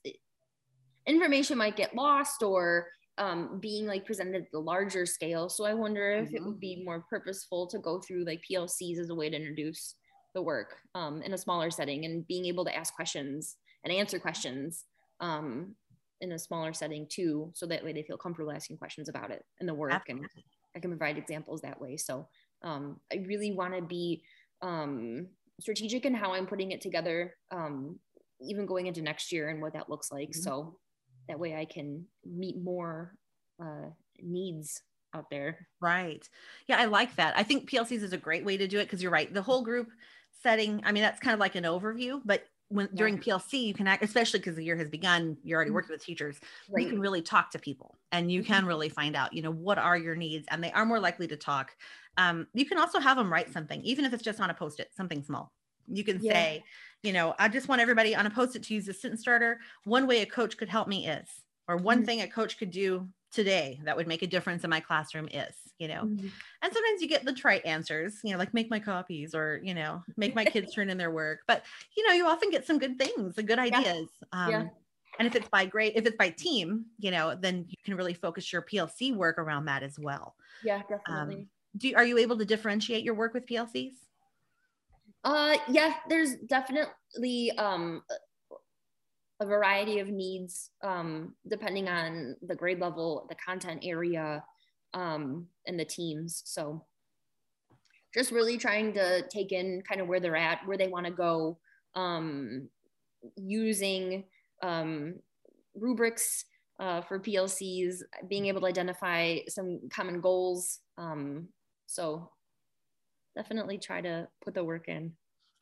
information 1.06 1.58
might 1.58 1.76
get 1.76 1.94
lost 1.94 2.42
or 2.42 2.88
um, 3.18 3.58
being 3.60 3.86
like 3.86 4.06
presented 4.06 4.36
at 4.36 4.50
the 4.50 4.58
larger 4.58 5.04
scale 5.04 5.50
so 5.50 5.64
i 5.64 5.74
wonder 5.74 6.10
if 6.10 6.28
mm-hmm. 6.28 6.36
it 6.36 6.44
would 6.44 6.60
be 6.60 6.82
more 6.84 7.04
purposeful 7.10 7.66
to 7.66 7.78
go 7.78 8.00
through 8.00 8.24
like 8.24 8.40
plcs 8.50 8.98
as 8.98 9.10
a 9.10 9.14
way 9.14 9.28
to 9.28 9.36
introduce 9.36 9.94
the 10.34 10.40
work 10.40 10.76
um, 10.94 11.20
in 11.22 11.34
a 11.34 11.38
smaller 11.38 11.70
setting 11.70 12.04
and 12.04 12.26
being 12.28 12.46
able 12.46 12.64
to 12.64 12.74
ask 12.74 12.94
questions 12.94 13.56
and 13.84 13.92
answer 13.92 14.18
questions 14.18 14.84
um, 15.20 15.74
in 16.20 16.32
a 16.32 16.38
smaller 16.38 16.72
setting 16.72 17.06
too 17.08 17.50
so 17.54 17.66
that 17.66 17.84
way 17.84 17.92
they 17.92 18.02
feel 18.02 18.16
comfortable 18.16 18.52
asking 18.52 18.76
questions 18.76 19.08
about 19.08 19.30
it 19.30 19.44
and 19.58 19.68
the 19.68 19.74
work 19.74 19.92
Absolutely. 19.92 20.26
and 20.34 20.44
i 20.76 20.78
can 20.80 20.90
provide 20.90 21.18
examples 21.18 21.60
that 21.62 21.80
way. 21.80 21.96
So 21.96 22.28
um, 22.62 23.00
i 23.12 23.24
really 23.26 23.52
want 23.52 23.74
to 23.74 23.82
be 23.82 24.22
um, 24.62 25.28
strategic 25.60 26.04
in 26.04 26.14
how 26.14 26.32
i'm 26.32 26.46
putting 26.46 26.72
it 26.72 26.80
together 26.80 27.34
um, 27.50 27.98
even 28.40 28.66
going 28.66 28.86
into 28.86 29.02
next 29.02 29.32
year 29.32 29.48
and 29.48 29.60
what 29.60 29.72
that 29.74 29.90
looks 29.90 30.10
like. 30.12 30.30
Mm-hmm. 30.30 30.42
so 30.42 30.78
that 31.28 31.38
way 31.38 31.54
i 31.56 31.64
can 31.64 32.04
meet 32.24 32.56
more 32.62 33.14
uh, 33.62 33.90
needs 34.22 34.82
out 35.14 35.26
there. 35.30 35.66
Right. 35.80 36.28
Yeah 36.68 36.78
i 36.78 36.84
like 36.84 37.16
that. 37.16 37.34
I 37.36 37.42
think 37.42 37.70
plcs 37.70 38.02
is 38.02 38.12
a 38.12 38.18
great 38.18 38.44
way 38.44 38.56
to 38.56 38.68
do 38.68 38.78
it 38.78 38.84
because 38.84 39.02
you're 39.02 39.12
right 39.12 39.32
the 39.32 39.42
whole 39.42 39.62
group 39.62 39.88
setting 40.42 40.80
i 40.84 40.92
mean 40.92 41.02
that's 41.02 41.20
kind 41.20 41.34
of 41.34 41.40
like 41.40 41.54
an 41.54 41.64
overview 41.64 42.20
but 42.24 42.44
when 42.70 42.86
yeah. 42.86 42.96
during 42.96 43.18
PLC, 43.18 43.64
you 43.64 43.74
can 43.74 43.86
act, 43.86 44.02
especially 44.02 44.38
because 44.38 44.54
the 44.54 44.64
year 44.64 44.76
has 44.76 44.88
begun, 44.88 45.36
you're 45.42 45.56
already 45.56 45.68
mm-hmm. 45.68 45.74
working 45.74 45.92
with 45.92 46.04
teachers, 46.04 46.40
right. 46.70 46.84
you 46.84 46.88
can 46.88 47.00
really 47.00 47.20
talk 47.20 47.50
to 47.50 47.58
people 47.58 47.98
and 48.12 48.30
you 48.30 48.42
can 48.42 48.60
mm-hmm. 48.60 48.68
really 48.68 48.88
find 48.88 49.16
out, 49.16 49.32
you 49.32 49.42
know, 49.42 49.50
what 49.50 49.76
are 49.76 49.98
your 49.98 50.14
needs 50.14 50.46
and 50.50 50.62
they 50.62 50.70
are 50.72 50.86
more 50.86 51.00
likely 51.00 51.26
to 51.26 51.36
talk. 51.36 51.72
Um, 52.16 52.46
you 52.54 52.64
can 52.64 52.78
also 52.78 53.00
have 53.00 53.16
them 53.16 53.30
write 53.30 53.52
something, 53.52 53.82
even 53.82 54.04
if 54.04 54.12
it's 54.12 54.22
just 54.22 54.40
on 54.40 54.50
a 54.50 54.54
post-it, 54.54 54.90
something 54.96 55.22
small. 55.22 55.52
You 55.88 56.04
can 56.04 56.20
yeah. 56.22 56.32
say, 56.32 56.64
you 57.02 57.12
know, 57.12 57.34
I 57.38 57.48
just 57.48 57.68
want 57.68 57.80
everybody 57.80 58.14
on 58.14 58.26
a 58.26 58.30
post-it 58.30 58.62
to 58.64 58.74
use 58.74 58.86
the 58.86 58.94
sentence 58.94 59.22
starter. 59.22 59.58
One 59.84 60.06
way 60.06 60.22
a 60.22 60.26
coach 60.26 60.56
could 60.56 60.68
help 60.68 60.86
me 60.86 61.08
is, 61.08 61.28
or 61.66 61.76
one 61.76 61.98
mm-hmm. 61.98 62.06
thing 62.06 62.20
a 62.22 62.28
coach 62.28 62.56
could 62.56 62.70
do 62.70 63.08
today 63.32 63.80
that 63.84 63.96
would 63.96 64.06
make 64.06 64.22
a 64.22 64.26
difference 64.28 64.62
in 64.62 64.70
my 64.70 64.80
classroom 64.80 65.28
is 65.32 65.54
you 65.80 65.88
know 65.88 66.02
mm-hmm. 66.02 66.28
and 66.62 66.72
sometimes 66.72 67.00
you 67.00 67.08
get 67.08 67.24
the 67.24 67.32
trite 67.32 67.64
answers 67.64 68.20
you 68.22 68.30
know 68.30 68.38
like 68.38 68.54
make 68.54 68.70
my 68.70 68.78
copies 68.78 69.34
or 69.34 69.60
you 69.64 69.74
know 69.74 70.02
make 70.16 70.34
my 70.34 70.44
kids 70.44 70.72
turn 70.72 70.90
in 70.90 70.98
their 70.98 71.10
work 71.10 71.40
but 71.48 71.64
you 71.96 72.06
know 72.06 72.12
you 72.12 72.26
often 72.26 72.50
get 72.50 72.66
some 72.66 72.78
good 72.78 72.98
things 72.98 73.38
and 73.38 73.48
good 73.48 73.58
ideas 73.58 74.08
yeah. 74.32 74.44
Um, 74.44 74.50
yeah. 74.50 74.66
and 75.18 75.26
if 75.26 75.34
it's 75.34 75.48
by 75.48 75.64
grade 75.64 75.94
if 75.96 76.06
it's 76.06 76.16
by 76.16 76.28
team 76.28 76.84
you 76.98 77.10
know 77.10 77.34
then 77.34 77.64
you 77.66 77.76
can 77.84 77.96
really 77.96 78.14
focus 78.14 78.52
your 78.52 78.62
plc 78.62 79.16
work 79.16 79.38
around 79.38 79.64
that 79.64 79.82
as 79.82 79.98
well 79.98 80.34
yeah 80.62 80.82
definitely 80.88 81.36
um, 81.36 81.48
do 81.78 81.92
are 81.96 82.04
you 82.04 82.18
able 82.18 82.36
to 82.36 82.44
differentiate 82.44 83.02
your 83.02 83.14
work 83.14 83.32
with 83.32 83.46
plcs 83.46 83.94
uh 85.24 85.56
yeah 85.68 85.94
there's 86.08 86.36
definitely 86.46 87.50
um 87.56 88.02
a 89.40 89.46
variety 89.46 89.98
of 90.00 90.08
needs 90.08 90.70
um, 90.82 91.34
depending 91.48 91.88
on 91.88 92.36
the 92.42 92.54
grade 92.54 92.78
level, 92.78 93.26
the 93.30 93.34
content 93.34 93.80
area, 93.82 94.44
um, 94.94 95.46
and 95.66 95.78
the 95.78 95.84
teams. 95.84 96.42
So 96.44 96.84
just 98.14 98.32
really 98.32 98.58
trying 98.58 98.92
to 98.94 99.22
take 99.28 99.52
in 99.52 99.82
kind 99.88 100.00
of 100.00 100.08
where 100.08 100.20
they're 100.20 100.36
at, 100.36 100.66
where 100.66 100.76
they 100.76 100.88
want 100.88 101.06
to 101.06 101.12
go, 101.12 101.58
um, 101.94 102.68
using 103.36 104.24
um, 104.62 105.14
rubrics 105.74 106.44
uh, 106.80 107.02
for 107.02 107.20
PLCs, 107.20 107.96
being 108.28 108.46
able 108.46 108.62
to 108.62 108.66
identify 108.66 109.38
some 109.48 109.80
common 109.92 110.20
goals. 110.20 110.80
Um, 110.98 111.48
so 111.86 112.30
definitely 113.36 113.78
try 113.78 114.00
to 114.00 114.28
put 114.42 114.54
the 114.54 114.64
work 114.64 114.88
in 114.88 115.12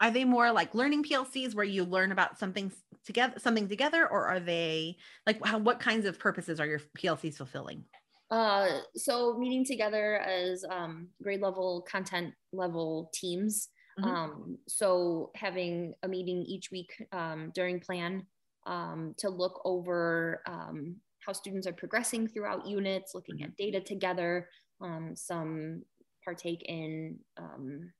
are 0.01 0.11
they 0.11 0.25
more 0.25 0.53
like 0.53 0.75
learning 0.75 1.05
PLCs 1.05 1.55
where 1.55 1.65
you 1.65 1.85
learn 1.85 2.13
about 2.13 2.39
something 2.39 2.73
together, 3.05 3.39
something 3.39 3.69
together, 3.69 4.07
or 4.07 4.27
are 4.27 4.41
they 4.41 4.97
like 5.27 5.45
how, 5.45 5.59
what 5.59 5.81
kinds 5.81 6.07
of 6.07 6.19
purposes 6.19 6.61
are 6.61 6.67
your 6.67 6.81
PLCs 6.99 7.37
fulfilling? 7.37 7.85
Uh, 8.31 8.81
so 8.95 9.39
meeting 9.39 9.65
together 9.65 10.19
as 10.19 10.65
um, 10.71 11.09
grade 11.23 11.41
level, 11.41 11.85
content 11.91 12.35
level 12.53 13.11
teams. 13.15 13.69
Mm-hmm. 13.99 14.09
Um, 14.09 14.59
so 14.69 15.31
having 15.35 15.95
a 16.03 16.09
meeting 16.09 16.45
each 16.47 16.71
week 16.71 16.91
um, 17.13 17.51
during 17.55 17.81
plan 17.81 18.27
um, 18.67 19.15
to 19.19 19.31
look 19.31 19.61
over 19.65 20.43
um, 20.47 20.97
how 21.27 21.33
students 21.33 21.67
are 21.67 21.73
progressing 21.73 22.29
throughout 22.29 22.67
units, 22.67 23.15
looking 23.15 23.37
mm-hmm. 23.37 23.45
at 23.45 23.57
data 23.57 23.81
together, 23.81 24.49
um, 24.81 25.13
some 25.15 25.83
partake 26.25 26.63
in 26.67 27.19
um, 27.39 27.91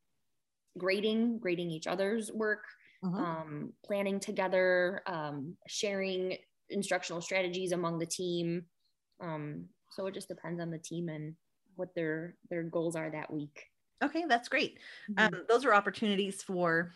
grading, 0.77 1.39
grading 1.39 1.71
each 1.71 1.87
other's 1.87 2.31
work, 2.33 2.65
mm-hmm. 3.05 3.17
um, 3.17 3.73
planning 3.85 4.21
together, 4.21 5.03
um, 5.07 5.57
sharing 5.67 6.37
instructional 6.71 7.23
strategies 7.23 7.73
among 7.73 7.99
the 7.99 8.07
team. 8.07 8.65
Um, 9.21 9.65
so 9.91 10.07
it 10.07 10.15
just 10.15 10.29
depends 10.29 10.61
on 10.61 10.71
the 10.71 10.79
team 10.79 11.09
and 11.09 11.35
what 11.77 11.95
their 11.95 12.35
their 12.51 12.63
goals 12.63 12.97
are 12.97 13.11
that 13.11 13.33
week. 13.33 13.67
Okay, 14.03 14.25
that's 14.29 14.49
great. 14.49 14.79
Mm-hmm. 15.11 15.35
Um, 15.35 15.43
those 15.49 15.65
are 15.65 15.75
opportunities 15.75 16.43
for 16.43 16.93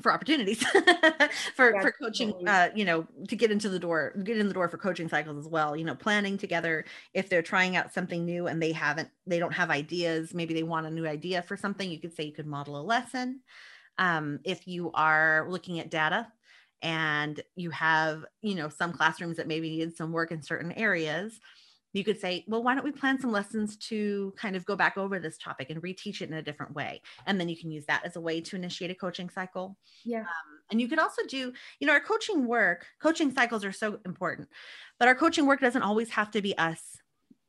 for 0.00 0.12
opportunities 0.12 0.62
for 1.54 1.74
yeah, 1.74 1.80
for 1.80 1.92
coaching 1.92 2.32
uh 2.48 2.68
you 2.74 2.84
know 2.84 3.06
to 3.28 3.36
get 3.36 3.50
into 3.50 3.68
the 3.68 3.78
door 3.78 4.14
get 4.24 4.38
in 4.38 4.48
the 4.48 4.54
door 4.54 4.68
for 4.68 4.78
coaching 4.78 5.08
cycles 5.08 5.36
as 5.36 5.50
well 5.50 5.76
you 5.76 5.84
know 5.84 5.94
planning 5.94 6.38
together 6.38 6.84
if 7.12 7.28
they're 7.28 7.42
trying 7.42 7.76
out 7.76 7.92
something 7.92 8.24
new 8.24 8.46
and 8.46 8.62
they 8.62 8.72
haven't 8.72 9.08
they 9.26 9.38
don't 9.38 9.52
have 9.52 9.68
ideas 9.68 10.32
maybe 10.32 10.54
they 10.54 10.62
want 10.62 10.86
a 10.86 10.90
new 10.90 11.06
idea 11.06 11.42
for 11.42 11.56
something 11.56 11.90
you 11.90 11.98
could 11.98 12.14
say 12.14 12.24
you 12.24 12.32
could 12.32 12.46
model 12.46 12.80
a 12.80 12.82
lesson 12.82 13.40
um, 13.98 14.38
if 14.44 14.66
you 14.66 14.90
are 14.94 15.46
looking 15.50 15.80
at 15.80 15.90
data 15.90 16.26
and 16.80 17.42
you 17.56 17.70
have 17.70 18.24
you 18.40 18.54
know 18.54 18.68
some 18.68 18.92
classrooms 18.92 19.36
that 19.36 19.48
maybe 19.48 19.68
need 19.70 19.96
some 19.96 20.12
work 20.12 20.30
in 20.30 20.42
certain 20.42 20.72
areas 20.72 21.38
you 21.92 22.04
could 22.04 22.20
say, 22.20 22.44
well, 22.46 22.62
why 22.62 22.74
don't 22.74 22.84
we 22.84 22.92
plan 22.92 23.20
some 23.20 23.32
lessons 23.32 23.76
to 23.76 24.32
kind 24.36 24.56
of 24.56 24.64
go 24.64 24.76
back 24.76 24.96
over 24.96 25.18
this 25.18 25.38
topic 25.38 25.70
and 25.70 25.82
reteach 25.82 26.20
it 26.20 26.28
in 26.28 26.34
a 26.34 26.42
different 26.42 26.74
way? 26.74 27.02
And 27.26 27.40
then 27.40 27.48
you 27.48 27.56
can 27.56 27.70
use 27.70 27.84
that 27.86 28.04
as 28.04 28.16
a 28.16 28.20
way 28.20 28.40
to 28.42 28.56
initiate 28.56 28.90
a 28.90 28.94
coaching 28.94 29.28
cycle. 29.28 29.76
Yeah. 30.04 30.20
Um, 30.20 30.26
and 30.70 30.80
you 30.80 30.88
could 30.88 30.98
also 30.98 31.22
do, 31.28 31.52
you 31.80 31.86
know, 31.86 31.92
our 31.92 32.00
coaching 32.00 32.46
work, 32.46 32.86
coaching 33.02 33.32
cycles 33.32 33.64
are 33.64 33.72
so 33.72 33.98
important, 34.04 34.48
but 34.98 35.08
our 35.08 35.14
coaching 35.14 35.46
work 35.46 35.60
doesn't 35.60 35.82
always 35.82 36.10
have 36.10 36.30
to 36.32 36.42
be 36.42 36.56
us 36.58 36.80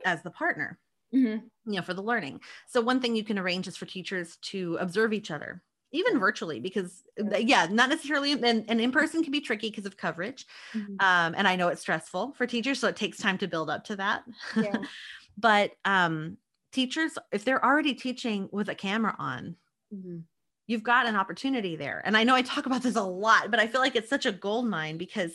as 0.05 0.23
the 0.23 0.31
partner. 0.31 0.79
Mm-hmm. 1.13 1.45
You 1.71 1.75
know, 1.75 1.81
for 1.81 1.93
the 1.93 2.01
learning. 2.01 2.39
So, 2.69 2.79
one 2.79 3.01
thing 3.01 3.17
you 3.17 3.25
can 3.25 3.37
arrange 3.37 3.67
is 3.67 3.75
for 3.75 3.85
teachers 3.85 4.37
to 4.43 4.77
observe 4.79 5.11
each 5.11 5.29
other 5.29 5.61
even 5.91 6.19
virtually 6.19 6.59
because 6.59 7.03
yeah 7.37 7.67
not 7.69 7.89
necessarily 7.89 8.33
and, 8.33 8.65
and 8.67 8.81
in 8.81 8.91
person 8.99 9.23
can 9.23 9.31
be 9.31 9.41
tricky 9.41 9.69
because 9.69 9.85
of 9.85 9.97
coverage 9.97 10.45
mm-hmm. 10.73 10.93
um, 10.99 11.33
and 11.37 11.47
i 11.47 11.55
know 11.55 11.67
it's 11.67 11.81
stressful 11.81 12.33
for 12.33 12.47
teachers 12.47 12.79
so 12.79 12.87
it 12.87 12.95
takes 12.95 13.17
time 13.17 13.37
to 13.37 13.47
build 13.47 13.69
up 13.69 13.83
to 13.83 13.95
that 13.95 14.23
yeah. 14.55 14.77
but 15.37 15.71
um, 15.85 16.37
teachers 16.71 17.17
if 17.31 17.45
they're 17.45 17.63
already 17.63 17.93
teaching 17.93 18.49
with 18.51 18.69
a 18.69 18.75
camera 18.75 19.15
on 19.19 19.55
mm-hmm. 19.93 20.19
you've 20.67 20.83
got 20.83 21.07
an 21.07 21.15
opportunity 21.15 21.75
there 21.75 22.01
and 22.05 22.15
i 22.15 22.23
know 22.23 22.35
i 22.35 22.41
talk 22.41 22.65
about 22.65 22.83
this 22.83 22.95
a 22.95 23.01
lot 23.01 23.51
but 23.51 23.59
i 23.59 23.67
feel 23.67 23.81
like 23.81 23.95
it's 23.95 24.09
such 24.09 24.25
a 24.25 24.31
gold 24.31 24.67
mine 24.67 24.97
because 24.97 25.33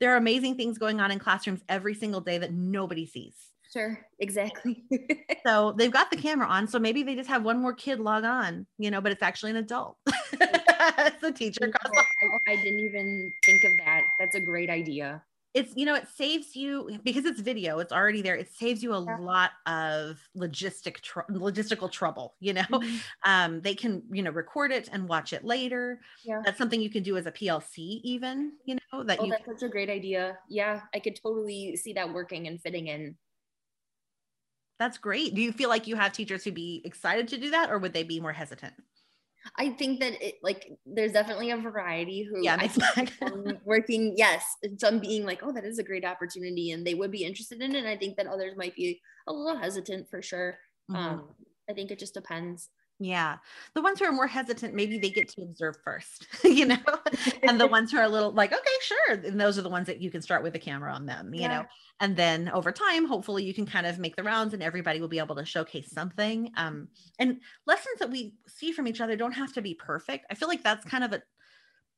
there 0.00 0.12
are 0.12 0.16
amazing 0.16 0.56
things 0.56 0.78
going 0.78 1.00
on 1.00 1.10
in 1.10 1.18
classrooms 1.18 1.62
every 1.68 1.94
single 1.94 2.20
day 2.20 2.38
that 2.38 2.52
nobody 2.52 3.04
sees 3.04 3.34
Sure, 3.72 3.98
exactly. 4.18 4.84
so 5.46 5.74
they've 5.76 5.92
got 5.92 6.10
the 6.10 6.16
camera 6.16 6.46
on. 6.46 6.66
So 6.66 6.78
maybe 6.78 7.02
they 7.02 7.14
just 7.14 7.28
have 7.28 7.42
one 7.42 7.60
more 7.60 7.74
kid 7.74 8.00
log 8.00 8.24
on, 8.24 8.66
you 8.78 8.90
know, 8.90 9.00
but 9.00 9.12
it's 9.12 9.22
actually 9.22 9.50
an 9.50 9.58
adult. 9.58 9.96
it's 10.32 11.22
a 11.22 11.32
teacher. 11.32 11.70
I, 11.84 12.52
I 12.52 12.56
didn't 12.56 12.80
even 12.80 13.32
think 13.44 13.64
of 13.64 13.72
that. 13.84 14.04
That's 14.18 14.36
a 14.36 14.40
great 14.40 14.70
idea. 14.70 15.22
It's, 15.54 15.72
you 15.74 15.86
know, 15.86 15.94
it 15.94 16.06
saves 16.14 16.54
you 16.54 16.98
because 17.04 17.24
it's 17.24 17.40
video, 17.40 17.78
it's 17.78 17.92
already 17.92 18.22
there. 18.22 18.36
It 18.36 18.52
saves 18.52 18.82
you 18.82 18.94
a 18.94 19.04
yeah. 19.04 19.16
lot 19.18 19.50
of 19.66 20.18
logistic, 20.36 21.00
tr- 21.00 21.20
logistical 21.30 21.90
trouble. 21.90 22.36
You 22.40 22.54
know, 22.54 22.62
mm-hmm. 22.62 22.96
um, 23.24 23.60
they 23.60 23.74
can, 23.74 24.02
you 24.10 24.22
know, 24.22 24.30
record 24.30 24.72
it 24.72 24.88
and 24.92 25.08
watch 25.08 25.32
it 25.32 25.44
later. 25.44 26.00
Yeah. 26.24 26.42
That's 26.44 26.58
something 26.58 26.80
you 26.80 26.90
can 26.90 27.02
do 27.02 27.16
as 27.16 27.26
a 27.26 27.32
PLC, 27.32 28.00
even, 28.04 28.52
you 28.64 28.76
know, 28.92 29.02
that 29.02 29.18
oh, 29.20 29.24
you. 29.24 29.30
That's 29.30 29.60
such 29.60 29.68
a 29.68 29.70
great 29.70 29.90
idea. 29.90 30.38
Yeah. 30.48 30.82
I 30.94 31.00
could 31.00 31.18
totally 31.22 31.76
see 31.76 31.92
that 31.94 32.12
working 32.12 32.46
and 32.46 32.60
fitting 32.60 32.86
in 32.86 33.16
that's 34.78 34.98
great. 34.98 35.34
Do 35.34 35.42
you 35.42 35.52
feel 35.52 35.68
like 35.68 35.86
you 35.86 35.96
have 35.96 36.12
teachers 36.12 36.44
who'd 36.44 36.54
be 36.54 36.82
excited 36.84 37.28
to 37.28 37.38
do 37.38 37.50
that 37.50 37.70
or 37.70 37.78
would 37.78 37.92
they 37.92 38.04
be 38.04 38.20
more 38.20 38.32
hesitant? 38.32 38.74
I 39.56 39.70
think 39.70 40.00
that 40.00 40.20
it 40.22 40.36
like 40.42 40.68
there's 40.84 41.12
definitely 41.12 41.50
a 41.50 41.56
variety 41.56 42.22
who 42.22 42.44
Yeah, 42.44 42.56
I 42.58 42.68
working 43.64 44.14
yes 44.16 44.44
some 44.78 45.00
being 45.00 45.24
like 45.24 45.42
oh 45.42 45.52
that 45.52 45.64
is 45.64 45.78
a 45.78 45.84
great 45.84 46.04
opportunity 46.04 46.70
and 46.70 46.86
they 46.86 46.94
would 46.94 47.10
be 47.10 47.24
interested 47.24 47.60
in 47.62 47.74
it 47.74 47.78
and 47.78 47.88
I 47.88 47.96
think 47.96 48.16
that 48.16 48.26
others 48.26 48.56
might 48.56 48.74
be 48.74 49.00
a 49.26 49.32
little 49.32 49.58
hesitant 49.58 50.08
for 50.10 50.22
sure 50.22 50.58
Mhm. 50.88 51.18
um 51.18 51.34
I 51.68 51.74
think 51.74 51.90
it 51.90 51.98
just 51.98 52.14
depends 52.14 52.70
Yeah. 53.00 53.36
The 53.74 53.82
ones 53.82 54.00
who 54.00 54.06
are 54.06 54.12
more 54.12 54.26
hesitant, 54.26 54.74
maybe 54.74 54.98
they 54.98 55.10
get 55.10 55.28
to 55.30 55.42
observe 55.42 55.76
first, 55.84 56.26
you 56.44 56.66
know, 56.66 56.76
and 57.42 57.60
the 57.60 57.66
ones 57.70 57.92
who 57.92 57.98
are 57.98 58.04
a 58.04 58.08
little 58.08 58.32
like, 58.32 58.52
okay, 58.52 58.70
sure. 58.82 59.12
And 59.24 59.40
those 59.40 59.56
are 59.56 59.62
the 59.62 59.68
ones 59.68 59.86
that 59.86 60.00
you 60.00 60.10
can 60.10 60.20
start 60.20 60.42
with 60.42 60.52
the 60.52 60.58
camera 60.58 60.92
on 60.92 61.06
them, 61.06 61.32
you 61.32 61.46
know, 61.46 61.64
and 62.00 62.16
then 62.16 62.48
over 62.48 62.72
time, 62.72 63.06
hopefully 63.06 63.44
you 63.44 63.54
can 63.54 63.66
kind 63.66 63.86
of 63.86 63.98
make 63.98 64.16
the 64.16 64.22
rounds 64.22 64.54
and 64.54 64.62
everybody 64.62 65.00
will 65.00 65.08
be 65.08 65.18
able 65.18 65.36
to 65.36 65.44
showcase 65.44 65.90
something. 65.90 66.50
Um, 66.56 66.88
and 67.18 67.40
lessons 67.66 67.98
that 68.00 68.10
we 68.10 68.34
see 68.46 68.72
from 68.72 68.88
each 68.88 69.00
other 69.00 69.16
don't 69.16 69.32
have 69.32 69.52
to 69.54 69.62
be 69.62 69.74
perfect. 69.74 70.26
I 70.30 70.34
feel 70.34 70.48
like 70.48 70.62
that's 70.62 70.84
kind 70.84 71.04
of 71.04 71.12
a, 71.12 71.22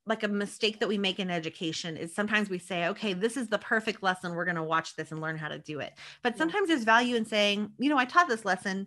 like 0.07 0.23
a 0.23 0.29
mistake 0.29 0.81
that 0.81 0.89
we 0.89 0.99
make 0.99 1.21
in 1.21 1.31
education 1.31 1.97
is 1.97 2.15
sometimes 2.15 2.49
we 2.49 2.59
say, 2.59 2.89
okay, 2.89 3.13
this 3.13 3.37
is 3.37 3.49
the 3.49 3.59
perfect 3.59 4.03
lesson. 4.03 4.35
We're 4.35 4.47
going 4.47 4.57
to 4.57 4.63
watch 4.63 4.97
this 4.97 5.13
and 5.13 5.21
learn 5.21 5.37
how 5.37 5.49
to 5.49 5.59
do 5.59 5.81
it. 5.81 5.93
But 6.23 6.39
sometimes 6.39 6.69
there's 6.69 6.85
value 6.85 7.17
in 7.17 7.27
saying, 7.27 7.73
you 7.79 7.91
know, 7.91 7.99
I 7.99 8.07
taught 8.07 8.29
this 8.29 8.47
lesson, 8.47 8.87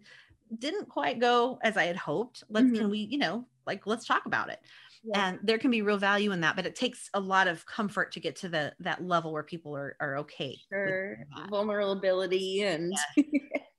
didn't 0.57 0.89
quite 0.89 1.19
go 1.19 1.59
as 1.63 1.77
I 1.77 1.85
had 1.85 1.95
hoped. 1.95 2.43
Let's, 2.49 2.71
Mhm. 2.71 2.77
can 2.77 2.89
we, 2.89 2.99
you 2.99 3.17
know, 3.17 3.47
like, 3.65 3.87
let's 3.87 4.05
talk 4.05 4.25
about 4.25 4.49
it. 4.49 4.59
Yeah. 5.03 5.21
And 5.21 5.39
there 5.43 5.59
can 5.59 5.71
be 5.71 5.81
real 5.81 5.97
value 5.97 6.31
in 6.31 6.41
that, 6.41 6.55
but 6.55 6.65
it 6.65 6.75
takes 6.75 7.09
a 7.13 7.19
lot 7.19 7.47
of 7.47 7.65
comfort 7.65 8.11
to 8.13 8.19
get 8.19 8.35
to 8.37 8.49
the, 8.49 8.75
that 8.79 9.03
level 9.03 9.31
where 9.31 9.43
people 9.43 9.75
are, 9.75 9.95
are 9.99 10.17
okay. 10.19 10.59
sure 10.71 11.25
vulnerability 11.49 12.61
and 12.63 12.93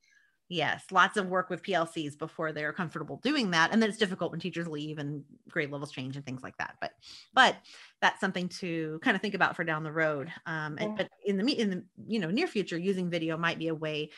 Yes, 0.50 0.92
lots 0.92 1.16
of 1.16 1.28
work 1.28 1.48
with 1.48 1.62
PLCs 1.62 2.16
before 2.18 2.52
they're 2.52 2.72
comfortable 2.74 3.16
doing 3.16 3.50
that, 3.52 3.72
and 3.72 3.80
then 3.80 3.88
it's 3.88 3.98
difficult 3.98 4.30
when 4.30 4.40
teachers 4.40 4.68
leave 4.68 4.98
and 4.98 5.24
grade 5.48 5.70
levels 5.70 5.90
change 5.90 6.16
and 6.16 6.24
things 6.26 6.42
like 6.42 6.58
that. 6.58 6.76
But, 6.82 6.92
but 7.32 7.56
that's 8.02 8.20
something 8.20 8.50
to 8.60 8.98
kind 9.02 9.14
of 9.16 9.22
think 9.22 9.32
about 9.32 9.56
for 9.56 9.64
down 9.64 9.84
the 9.84 9.90
road. 9.92 10.30
Um, 10.44 10.76
and, 10.78 10.90
Yeah. 10.90 10.98
but 10.98 11.08
in 11.24 11.38
the 11.38 11.58
in 11.58 11.70
the 11.70 11.86
you 12.06 12.18
know 12.20 12.30
near 12.30 12.46
future, 12.46 12.76
using 12.76 13.08
video 13.08 13.38
might 13.38 13.58
be 13.58 13.68
a 13.68 13.74
way 13.74 14.10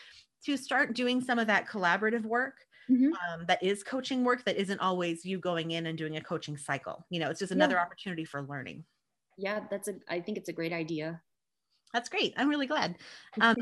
to 0.46 0.56
start 0.56 0.94
doing 0.94 1.20
some 1.20 1.38
of 1.38 1.46
that 1.48 1.68
collaborative 1.68 2.24
work 2.24 2.66
Mhm. 2.88 3.16
um, 3.30 3.46
that 3.46 3.62
is 3.62 3.82
coaching 3.84 4.24
work 4.24 4.44
that 4.44 4.56
isn't 4.56 4.80
always 4.80 5.24
you 5.24 5.38
going 5.40 5.70
in 5.72 5.86
and 5.86 5.98
doing 5.98 6.16
a 6.16 6.20
coaching 6.22 6.56
cycle. 6.56 7.06
You 7.10 7.20
know, 7.20 7.30
it's 7.30 7.40
just 7.40 7.52
Yeah. 7.52 7.72
another 7.72 7.80
opportunity 7.80 8.24
for 8.24 8.42
learning. 8.42 8.84
yeah 9.36 9.66
that's 9.70 9.88
a 9.88 9.94
I 10.08 10.20
think 10.20 10.38
it's 10.38 10.48
a 10.48 10.52
great 10.52 10.72
idea 10.72 11.22
That's 11.92 12.08
great. 12.08 12.34
I'm 12.36 12.48
really 12.48 12.66
glad. 12.66 12.98
Um, 13.40 13.56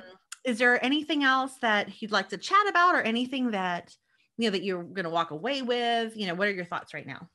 is 0.44 0.58
there 0.58 0.82
anything 0.84 1.22
else 1.24 1.58
that 1.58 2.02
you'd 2.02 2.10
like 2.10 2.28
to 2.30 2.38
chat 2.38 2.68
about 2.68 2.94
or 2.94 3.02
anything 3.02 3.50
that, 3.52 3.96
you 4.36 4.46
know, 4.48 4.50
that 4.50 4.64
you're 4.64 4.82
going 4.82 5.04
to 5.04 5.10
walk 5.10 5.30
away 5.30 5.62
with? 5.62 6.16
You 6.16 6.26
know, 6.26 6.34
what 6.34 6.48
are 6.48 6.52
your 6.52 6.64
thoughts 6.64 6.92
right 6.94 7.06
now? 7.06 7.30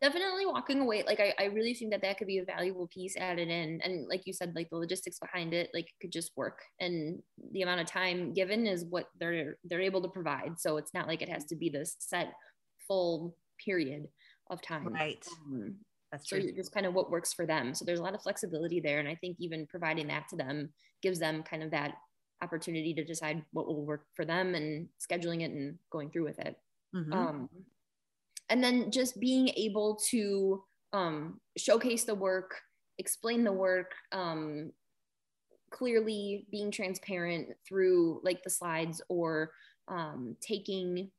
Definitely 0.00 0.46
walking 0.46 0.80
away 0.80 1.02
like 1.06 1.20
I, 1.20 1.34
I 1.38 1.44
really 1.46 1.74
think 1.74 1.90
that 1.92 2.02
that 2.02 2.18
could 2.18 2.26
be 2.26 2.38
a 2.38 2.44
valuable 2.44 2.86
piece 2.88 3.16
added 3.16 3.48
in 3.48 3.80
and 3.82 4.06
like 4.08 4.22
you 4.26 4.32
said 4.32 4.54
like 4.54 4.70
the 4.70 4.76
logistics 4.76 5.18
behind 5.18 5.52
it 5.54 5.70
like 5.74 5.88
could 6.00 6.12
just 6.12 6.32
work 6.36 6.62
and 6.80 7.22
the 7.52 7.62
amount 7.62 7.80
of 7.80 7.86
time 7.86 8.32
given 8.32 8.66
is 8.66 8.84
what 8.84 9.06
they're 9.18 9.58
they're 9.64 9.80
able 9.80 10.02
to 10.02 10.08
provide 10.08 10.58
so 10.58 10.76
it's 10.76 10.94
not 10.94 11.06
like 11.08 11.22
it 11.22 11.28
has 11.28 11.44
to 11.46 11.56
be 11.56 11.68
this 11.68 11.96
set 11.98 12.32
full 12.86 13.36
period 13.64 14.08
of 14.50 14.60
time 14.62 14.88
Right. 14.88 15.24
Um, 15.46 15.76
That's 16.10 16.28
so 16.28 16.38
true. 16.40 16.52
just 16.54 16.72
kind 16.72 16.86
of 16.86 16.94
what 16.94 17.10
works 17.10 17.32
for 17.32 17.46
them 17.46 17.74
so 17.74 17.84
there's 17.84 18.00
a 18.00 18.02
lot 18.02 18.14
of 18.14 18.22
flexibility 18.22 18.80
there 18.80 18.98
and 18.98 19.08
i 19.08 19.14
think 19.14 19.36
even 19.40 19.66
providing 19.66 20.08
that 20.08 20.28
to 20.28 20.36
them 20.36 20.72
gives 21.02 21.18
them 21.18 21.42
kind 21.42 21.62
of 21.62 21.70
that 21.70 21.94
opportunity 22.42 22.92
to 22.94 23.04
decide 23.04 23.44
what 23.52 23.66
will 23.66 23.84
work 23.86 24.06
for 24.14 24.24
them 24.24 24.54
and 24.54 24.88
scheduling 25.00 25.42
it 25.42 25.50
and 25.52 25.78
going 25.90 26.10
through 26.10 26.24
with 26.24 26.38
it 26.40 26.56
Mhm. 26.94 27.12
um, 27.14 27.48
and 28.52 28.62
then 28.62 28.90
just 28.90 29.18
being 29.18 29.48
able 29.56 29.98
to 30.10 30.62
um, 30.92 31.40
showcase 31.56 32.04
the 32.04 32.14
work 32.14 32.60
explain 32.98 33.42
the 33.42 33.52
work 33.52 33.92
um, 34.12 34.70
clearly 35.70 36.46
being 36.50 36.70
transparent 36.70 37.48
through 37.66 38.20
like 38.22 38.42
the 38.44 38.50
slides 38.50 39.00
or 39.08 39.50
um, 39.88 40.36
taking 40.40 41.10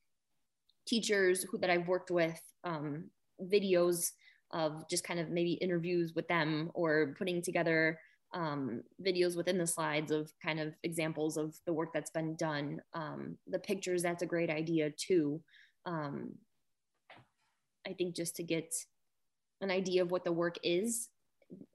teachers 0.88 1.43
who 1.50 1.58
that 1.58 1.72
i've 1.72 1.88
worked 1.88 2.12
with 2.12 2.39
um, 2.63 3.06
videos 3.52 4.12
of 4.52 4.88
just 4.88 5.04
kind 5.04 5.19
of 5.19 5.30
maybe 5.30 5.54
interviews 5.54 6.13
with 6.15 6.28
them 6.28 6.69
or 6.76 7.15
putting 7.17 7.41
together 7.41 8.00
um, 8.36 8.84
videos 9.04 9.36
within 9.36 9.58
the 9.58 9.65
slides 9.65 10.12
of 10.12 10.32
kind 10.43 10.60
of 10.60 10.76
examples 10.84 11.38
of 11.38 11.56
the 11.65 11.74
work 11.74 11.89
that's 11.93 12.12
been 12.12 12.36
done. 12.36 12.80
Um, 12.93 13.38
the 13.48 13.60
pictures 13.60 14.04
that's 14.04 14.24
a 14.24 14.28
great 14.28 14.50
idea 14.50 14.91
too. 14.91 15.41
Um, 15.86 16.34
I 17.88 17.93
think 17.93 18.15
just 18.15 18.36
to 18.38 18.43
get 18.43 18.74
an 19.62 19.72
idea 19.72 20.02
of 20.02 20.12
what 20.12 20.24
the 20.24 20.32
work 20.32 20.58
is. 20.63 21.10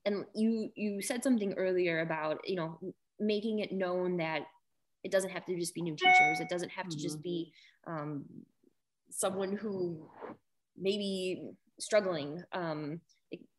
And 0.05 0.25
you 0.35 0.71
you 0.75 1.03
said 1.03 1.23
something 1.23 1.55
earlier 1.55 2.01
about 2.01 2.41
you 2.45 2.57
know 2.57 2.79
making 3.21 3.61
it 3.61 3.73
known 3.73 4.17
that 4.19 4.43
it 5.05 5.13
doesn't 5.13 5.31
have 5.31 5.45
to 5.47 5.57
just 5.57 5.75
be 5.75 5.83
new 5.83 5.97
teachers. 5.97 6.41
It 6.41 6.49
doesn't 6.49 6.71
have 6.71 6.89
to 6.89 6.97
just 6.97 7.23
be 7.23 7.53
um, 7.87 8.25
someone 9.11 9.57
who 9.57 10.09
maybe 10.77 11.51
struggling. 11.79 12.43
Um, 12.53 13.01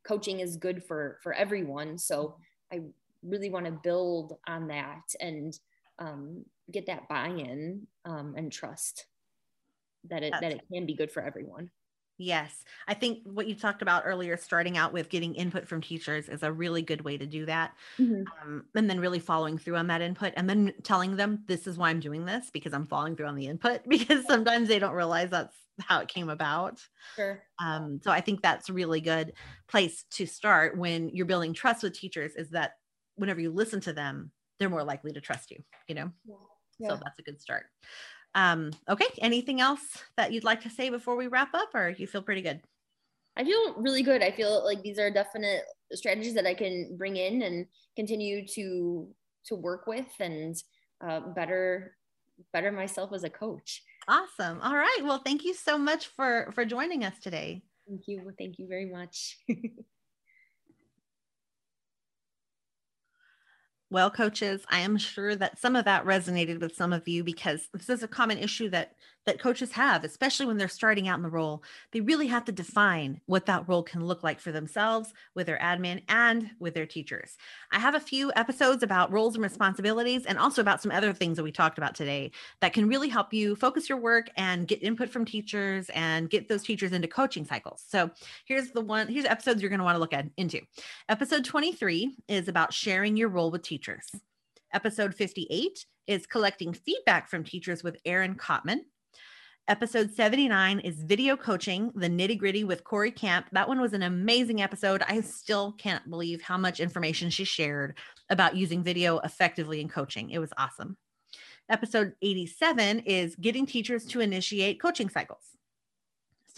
coaching 0.04 0.40
is 0.40 0.58
good 0.58 0.84
for 0.84 1.20
for 1.24 1.34
everyone. 1.34 1.98
So 1.98 2.36
I 2.72 2.82
really 3.24 3.50
want 3.50 3.66
to 3.66 3.72
build 3.72 4.38
on 4.48 4.68
that 4.68 5.04
and 5.20 5.58
um, 6.00 6.46
get 6.72 6.86
that 6.88 7.08
buy-in 7.10 7.88
um, 8.06 8.34
and 8.38 8.52
trust 8.52 9.06
that 10.10 10.24
it 10.24 10.34
that 10.42 10.52
it 10.52 10.62
can 10.72 10.86
be 10.86 10.96
good 10.96 11.12
for 11.12 11.22
everyone. 11.22 11.70
Yes. 12.22 12.66
I 12.86 12.94
think 12.94 13.20
what 13.24 13.48
you 13.48 13.56
talked 13.56 13.82
about 13.82 14.04
earlier, 14.06 14.36
starting 14.36 14.78
out 14.78 14.92
with 14.92 15.08
getting 15.10 15.36
input 15.36 15.66
from 15.66 15.80
teachers 15.80 16.28
is 16.28 16.44
a 16.44 16.52
really 16.52 16.82
good 16.82 17.02
way 17.02 17.18
to 17.18 17.26
do 17.26 17.46
that. 17.46 17.74
Um, 18.44 18.66
and 18.76 18.90
then 18.90 19.00
really 19.00 19.20
following 19.20 19.58
through 19.58 19.78
on 19.78 19.88
that 19.88 20.02
input 20.02 20.34
and 20.36 20.50
then 20.50 20.74
telling 20.84 21.16
them, 21.16 21.46
this 21.48 21.66
is 21.66 21.78
why 21.78 21.90
I'm 21.90 22.02
doing 22.02 22.26
this 22.26 22.50
because 22.52 22.74
I'm 22.74 22.86
following 22.88 23.16
through 23.16 23.28
on 23.28 23.36
the 23.36 23.48
input 23.48 23.82
because 23.88 24.26
sometimes 24.28 24.68
they 24.68 24.80
don't 24.80 24.94
realize 24.94 25.30
that's 25.30 25.56
how 25.80 26.02
it 26.02 26.10
came 26.10 26.30
about. 26.30 26.86
Sure. 27.16 27.42
Um, 27.64 28.02
so 28.04 28.12
I 28.12 28.20
think 28.20 28.42
that's 28.42 28.68
a 28.68 28.74
really 28.74 29.00
good 29.00 29.32
place 29.70 30.04
to 30.12 30.26
start 30.26 30.78
when 30.78 31.08
you're 31.10 31.26
building 31.26 31.54
trust 31.54 31.84
with 31.84 31.98
teachers 31.98 32.36
is 32.36 32.50
that 32.50 32.74
whenever 33.16 33.40
you 33.40 33.50
listen 33.50 33.80
to 33.82 33.94
them, 33.94 34.32
they're 34.60 34.70
more 34.70 34.84
likely 34.84 35.14
to 35.14 35.22
trust 35.22 35.52
you, 35.52 35.64
you 35.88 35.96
know? 35.96 36.12
Yeah. 36.80 36.90
So 36.90 37.00
that's 37.02 37.20
a 37.20 37.24
good 37.24 37.40
start. 37.42 37.68
Um, 38.36 38.72
okay. 38.88 39.08
Anything 39.20 39.62
else 39.62 39.82
that 40.18 40.32
you'd 40.32 40.44
like 40.44 40.62
to 40.62 40.70
say 40.70 40.90
before 40.90 41.16
we 41.16 41.28
wrap 41.28 41.54
up 41.54 41.70
or 41.74 41.90
you 41.90 42.08
feel 42.08 42.22
pretty 42.22 42.42
good? 42.42 42.62
I 43.38 43.44
feel 43.44 43.76
really 43.78 44.04
good. 44.04 44.22
I 44.22 44.32
feel 44.32 44.64
like 44.66 44.82
these 44.82 45.00
are 45.00 45.10
definite 45.10 45.64
strategies 45.94 46.34
that 46.36 46.46
I 46.46 46.54
can 46.54 46.96
bring 46.98 47.16
in 47.16 47.42
and 47.42 47.66
continue 47.96 48.46
to 48.56 49.08
to 49.46 49.56
work 49.56 49.88
with 49.88 50.08
and 50.20 50.56
uh, 51.02 51.22
better 51.22 51.96
better 52.54 52.72
myself 52.72 53.14
as 53.14 53.24
a 53.24 53.30
coach. 53.30 53.82
Awesome. 54.08 54.60
All 54.62 54.76
right. 54.76 55.00
Well, 55.04 55.22
thank 55.24 55.44
you 55.46 55.54
so 55.54 55.78
much 55.78 56.08
for 56.08 56.52
for 56.54 56.66
joining 56.66 57.06
us 57.06 57.18
today. 57.20 57.64
Thank 57.88 58.02
you. 58.08 58.32
Thank 58.38 58.60
you 58.60 58.68
very 58.68 58.92
much. 58.92 59.38
Well, 63.92 64.12
coaches, 64.12 64.64
I 64.70 64.82
am 64.82 64.98
sure 64.98 65.36
that 65.36 65.58
some 65.60 65.76
of 65.76 65.86
that 65.86 66.06
resonated 66.06 66.60
with 66.62 66.76
some 66.76 66.94
of 66.94 67.08
you 67.08 67.24
because 67.24 67.70
this 67.74 67.90
is 67.90 68.04
a 68.04 68.08
common 68.08 68.38
issue 68.38 68.70
that 68.70 68.94
that 69.30 69.40
coaches 69.40 69.72
have, 69.72 70.04
especially 70.04 70.48
when 70.48 70.58
they're 70.58 70.68
starting 70.68 71.08
out 71.08 71.18
in 71.18 71.22
the 71.22 71.30
role. 71.30 71.62
They 71.92 72.02
really 72.02 72.26
have 72.28 72.46
to 72.46 72.52
define 72.52 73.22
what 73.28 73.46
that 73.46 73.70
role 73.70 73.84
can 73.84 74.04
look 74.04 74.24
like 74.24 74.40
for 74.40 74.52
themselves, 74.52 75.14
with 75.36 75.46
their 75.46 75.60
admin, 75.60 76.02
and 76.10 76.50
with 76.58 76.74
their 76.74 76.88
teachers. 76.88 77.38
I 77.72 77.78
have 77.78 77.94
a 77.94 78.00
few 78.00 78.32
episodes 78.36 78.82
about 78.82 79.12
roles 79.12 79.36
and 79.36 79.44
responsibilities 79.44 80.26
and 80.26 80.40
also 80.40 80.62
about 80.62 80.82
some 80.82 80.92
other 80.92 81.14
things 81.14 81.38
that 81.38 81.44
we 81.44 81.52
talked 81.52 81.78
about 81.78 81.94
today 81.94 82.32
that 82.62 82.74
can 82.74 82.88
really 82.88 83.08
help 83.08 83.32
you 83.32 83.56
focus 83.56 83.88
your 83.88 84.00
work 84.00 84.32
and 84.36 84.68
get 84.68 84.82
input 84.82 85.10
from 85.10 85.26
teachers 85.26 85.92
and 85.94 86.32
get 86.32 86.50
those 86.50 86.64
teachers 86.64 86.92
into 86.92 87.08
coaching 87.08 87.46
cycles. 87.46 87.84
So, 87.88 88.10
here's 88.46 88.72
the 88.72 88.82
one, 88.82 89.08
here's 89.08 89.26
episodes 89.26 89.62
you're 89.62 89.70
going 89.70 89.78
to 89.78 89.86
want 89.86 89.96
to 89.96 90.00
look 90.00 90.14
at 90.14 90.26
into. 90.38 90.62
Episode 91.08 91.46
23 91.46 92.18
is 92.28 92.48
about 92.48 92.74
sharing 92.74 93.16
your 93.16 93.30
role 93.30 93.52
with 93.52 93.62
teachers. 93.62 94.10
Episode 94.74 95.14
58 95.14 95.86
is 96.10 96.26
collecting 96.26 96.74
feedback 96.74 97.30
from 97.30 97.44
teachers 97.44 97.84
with 97.84 97.96
Aaron 98.04 98.34
Kottman. 98.34 98.80
Episode 99.70 100.12
79 100.12 100.80
is 100.80 101.04
video 101.04 101.38
coaching, 101.38 101.92
the 101.94 102.10
nitty 102.10 102.40
gritty 102.40 102.64
with 102.64 102.84
Corey 102.84 103.12
Camp. 103.12 103.46
That 103.52 103.68
one 103.68 103.80
was 103.80 103.94
an 103.94 104.02
amazing 104.02 104.64
episode. 104.64 105.04
I 105.08 105.22
still 105.22 105.74
can't 105.74 106.10
believe 106.10 106.42
how 106.42 106.58
much 106.58 106.80
information 106.80 107.30
she 107.30 107.44
shared 107.44 107.96
about 108.32 108.56
using 108.56 108.84
video 108.84 109.20
effectively 109.20 109.80
in 109.80 109.88
coaching. 109.88 110.32
It 110.32 110.40
was 110.40 110.52
awesome. 110.58 110.98
Episode 111.70 112.14
87 112.24 113.02
is 113.02 113.36
getting 113.36 113.68
teachers 113.68 114.06
to 114.06 114.22
initiate 114.22 114.82
coaching 114.82 115.08
cycles. 115.08 115.59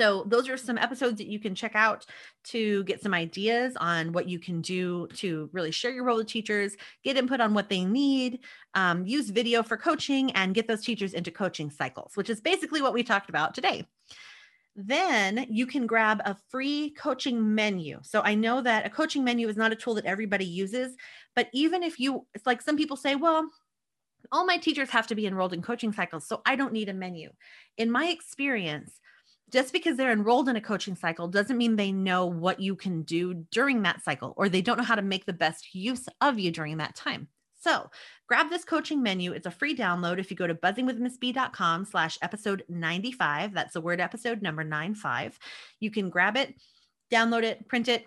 So, 0.02 0.24
those 0.26 0.50
are 0.50 0.58
some 0.58 0.80
episodes 0.80 1.20
that 1.20 1.28
you 1.28 1.38
can 1.38 1.54
check 1.54 1.76
out 1.76 2.08
to 2.46 2.84
get 2.86 3.04
some 3.04 3.14
ideas 3.14 3.78
on 3.80 4.14
what 4.14 4.28
you 4.28 4.40
can 4.40 4.60
do 4.60 5.08
to 5.18 5.48
really 5.54 5.70
share 5.70 5.92
your 5.92 6.06
role 6.06 6.18
with 6.18 6.26
teachers, 6.26 6.76
get 7.04 7.18
input 7.18 7.40
on 7.40 7.54
what 7.54 7.70
they 7.70 7.86
need, 7.86 8.40
um, 8.74 9.06
use 9.06 9.30
video 9.30 9.62
for 9.62 9.78
coaching, 9.78 10.32
and 10.32 10.56
get 10.56 10.68
those 10.68 10.84
teachers 10.84 11.14
into 11.14 11.30
coaching 11.30 11.70
cycles, 11.70 12.14
which 12.16 12.32
is 12.32 12.42
basically 12.42 12.82
what 12.82 12.94
we 12.94 13.04
talked 13.04 13.30
about 13.30 13.54
today. 13.54 13.86
then 14.76 15.46
you 15.50 15.68
can 15.68 15.86
grab 15.86 16.20
a 16.26 16.36
free 16.50 16.96
coaching 16.98 17.54
menu. 17.54 18.00
So 18.02 18.22
I 18.22 18.34
know 18.34 18.62
that 18.62 18.88
a 18.88 18.90
coaching 18.90 19.24
menu 19.24 19.50
is 19.50 19.58
not 19.58 19.72
a 19.72 19.76
tool 19.76 19.96
that 19.96 20.06
everybody 20.06 20.46
uses, 20.46 20.96
but 21.36 21.48
even 21.54 21.84
if 21.84 22.00
you, 22.00 22.26
it's 22.34 22.48
like 22.48 22.64
some 22.64 22.78
people 22.78 22.98
say, 22.98 23.14
well, 23.16 23.48
all 24.32 24.46
my 24.46 24.58
teachers 24.58 24.90
have 24.90 25.08
to 25.08 25.16
be 25.16 25.28
enrolled 25.28 25.54
in 25.54 25.62
coaching 25.62 25.92
cycles, 25.92 26.28
so 26.28 26.42
I 26.46 26.56
don't 26.56 26.74
need 26.74 26.90
a 26.90 26.94
menu. 26.94 27.30
In 27.78 27.92
my 27.92 28.08
experience, 28.08 29.01
just 29.52 29.74
because 29.74 29.98
they're 29.98 30.12
enrolled 30.12 30.50
in 30.50 30.56
a 30.56 30.62
coaching 30.62 30.96
cycle 30.96 31.28
doesn't 31.28 31.58
mean 31.58 31.76
they 31.76 31.92
know 31.92 32.26
what 32.26 32.60
you 32.60 32.76
can 32.76 33.04
do 33.04 33.34
during 33.52 33.82
that 33.84 34.04
cycle 34.04 34.34
or 34.38 34.48
they 34.48 34.62
don't 34.62 34.78
know 34.78 34.84
how 34.84 34.96
to 34.96 35.02
make 35.02 35.26
the 35.26 35.34
best 35.34 35.74
use 35.76 36.08
of 36.22 36.40
you 36.40 36.52
during 36.52 36.78
that 36.78 36.96
time. 36.96 37.28
So 37.60 37.90
grab 38.28 38.50
this 38.50 38.66
coaching 38.66 39.04
menu. 39.04 39.34
It's 39.34 39.46
a 39.46 39.52
free 39.52 39.76
download. 39.76 40.20
If 40.20 40.32
you 40.32 40.38
go 40.38 40.48
to 40.48 40.56
buzzingwithmissb.com 40.56 41.86
slash 41.86 42.18
episode 42.22 42.64
95, 42.70 43.54
that's 43.54 43.74
the 43.74 43.82
word 43.82 44.00
episode 44.02 44.42
number 44.42 44.64
95, 44.64 45.38
you 45.80 45.92
can 45.92 46.10
grab 46.10 46.38
it, 46.38 46.56
download 47.12 47.44
it, 47.44 47.68
print 47.68 47.88
it, 47.88 48.06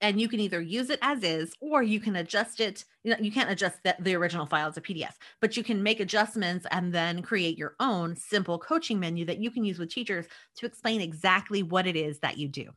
and 0.00 0.20
you 0.20 0.28
can 0.28 0.40
either 0.40 0.60
use 0.60 0.90
it 0.90 0.98
as 1.02 1.22
is 1.22 1.52
or 1.60 1.82
you 1.82 2.00
can 2.00 2.16
adjust 2.16 2.60
it 2.60 2.84
you, 3.04 3.12
know, 3.12 3.18
you 3.20 3.32
can't 3.32 3.50
adjust 3.50 3.82
the, 3.84 3.94
the 4.00 4.14
original 4.14 4.46
file 4.46 4.68
as 4.68 4.76
a 4.76 4.80
pdf 4.80 5.12
but 5.40 5.56
you 5.56 5.62
can 5.62 5.82
make 5.82 6.00
adjustments 6.00 6.66
and 6.70 6.92
then 6.92 7.22
create 7.22 7.58
your 7.58 7.74
own 7.80 8.14
simple 8.16 8.58
coaching 8.58 9.00
menu 9.00 9.24
that 9.24 9.38
you 9.38 9.50
can 9.50 9.64
use 9.64 9.78
with 9.78 9.90
teachers 9.90 10.26
to 10.56 10.66
explain 10.66 11.00
exactly 11.00 11.62
what 11.62 11.86
it 11.86 11.96
is 11.96 12.18
that 12.20 12.38
you 12.38 12.48
do 12.48 12.70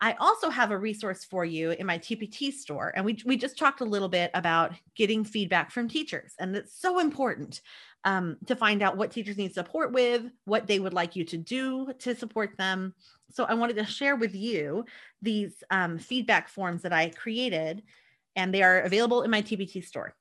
I 0.00 0.12
also 0.20 0.50
have 0.50 0.70
a 0.70 0.78
resource 0.78 1.24
for 1.24 1.44
you 1.44 1.70
in 1.70 1.86
my 1.86 1.98
TPT 1.98 2.52
store. 2.52 2.92
And 2.94 3.04
we, 3.04 3.18
we 3.24 3.36
just 3.36 3.58
talked 3.58 3.80
a 3.80 3.84
little 3.84 4.08
bit 4.08 4.30
about 4.34 4.72
getting 4.94 5.24
feedback 5.24 5.70
from 5.70 5.88
teachers. 5.88 6.34
And 6.38 6.54
it's 6.54 6.78
so 6.78 6.98
important 6.98 7.62
um, 8.04 8.36
to 8.46 8.54
find 8.54 8.82
out 8.82 8.96
what 8.96 9.10
teachers 9.10 9.38
need 9.38 9.54
support 9.54 9.92
with, 9.92 10.22
what 10.44 10.66
they 10.66 10.78
would 10.78 10.92
like 10.92 11.16
you 11.16 11.24
to 11.24 11.38
do 11.38 11.92
to 12.00 12.14
support 12.14 12.56
them. 12.58 12.94
So 13.30 13.44
I 13.44 13.54
wanted 13.54 13.76
to 13.76 13.86
share 13.86 14.16
with 14.16 14.34
you 14.34 14.84
these 15.22 15.64
um, 15.70 15.98
feedback 15.98 16.48
forms 16.48 16.82
that 16.82 16.92
I 16.92 17.08
created, 17.08 17.82
and 18.36 18.52
they 18.52 18.62
are 18.62 18.80
available 18.80 19.22
in 19.22 19.30
my 19.30 19.42
TPT 19.42 19.84
store 19.84 20.14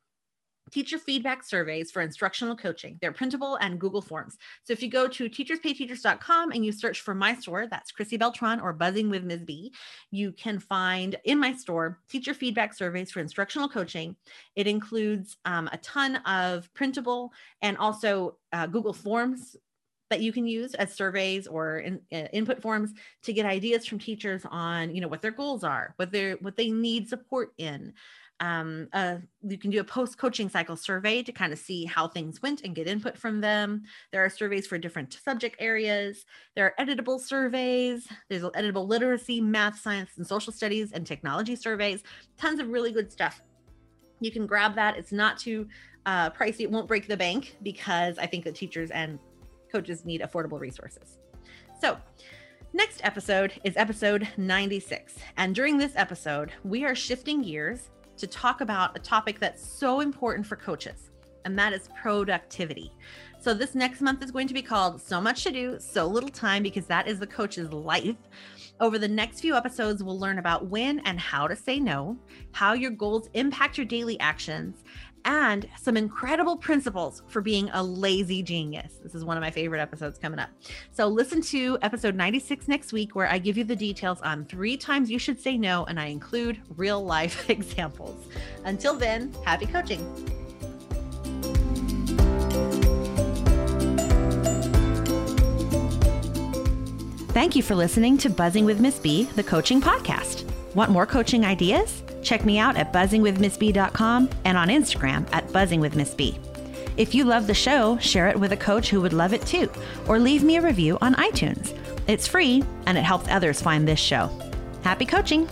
teacher 0.71 0.97
feedback 0.97 1.43
surveys 1.43 1.91
for 1.91 2.01
instructional 2.01 2.55
coaching. 2.55 2.97
They're 3.01 3.11
printable 3.11 3.55
and 3.55 3.79
Google 3.79 4.01
Forms. 4.01 4.37
So 4.63 4.73
if 4.73 4.81
you 4.81 4.89
go 4.89 5.07
to 5.07 5.29
teacherspayteachers.com 5.29 6.51
and 6.51 6.65
you 6.65 6.71
search 6.71 7.01
for 7.01 7.13
my 7.13 7.35
store, 7.35 7.67
that's 7.67 7.91
Chrissy 7.91 8.17
Beltran 8.17 8.59
or 8.59 8.73
Buzzing 8.73 9.09
with 9.09 9.23
Ms. 9.23 9.43
B, 9.43 9.71
you 10.11 10.31
can 10.31 10.59
find 10.59 11.15
in 11.23 11.39
my 11.39 11.53
store 11.53 11.99
teacher 12.09 12.33
feedback 12.33 12.73
surveys 12.73 13.11
for 13.11 13.19
instructional 13.19 13.69
coaching. 13.69 14.15
It 14.55 14.67
includes 14.67 15.37
um, 15.45 15.69
a 15.71 15.77
ton 15.77 16.17
of 16.17 16.73
printable 16.73 17.31
and 17.61 17.77
also 17.77 18.37
uh, 18.51 18.67
Google 18.67 18.93
Forms 18.93 19.55
that 20.09 20.21
you 20.21 20.31
can 20.31 20.47
use 20.47 20.73
as 20.75 20.93
surveys 20.93 21.47
or 21.47 21.79
in, 21.79 21.99
uh, 22.13 22.27
input 22.31 22.61
forms 22.61 22.93
to 23.23 23.33
get 23.33 23.45
ideas 23.45 23.85
from 23.85 23.99
teachers 23.99 24.43
on 24.49 24.93
you 24.93 25.01
know 25.01 25.07
what 25.07 25.21
their 25.21 25.31
goals 25.31 25.63
are 25.63 25.93
what 25.95 26.11
they 26.11 26.33
what 26.33 26.55
they 26.55 26.69
need 26.69 27.09
support 27.09 27.53
in 27.57 27.91
um, 28.39 28.87
uh, 28.91 29.17
you 29.47 29.57
can 29.57 29.71
do 29.71 29.79
a 29.79 29.83
post 29.83 30.17
coaching 30.17 30.49
cycle 30.49 30.75
survey 30.75 31.23
to 31.23 31.31
kind 31.31 31.53
of 31.53 31.59
see 31.59 31.85
how 31.85 32.07
things 32.07 32.41
went 32.41 32.61
and 32.63 32.75
get 32.75 32.87
input 32.87 33.17
from 33.17 33.39
them. 33.39 33.83
There 34.11 34.23
are 34.23 34.29
surveys 34.29 34.67
for 34.67 34.77
different 34.77 35.17
subject 35.23 35.55
areas. 35.59 36.25
There 36.55 36.65
are 36.65 36.85
editable 36.85 37.19
surveys. 37.19 38.07
There's 38.29 38.43
editable 38.43 38.87
literacy, 38.87 39.39
math, 39.39 39.79
science, 39.79 40.11
and 40.17 40.27
social 40.27 40.51
studies 40.51 40.91
and 40.91 41.07
technology 41.07 41.55
surveys. 41.55 42.03
Tons 42.37 42.59
of 42.59 42.69
really 42.69 42.91
good 42.91 43.11
stuff. 43.11 43.41
You 44.19 44.31
can 44.31 44.45
grab 44.45 44.75
that. 44.75 44.97
It's 44.97 45.11
not 45.11 45.37
too 45.37 45.67
uh, 46.05 46.29
pricey. 46.31 46.61
It 46.61 46.71
won't 46.71 46.87
break 46.87 47.07
the 47.07 47.17
bank 47.17 47.55
because 47.63 48.17
I 48.17 48.25
think 48.25 48.43
that 48.43 48.55
teachers 48.55 48.91
and 48.91 49.17
coaches 49.71 50.05
need 50.05 50.21
affordable 50.21 50.59
resources. 50.59 51.19
So, 51.79 51.97
Next 52.73 52.99
episode 53.05 53.53
is 53.63 53.77
episode 53.77 54.27
96. 54.35 55.15
And 55.37 55.55
during 55.55 55.77
this 55.77 55.93
episode, 55.95 56.51
we 56.65 56.83
are 56.83 56.93
shifting 56.93 57.41
gears 57.41 57.89
to 58.17 58.27
talk 58.27 58.61
about 58.61 58.95
a 58.95 58.99
topic 58.99 59.39
that's 59.39 59.65
so 59.65 59.99
important 59.99 60.45
for 60.45 60.55
coaches, 60.55 61.11
and 61.45 61.57
that 61.57 61.73
is 61.73 61.89
productivity. 62.01 62.91
So, 63.39 63.53
this 63.53 63.75
next 63.75 64.01
month 64.01 64.23
is 64.23 64.31
going 64.31 64.47
to 64.47 64.53
be 64.53 64.61
called 64.61 65.01
So 65.01 65.21
Much 65.21 65.43
to 65.43 65.51
Do, 65.51 65.77
So 65.79 66.07
Little 66.07 66.29
Time, 66.29 66.63
because 66.63 66.87
that 66.87 67.07
is 67.07 67.19
the 67.19 67.27
coach's 67.27 67.71
life. 67.71 68.15
Over 68.79 68.97
the 68.97 69.07
next 69.07 69.39
few 69.39 69.55
episodes, 69.55 70.03
we'll 70.03 70.19
learn 70.19 70.39
about 70.39 70.67
when 70.67 70.99
and 70.99 71.19
how 71.19 71.47
to 71.47 71.55
say 71.55 71.79
no, 71.79 72.17
how 72.51 72.73
your 72.73 72.91
goals 72.91 73.29
impact 73.33 73.77
your 73.77 73.85
daily 73.85 74.19
actions, 74.19 74.83
and 75.25 75.67
some 75.81 75.97
incredible 75.97 76.55
principles 76.55 77.23
for 77.27 77.41
being 77.41 77.69
a 77.73 77.83
lazy 77.83 78.41
genius. 78.41 78.99
This 79.03 79.15
is 79.15 79.25
one 79.25 79.35
of 79.35 79.41
my 79.41 79.51
favorite 79.51 79.81
episodes 79.81 80.17
coming 80.17 80.39
up. 80.39 80.49
So, 80.91 81.07
listen 81.07 81.41
to 81.43 81.77
episode 81.81 82.15
96 82.15 82.67
next 82.67 82.93
week, 82.93 83.15
where 83.15 83.29
I 83.29 83.39
give 83.39 83.57
you 83.57 83.63
the 83.63 83.75
details 83.75 84.21
on 84.21 84.45
three 84.45 84.77
times 84.77 85.11
you 85.11 85.19
should 85.19 85.41
say 85.41 85.57
no, 85.57 85.83
and 85.85 85.99
I 85.99 86.05
include 86.05 86.61
real 86.77 87.03
life 87.03 87.49
examples. 87.49 88.25
Until 88.63 88.95
then, 88.95 89.33
happy 89.43 89.65
coaching. 89.65 90.05
Thank 97.35 97.53
you 97.53 97.63
for 97.63 97.75
listening 97.75 98.17
to 98.19 98.29
Buzzing 98.29 98.63
with 98.63 98.79
Miss 98.79 98.97
B, 98.97 99.25
the 99.35 99.43
coaching 99.43 99.81
podcast. 99.81 100.49
Want 100.75 100.91
more 100.91 101.05
coaching 101.05 101.45
ideas? 101.45 102.03
Check 102.21 102.45
me 102.45 102.59
out 102.59 102.75
at 102.75 102.91
buzzingwithmissb.com 102.91 104.29
and 104.43 104.57
on 104.57 104.67
Instagram 104.67 105.27
at 105.31 105.47
buzzingwithmissb. 105.47 106.37
If 106.97 107.15
you 107.15 107.23
love 107.23 107.47
the 107.47 107.53
show, 107.53 107.97
share 107.97 108.27
it 108.27 108.39
with 108.39 108.51
a 108.51 108.57
coach 108.57 108.89
who 108.89 109.01
would 109.01 109.13
love 109.13 109.33
it 109.33 109.45
too, 109.45 109.69
or 110.07 110.19
leave 110.19 110.43
me 110.43 110.57
a 110.57 110.61
review 110.61 110.97
on 111.01 111.15
iTunes. 111.15 111.77
It's 112.07 112.27
free 112.27 112.63
and 112.85 112.97
it 112.97 113.03
helps 113.03 113.29
others 113.29 113.61
find 113.61 113.87
this 113.87 113.99
show. 113.99 114.29
Happy 114.83 115.05
coaching! 115.05 115.47